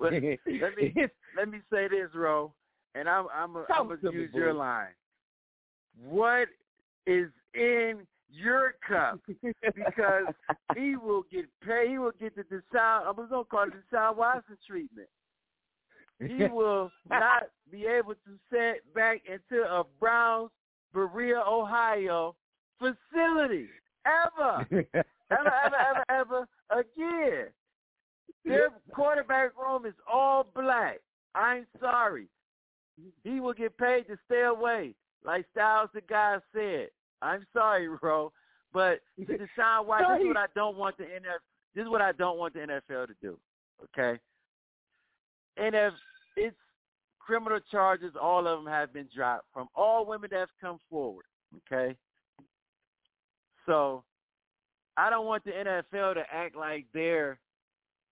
[0.00, 0.38] let me
[1.36, 2.52] let me say this, Ro,
[2.94, 4.88] and I'm I'm a, I'm gonna use your line.
[6.02, 6.48] What
[7.06, 9.20] is in your cup?
[9.42, 10.34] Because
[10.74, 11.90] he will get paid.
[11.90, 13.06] He will get the Deshaun.
[13.06, 15.08] I was gonna call it Deshaun Watson treatment.
[16.18, 20.50] He will not be able to set back into a Browns
[20.92, 22.34] Berea, Ohio
[22.78, 23.68] facility
[24.06, 24.84] ever, ever,
[25.30, 27.46] ever, ever, ever again.
[28.44, 31.00] Their quarterback room is all black.
[31.34, 32.28] I'm sorry.
[33.24, 34.94] He will get paid to stay away,
[35.24, 36.88] like Styles the guy said.
[37.22, 38.32] I'm sorry, bro,
[38.72, 41.40] but Deshaun Watson, this is what I don't want the NFL.
[41.74, 43.38] This is what I don't want the NFL to do.
[43.84, 44.18] Okay,
[45.56, 45.92] and if
[46.36, 46.56] it's
[47.18, 51.24] criminal charges, all of them have been dropped from all women that have come forward.
[51.70, 51.96] Okay,
[53.66, 54.04] so
[54.96, 57.38] I don't want the NFL to act like they're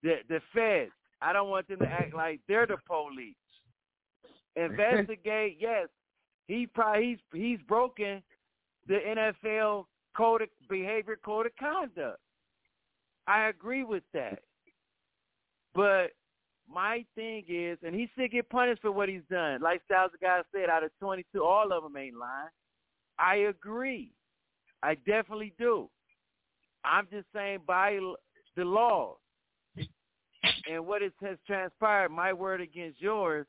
[0.01, 0.91] the the feds.
[1.21, 3.35] I don't want them to act like they're the police.
[4.55, 5.87] Investigate, yes.
[6.47, 8.21] He probably he's he's broken
[8.87, 9.85] the NFL
[10.15, 12.19] code of behavior code of conduct.
[13.27, 14.39] I agree with that.
[15.73, 16.11] But
[16.71, 19.61] my thing is, and he should get punished for what he's done.
[19.61, 22.49] Like Styles the guy said, out of 22, all of them ain't lying.
[23.17, 24.11] I agree.
[24.81, 25.89] I definitely do.
[26.83, 27.99] I'm just saying by
[28.55, 29.15] the law
[30.69, 33.45] and what it has transpired, my word against yours,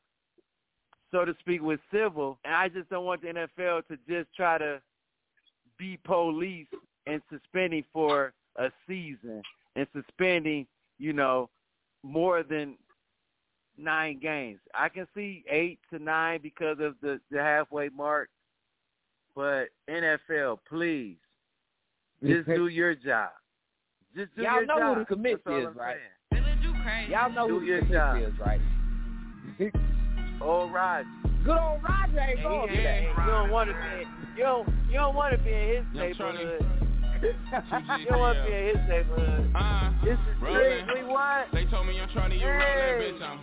[1.11, 2.39] so to speak, with civil.
[2.45, 4.81] And I just don't want the NFL to just try to
[5.79, 6.67] be police
[7.07, 9.43] and suspending for a season
[9.77, 10.67] and suspending,
[10.99, 11.51] you know,
[12.03, 12.77] more than
[13.77, 14.61] nine games.
[14.75, 18.29] I can see eight to nine because of the, the halfway mark.
[19.35, 21.17] But NFL, please,
[22.25, 23.31] just do your job.
[24.17, 24.69] Just do Y'all your job.
[24.69, 24.95] Y'all know job.
[24.95, 25.97] who the commit is, right?
[26.85, 27.11] saying.
[27.11, 28.23] Y'all know Do who your the job.
[28.23, 28.61] is, right?
[30.41, 31.09] Old Roger.
[31.45, 32.77] Good old Roger ain't And going he
[33.15, 34.09] for you don't want to be.
[34.37, 34.69] You don't.
[34.89, 36.65] You don't want to be in his Young neighborhood.
[38.01, 39.53] you don't want to be in his neighborhood.
[39.55, 40.85] Uh, This is rolling.
[40.89, 41.49] strictly what?
[41.53, 42.97] They told me I'm Charlie, you Hey.
[42.97, 43.23] rolling, bitch.
[43.23, 43.39] I'm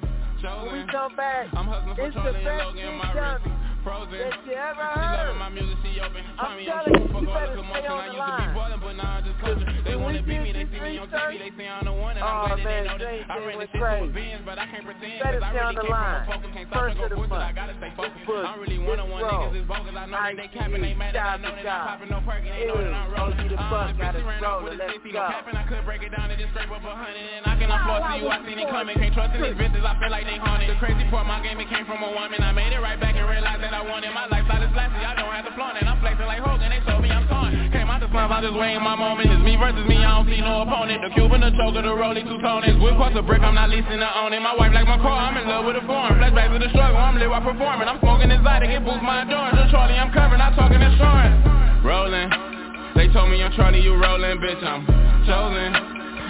[0.66, 0.90] When we chosen.
[0.90, 3.46] come back, I'm hustling for it's Charlie and best Logan, big my wrist
[3.86, 4.18] frozen.
[4.18, 6.22] that you ever She loving my music, she open.
[6.42, 8.14] I'm me, I'm telling you, true, fuck you all the better stay on I the
[8.18, 8.56] used to be line.
[8.58, 9.62] ballin', but now I just coach.
[9.84, 11.94] They wanna we beat did me, they see me on TV, they say I'm the
[11.94, 13.26] one, and I'm Oh, glad that they man, know this.
[13.30, 14.14] I ran this shit to a crazy.
[14.14, 16.22] Benz, but I can't pretend, cause I really the came from line.
[16.22, 16.50] a focus.
[16.52, 18.28] Can't stop First to of go the bullshit, I gotta stay focused.
[18.30, 19.94] I'm really one-on-one niggas is bogus.
[19.98, 21.66] I know that they capping, they mad that I know that.
[21.66, 23.40] I'm popping no perk, they know that I'm Ew, rolling.
[23.42, 25.20] OG the Uh, buck bitch, got ran off with a Let's 60, go.
[25.22, 25.56] no capping.
[25.58, 28.02] I could break it down and just scrape up a hundred, and I cannot floss
[28.06, 28.28] to you.
[28.30, 29.84] I seen it coming, can't trust in these bitches.
[29.86, 30.70] I feel like they haunted.
[30.70, 32.40] The crazy part, my game it came from a woman.
[32.44, 35.02] I made it right back and realized that I wanted my lifestyle is flashy.
[35.04, 35.86] I don't have to flaunt it.
[35.90, 36.70] I'm flexing like Hogan.
[36.70, 37.54] They told me I'm torn.
[37.92, 38.00] I'm
[38.40, 39.28] just waiting my moment.
[39.28, 40.00] It's me versus me.
[40.00, 41.04] I don't see no opponent.
[41.04, 42.80] The Cuban, the choker, the rolling two toners.
[42.80, 43.44] Whip across the brick.
[43.44, 44.40] I'm not leasing to own it.
[44.40, 45.28] My wife like my car.
[45.28, 46.16] I'm in love with the form.
[46.16, 46.96] Flashback to the struggle.
[46.96, 47.92] I'm lit while performing.
[47.92, 48.72] I'm smoking exotic.
[48.72, 49.60] It boosts my endurance.
[49.60, 50.40] The Charlie, I'm covering.
[50.40, 51.36] I'm talking insurance.
[51.84, 52.32] Rolling.
[52.96, 54.64] They told me I'm Charlie, you rolling, bitch.
[54.64, 54.88] I'm
[55.28, 55.76] chosen.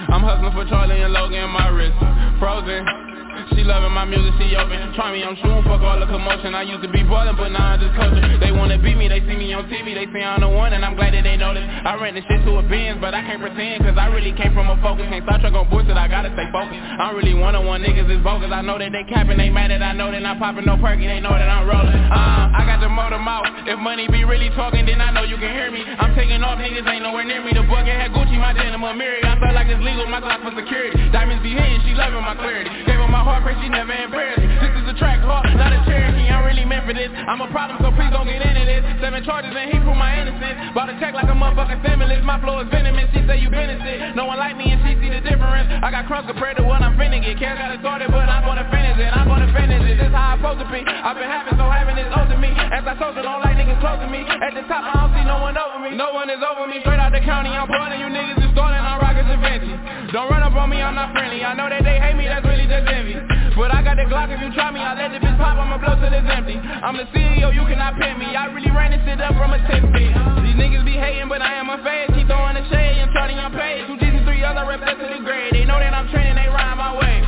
[0.09, 1.93] I'm hustling for Charlie and Logan, my wrist
[2.41, 3.10] frozen.
[3.55, 4.79] She loving my music, she open.
[4.93, 6.55] Try me, I'm shooting, fuck all the commotion.
[6.55, 8.39] I used to be ballin', but now I'm just coaching.
[8.39, 10.83] They wanna beat me, they see me on TV, they say I'm the one, and
[10.83, 11.63] I'm glad that they notice.
[11.63, 14.53] I ran this shit to a Benz, but I can't pretend, cause I really came
[14.53, 15.05] from a focus.
[15.09, 16.79] Can't stop truck on bullshit, I gotta stay focused.
[16.79, 18.51] I'm really one-on-one niggas, is bogus.
[18.51, 21.07] I know that they capping, they mad that I know that I'm popping no perky,
[21.07, 21.95] they know that I'm rolling.
[22.11, 23.47] Uh, I got the motor mouth.
[23.67, 25.83] If money be really talking, then I know you can hear me.
[25.85, 27.53] I'm taking off, niggas ain't nowhere near me.
[27.53, 29.23] The bucket had Gucci, my denim, a Miri.
[29.23, 30.97] I felt like it's legal, my clock for security.
[31.11, 32.69] Diamonds be hitting, she loving my clarity.
[32.85, 34.41] Gave her my heart, pray she never embarrassed.
[34.41, 36.29] This is a track heart, not a Cherokee.
[36.29, 37.09] I'm really meant for this.
[37.13, 38.81] I'm a problem, so please don't get into this.
[39.01, 40.73] Seven charges and he proved my innocence.
[40.73, 42.21] Bought a check like a motherfucking stimulus.
[42.25, 43.09] My flow is venomous.
[43.13, 44.15] She say you benefit.
[44.17, 45.69] No one like me and she see the difference.
[45.81, 47.37] I got crumbs compared to what I'm finna get.
[47.37, 49.09] Care got it started, but I'm gonna finish it.
[49.09, 49.97] I'm gonna finish it.
[49.97, 50.81] This how I'm supposed to be.
[50.85, 52.53] I've been having, so having is owed to me.
[52.53, 54.21] As I told you, don't like niggas close to me.
[54.25, 55.97] At the top, I don't see no one over me.
[55.97, 56.81] No one is over me.
[56.85, 57.99] Straight out the county, I'm boiling.
[58.01, 58.81] You niggas is starting.
[58.81, 59.73] I'm rocking Vinci.
[60.11, 61.43] Don't run up on me, I'm not friendly.
[61.43, 63.10] I know that they hate me, that's really just envy.
[63.57, 65.77] But I got the Glock, if you try me, I let the bitch pop, I'ma
[65.77, 66.57] blow till it's empty.
[66.57, 68.35] I'm the CEO, you cannot pin me.
[68.35, 70.13] I really ran this shit up from a 10 feet.
[70.45, 72.11] These niggas be hating, but I am a fade.
[72.15, 73.87] Keep throwing the shade and turning on page.
[73.87, 75.53] Two G's and three others, I rep that to the grade.
[75.53, 77.21] They know that I'm training, they ride my way.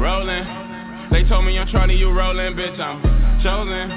[0.00, 0.44] Rolling.
[1.10, 3.02] They told me I'm Charlie, you rolling, bitch, I'm
[3.42, 3.90] chosen.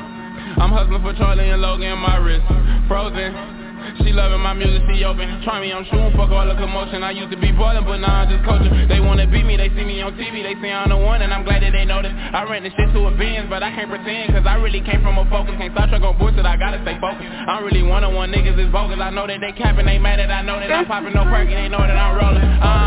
[0.59, 2.45] I'm hustling for Charlie and Logan, my wrist
[2.91, 3.60] frozen.
[4.03, 5.25] She loving my music, she open.
[5.43, 7.03] Try me, I'm shooting, fuck all the commotion.
[7.03, 8.71] I used to be boiling, but now I'm just coaching.
[8.87, 11.33] They wanna beat me, they see me on TV, they say I'm the one, and
[11.33, 12.13] I'm glad that they notice.
[12.13, 15.01] I rent the shit to a Benz, but I can't pretend, cause I really came
[15.01, 15.55] from a focus.
[15.57, 17.25] Can't stop truck on bullshit, I gotta stay focused.
[17.25, 18.99] I'm really one-on-one niggas is bogus.
[18.99, 21.53] I know that they capping, they mad that I know that I'm popping no perky,
[21.53, 22.43] they know that I'm rolling.
[22.43, 22.81] Uh.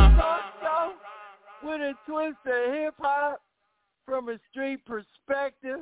[1.64, 3.40] With a twist of hip hop
[4.06, 5.80] from a street perspective.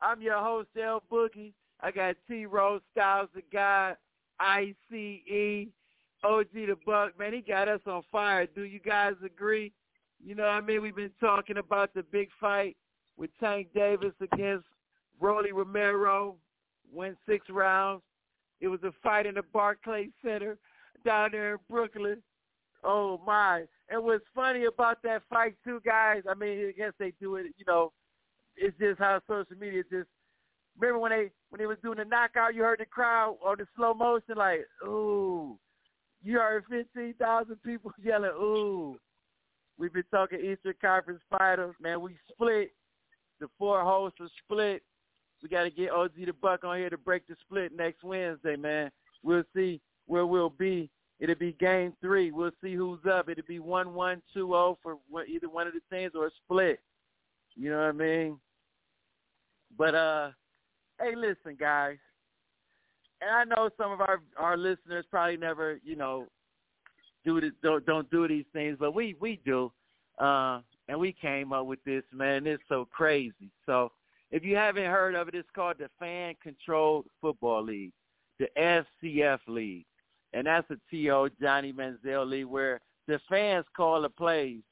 [0.00, 1.52] I'm your host, L Boogie.
[1.80, 3.96] I got T Rose Styles the God,
[4.40, 5.68] ICE,
[6.22, 7.18] OG the Buck.
[7.18, 8.46] Man, he got us on fire.
[8.46, 9.72] Do you guys agree?
[10.24, 10.82] You know I mean?
[10.82, 12.76] We've been talking about the big fight
[13.16, 14.64] with Tank Davis against
[15.20, 16.36] Rolly Romero.
[16.92, 18.02] Went six rounds.
[18.60, 20.56] It was a fight in the Barclays Center
[21.04, 22.22] down there in Brooklyn.
[22.82, 23.64] Oh my!
[23.88, 26.22] And what's funny about that fight too, guys?
[26.28, 27.46] I mean, I guess they do it.
[27.56, 27.92] You know,
[28.56, 30.08] it's just how social media just.
[30.78, 33.66] Remember when they when they was doing the knockout, you heard the crowd or the
[33.76, 35.58] slow motion like, ooh.
[36.22, 38.98] You heard fifteen thousand people yelling, ooh.
[39.78, 42.00] We've been talking Eastern Conference Finals, man.
[42.00, 42.72] We split.
[43.40, 44.82] The four hosts are split.
[45.42, 48.56] We got to get OG the Buck on here to break the split next Wednesday,
[48.56, 48.90] man.
[49.22, 50.90] We'll see where we'll be
[51.20, 52.32] It'll be game three.
[52.32, 53.28] We'll see who's up.
[53.28, 54.96] It'll be one one two zero for
[55.26, 56.80] either one of the teams or a split.
[57.54, 58.38] You know what I mean?
[59.78, 60.30] But uh,
[61.00, 61.98] hey, listen, guys.
[63.20, 66.26] And I know some of our our listeners probably never, you know,
[67.24, 69.72] do this, don't don't do these things, but we we do.
[70.18, 72.46] Uh, and we came up with this, man.
[72.46, 73.50] It's so crazy.
[73.64, 73.90] So
[74.30, 77.92] if you haven't heard of it, it's called the Fan Controlled Football League,
[78.38, 79.86] the FCF League
[80.34, 81.28] and that's a T.O.
[81.40, 84.62] Johnny Manziel League where the fans call the plays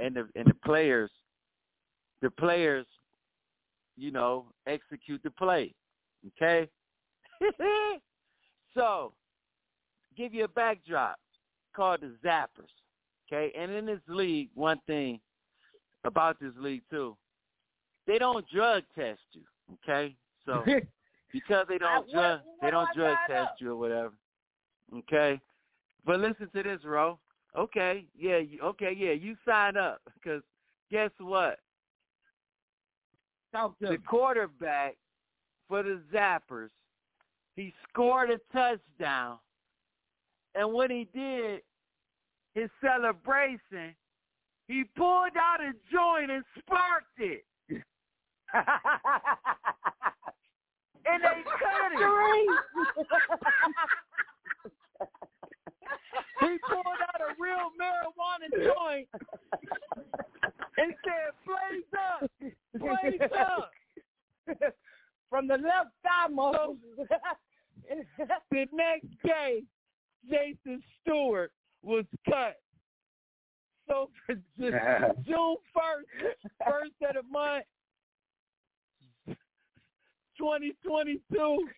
[0.00, 1.10] and the and the players,
[2.22, 2.86] the players,
[3.96, 5.74] you know, execute the play.
[6.26, 6.68] Okay.
[8.74, 9.12] so,
[10.16, 11.16] give you a backdrop
[11.74, 12.68] called the Zappers.
[13.32, 15.20] Okay, and in this league, one thing
[16.04, 17.16] about this league too,
[18.06, 19.42] they don't drug test you.
[19.74, 20.64] Okay, so
[21.32, 24.12] because they don't drug they don't drug test you or whatever.
[24.94, 25.40] Okay,
[26.04, 27.18] but listen to this, Ro.
[27.56, 30.42] Okay, yeah, okay, yeah, you sign up because
[30.90, 31.58] guess what?
[33.52, 34.96] The quarterback
[35.68, 36.70] for the Zappers,
[37.56, 39.38] he scored a touchdown,
[40.54, 41.62] and when he did
[42.54, 43.96] his celebration,
[44.68, 47.44] he pulled out a joint and sparked it.
[47.70, 47.82] and
[51.22, 52.00] they cut it.
[56.40, 59.08] He pulled out a real marijuana joint
[60.78, 62.30] and said, "Blaze up,
[62.74, 63.70] blaze up."
[65.28, 66.76] From the left thigh muscle.
[68.50, 69.62] the next day,
[70.28, 71.52] Jason Stewart
[71.82, 72.56] was cut.
[73.88, 76.06] So for June first,
[76.64, 77.64] first of the month,
[80.38, 81.68] 2022.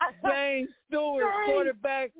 [0.24, 2.10] James Stewart, quarterback,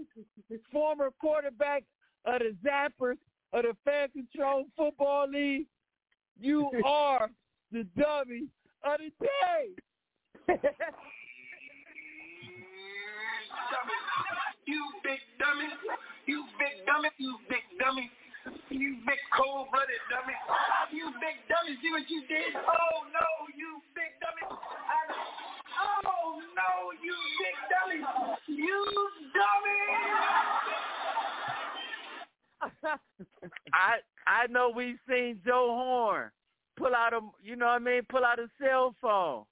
[0.72, 1.84] former quarterback
[2.24, 3.18] of the Zappers
[3.52, 5.66] of the Fan Control Football League.
[6.40, 7.30] You are
[7.72, 8.46] the dummy
[8.84, 9.74] of the day.
[14.66, 15.68] you big dummy.
[16.26, 17.10] You big dummy.
[17.18, 18.10] You big dummy.
[18.70, 20.34] You big cold-blooded dummy.
[20.92, 21.76] You big dummy.
[21.82, 22.54] See what you did?
[22.56, 23.26] Oh, no,
[23.56, 24.56] you big dummy.
[25.80, 27.49] Oh no, you big!
[28.60, 29.80] You dummy!
[33.72, 33.96] I
[34.26, 36.30] I know we've seen Joe Horn
[36.76, 39.44] pull out a you know what I mean, pull out a cell phone.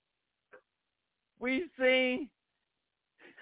[1.40, 2.28] We've seen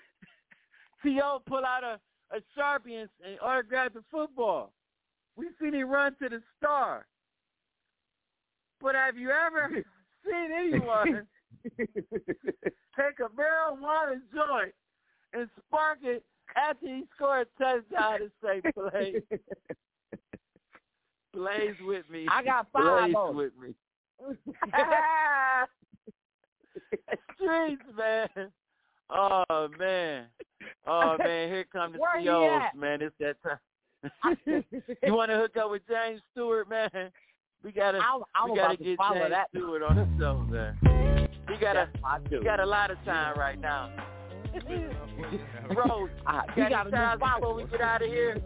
[1.03, 1.43] T.O.
[1.47, 1.99] pull out a,
[2.37, 4.73] a Sharpie and, and autograph the football.
[5.37, 7.07] We've seen him run to the star.
[8.81, 9.71] But have you ever
[10.25, 11.27] seen anyone
[11.77, 14.75] take a marijuana joint
[15.37, 16.25] and spark it
[16.57, 19.23] after he scored a touchdown and say, Blaze.
[21.35, 22.27] Blaze with me.
[22.31, 23.75] I got five Blaze with me.
[27.35, 28.29] Streets, man.
[29.11, 30.25] Oh, man.
[30.87, 31.49] Oh, man.
[31.49, 32.19] Here come the Where
[32.51, 32.77] at?
[32.77, 33.03] man.
[33.03, 33.59] It's that time.
[35.03, 36.91] you want to hook up with James Stewart, man?
[37.63, 39.49] We gotta, I'm- I'm we gotta to get James that.
[39.51, 41.29] Stewart on the show, man.
[41.51, 41.89] He got a,
[42.31, 43.91] he got a lot of time right now.
[45.75, 48.41] Bro, Ah, you got got a any new time before we get out of here?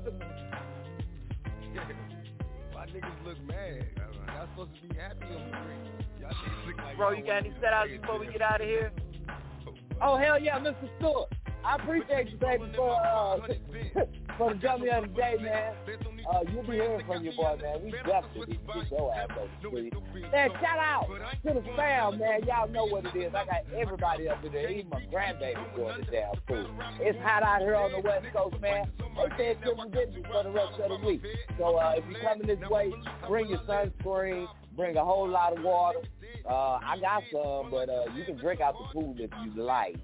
[2.74, 3.86] My niggas look mad.
[4.26, 6.06] Y'all supposed to be happy on the screen.
[6.20, 8.66] Y'all niggas look like Bro, y'all got any set outs before we get out of
[8.66, 8.92] here?
[10.02, 10.88] Oh hell yeah, Mr.
[10.98, 11.28] Stewart.
[11.64, 13.36] I appreciate you, baby, for uh,
[14.38, 15.74] for the of the day, man.
[16.30, 17.82] Uh, you'll be hearing from your boy, man.
[17.84, 19.94] We definitely need to get your ass over the street.
[20.32, 21.06] Man, shout out
[21.46, 22.40] to the fam, man.
[22.46, 23.34] Y'all know what it is.
[23.34, 24.70] I got everybody up in there.
[24.70, 26.70] Even my grandbaby going to damn food.
[27.00, 28.90] It's hot out here on the West Coast, man.
[28.98, 29.74] They said to
[30.30, 31.22] for the rest of the week.
[31.58, 32.92] So uh, if you're coming this way,
[33.28, 36.00] bring your sunscreen, bring a whole lot of water.
[36.48, 39.96] Uh, I got some, but uh, you can drink out the pool if you like.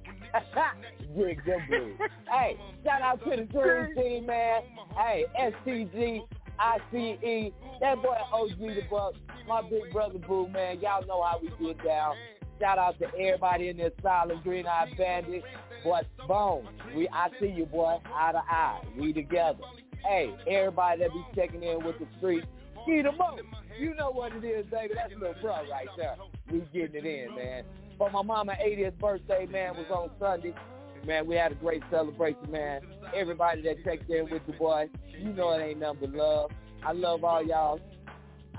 [1.17, 1.97] Drink them blues.
[2.31, 4.63] hey, shout out to the Dream Team, man.
[4.95, 6.21] Hey, STG,
[6.59, 9.15] ICE, that boy OG the Buck,
[9.49, 10.79] my big brother Boo, man.
[10.81, 12.17] Y'all know how we get down.
[12.61, 15.43] Shout out to everybody in this silent green eye bandit.
[15.85, 18.81] But Bone, we I see you boy, eye to eye.
[18.99, 19.61] We together.
[20.05, 22.45] Hey, everybody that be checking in with the street,
[22.87, 24.95] You know what it is, baby.
[24.95, 26.17] That's little bro right there.
[26.51, 27.65] We getting it in, man.
[27.99, 30.55] But my mama 80th birthday, man, was on Sunday.
[31.07, 32.83] Man, we had a great celebration, man.
[33.15, 34.89] Everybody that checked in with the boy,
[35.19, 36.51] you know it ain't nothing but love.
[36.85, 37.81] I love all y'all.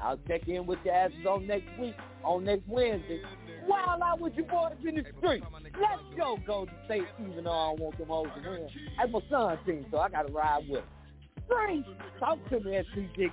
[0.02, 3.22] I'll check in with your asses on next week, on next Wednesday.
[3.66, 5.44] While I with your boys in the street.
[5.64, 8.70] Let's go, Golden State, even though I don't want them hoes to win.
[8.98, 11.86] That's my son's team, so I got to ride with him.
[12.20, 13.32] Talk to me, SCG.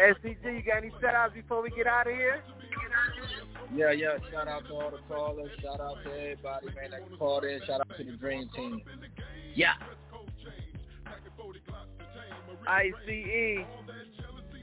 [0.00, 2.42] SCG, you got any shout outs before we get out of here?
[3.74, 4.16] Yeah, yeah.
[4.30, 5.50] Shout out to all the callers.
[5.62, 7.60] Shout out to everybody, man, that called in.
[7.66, 8.82] Shout out to the Dream Team.
[9.54, 9.72] Yeah.
[12.68, 13.64] ICE, you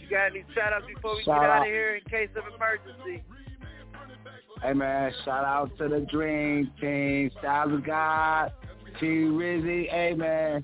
[0.09, 1.61] got any shout outs before we Shout get out out.
[1.61, 3.23] of here in case of emergency?
[4.61, 8.51] Hey man, shout out to the Dream Team, Styles of God,
[8.99, 9.89] T Rizzy.
[9.89, 10.63] Hey man,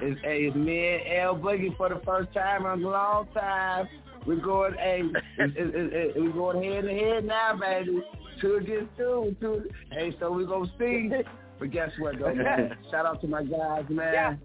[0.00, 3.88] it's, hey, it's me and L Boogie for the first time in a long time.
[4.26, 5.02] We're going, hey,
[5.38, 8.02] we're going head to head now, baby.
[8.40, 9.68] Two against two, two.
[9.90, 11.10] Hey, so we're gonna see.
[11.58, 12.76] But guess what, though, man?
[12.90, 14.38] Shout out to my guys, man.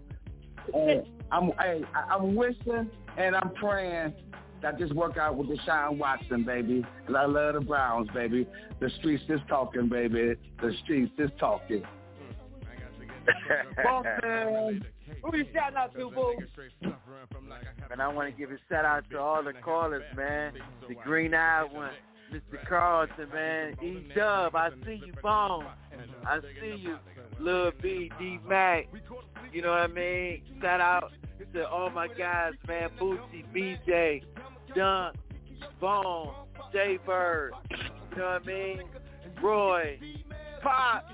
[0.74, 4.14] And I'm, hey, I- I'm wishing and I'm praying
[4.62, 6.84] that this work out with Deshaun Watson, baby.
[7.06, 8.48] 'Cause I love the Browns, baby.
[8.80, 10.34] The streets is talking, baby.
[10.60, 11.84] The streets is talking.
[13.84, 14.84] Boston.
[15.22, 16.36] Who you shouting out to, boo?
[17.90, 20.54] And I want to give a shout out to all the callers, man.
[20.88, 21.92] The green eyed one,
[22.32, 22.66] Mr.
[22.68, 23.76] Carlton, man.
[23.82, 25.66] E Dub, I see you, Bone.
[26.26, 26.98] I see you,
[27.38, 28.88] Lil B, D Mac.
[29.52, 30.42] You know what I mean?
[30.60, 31.12] Shout out
[31.52, 32.90] to all my guys, man.
[32.98, 34.22] Bootsy, BJ,
[34.74, 35.16] Dunk,
[35.80, 36.32] Bone,
[36.72, 37.52] J Bird.
[37.70, 38.82] You know what I mean?
[39.42, 39.98] Roy,
[40.62, 41.04] Pop,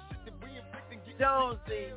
[1.18, 1.92] Jonesy,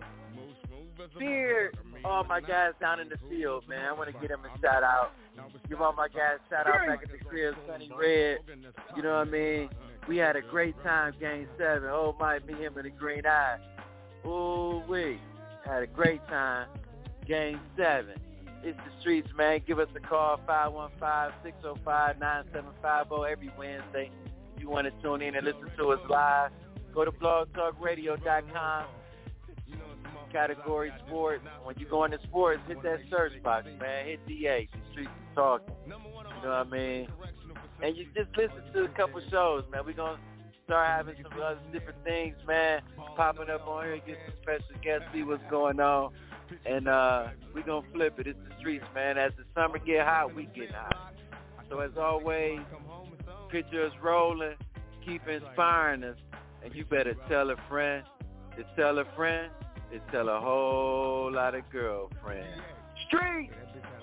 [1.19, 3.85] Beard, all my guys down in the field, man.
[3.85, 5.11] I want to give them a shout out.
[5.67, 8.39] Give all my guys shout out back at the crib, Sunny Red.
[8.95, 9.69] You know what I mean?
[10.07, 11.89] We had a great time, Game Seven.
[11.91, 13.57] Oh my, me, him, and the Green Eye.
[14.25, 15.19] Ooh wee,
[15.65, 16.67] had a great time,
[17.25, 18.15] Game Seven.
[18.63, 19.61] It's the streets, man.
[19.67, 24.09] Give us a call, 515-605-9750 every Wednesday.
[24.55, 26.51] If you want to tune in and listen to us live,
[26.93, 28.85] go to blogtalkradio.com
[30.33, 31.43] category sports.
[31.63, 34.05] When you go into sports, hit that search box, man.
[34.05, 34.67] Hit DA.
[34.71, 35.73] The streets is talking.
[35.85, 35.99] You know
[36.43, 37.07] what I mean?
[37.81, 39.83] And you just listen to a couple shows, man.
[39.85, 40.21] We're going to
[40.65, 42.81] start having some other different things, man,
[43.15, 46.13] popping up on here, get some special guests, see what's going on.
[46.65, 48.27] And uh, we're going to flip it.
[48.27, 49.17] It's the streets, man.
[49.17, 51.13] As the summer get hot, we get hot.
[51.69, 52.59] So as always,
[53.49, 54.55] picture us rolling,
[55.05, 56.17] keep inspiring us.
[56.63, 58.03] And you better tell a friend
[58.55, 59.51] to tell a friend
[59.93, 62.61] to tell a whole lot of girlfriends.
[63.05, 63.51] Street,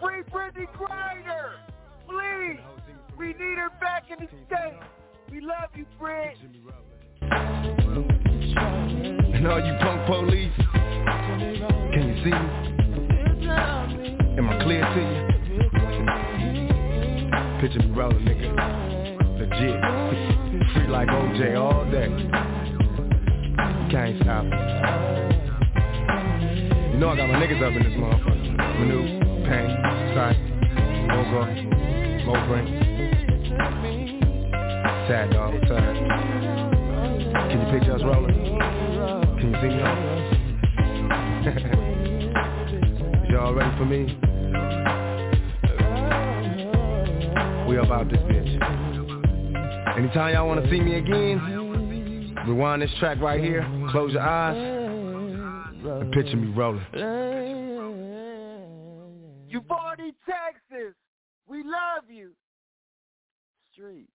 [0.00, 1.54] free Brittney Griner,
[2.06, 2.60] please.
[3.18, 4.78] We need her back in the state.
[5.32, 6.36] We love you, Britt.
[9.34, 10.52] And all you punk police,
[11.92, 12.48] can you see me?
[14.38, 15.30] Am I clear to you?
[17.60, 18.48] Picture me rolling, nigga.
[19.40, 19.80] Legit.
[20.72, 22.10] Free like OJ all day.
[23.90, 25.30] Can't stop.
[27.01, 28.56] Know I got my niggas up in this motherfucker.
[28.78, 29.01] Manu,
[29.48, 29.68] Pain,
[30.14, 30.36] Sight,
[31.09, 31.43] Mogo,
[32.27, 32.68] Mo Brink.
[35.09, 35.81] Sad dog, what's up?
[37.48, 38.36] Can you picture us rolling?
[39.39, 39.81] Can you see me?
[43.32, 44.01] Y'all ready for me?
[47.66, 48.52] We about this bitch.
[49.97, 54.80] Anytime y'all wanna see me again, rewind this track right here, close your eyes,
[55.85, 56.85] and picture me rolling.
[59.48, 60.94] You 40 Texas.
[61.48, 62.32] We love you.
[63.73, 64.12] Streets.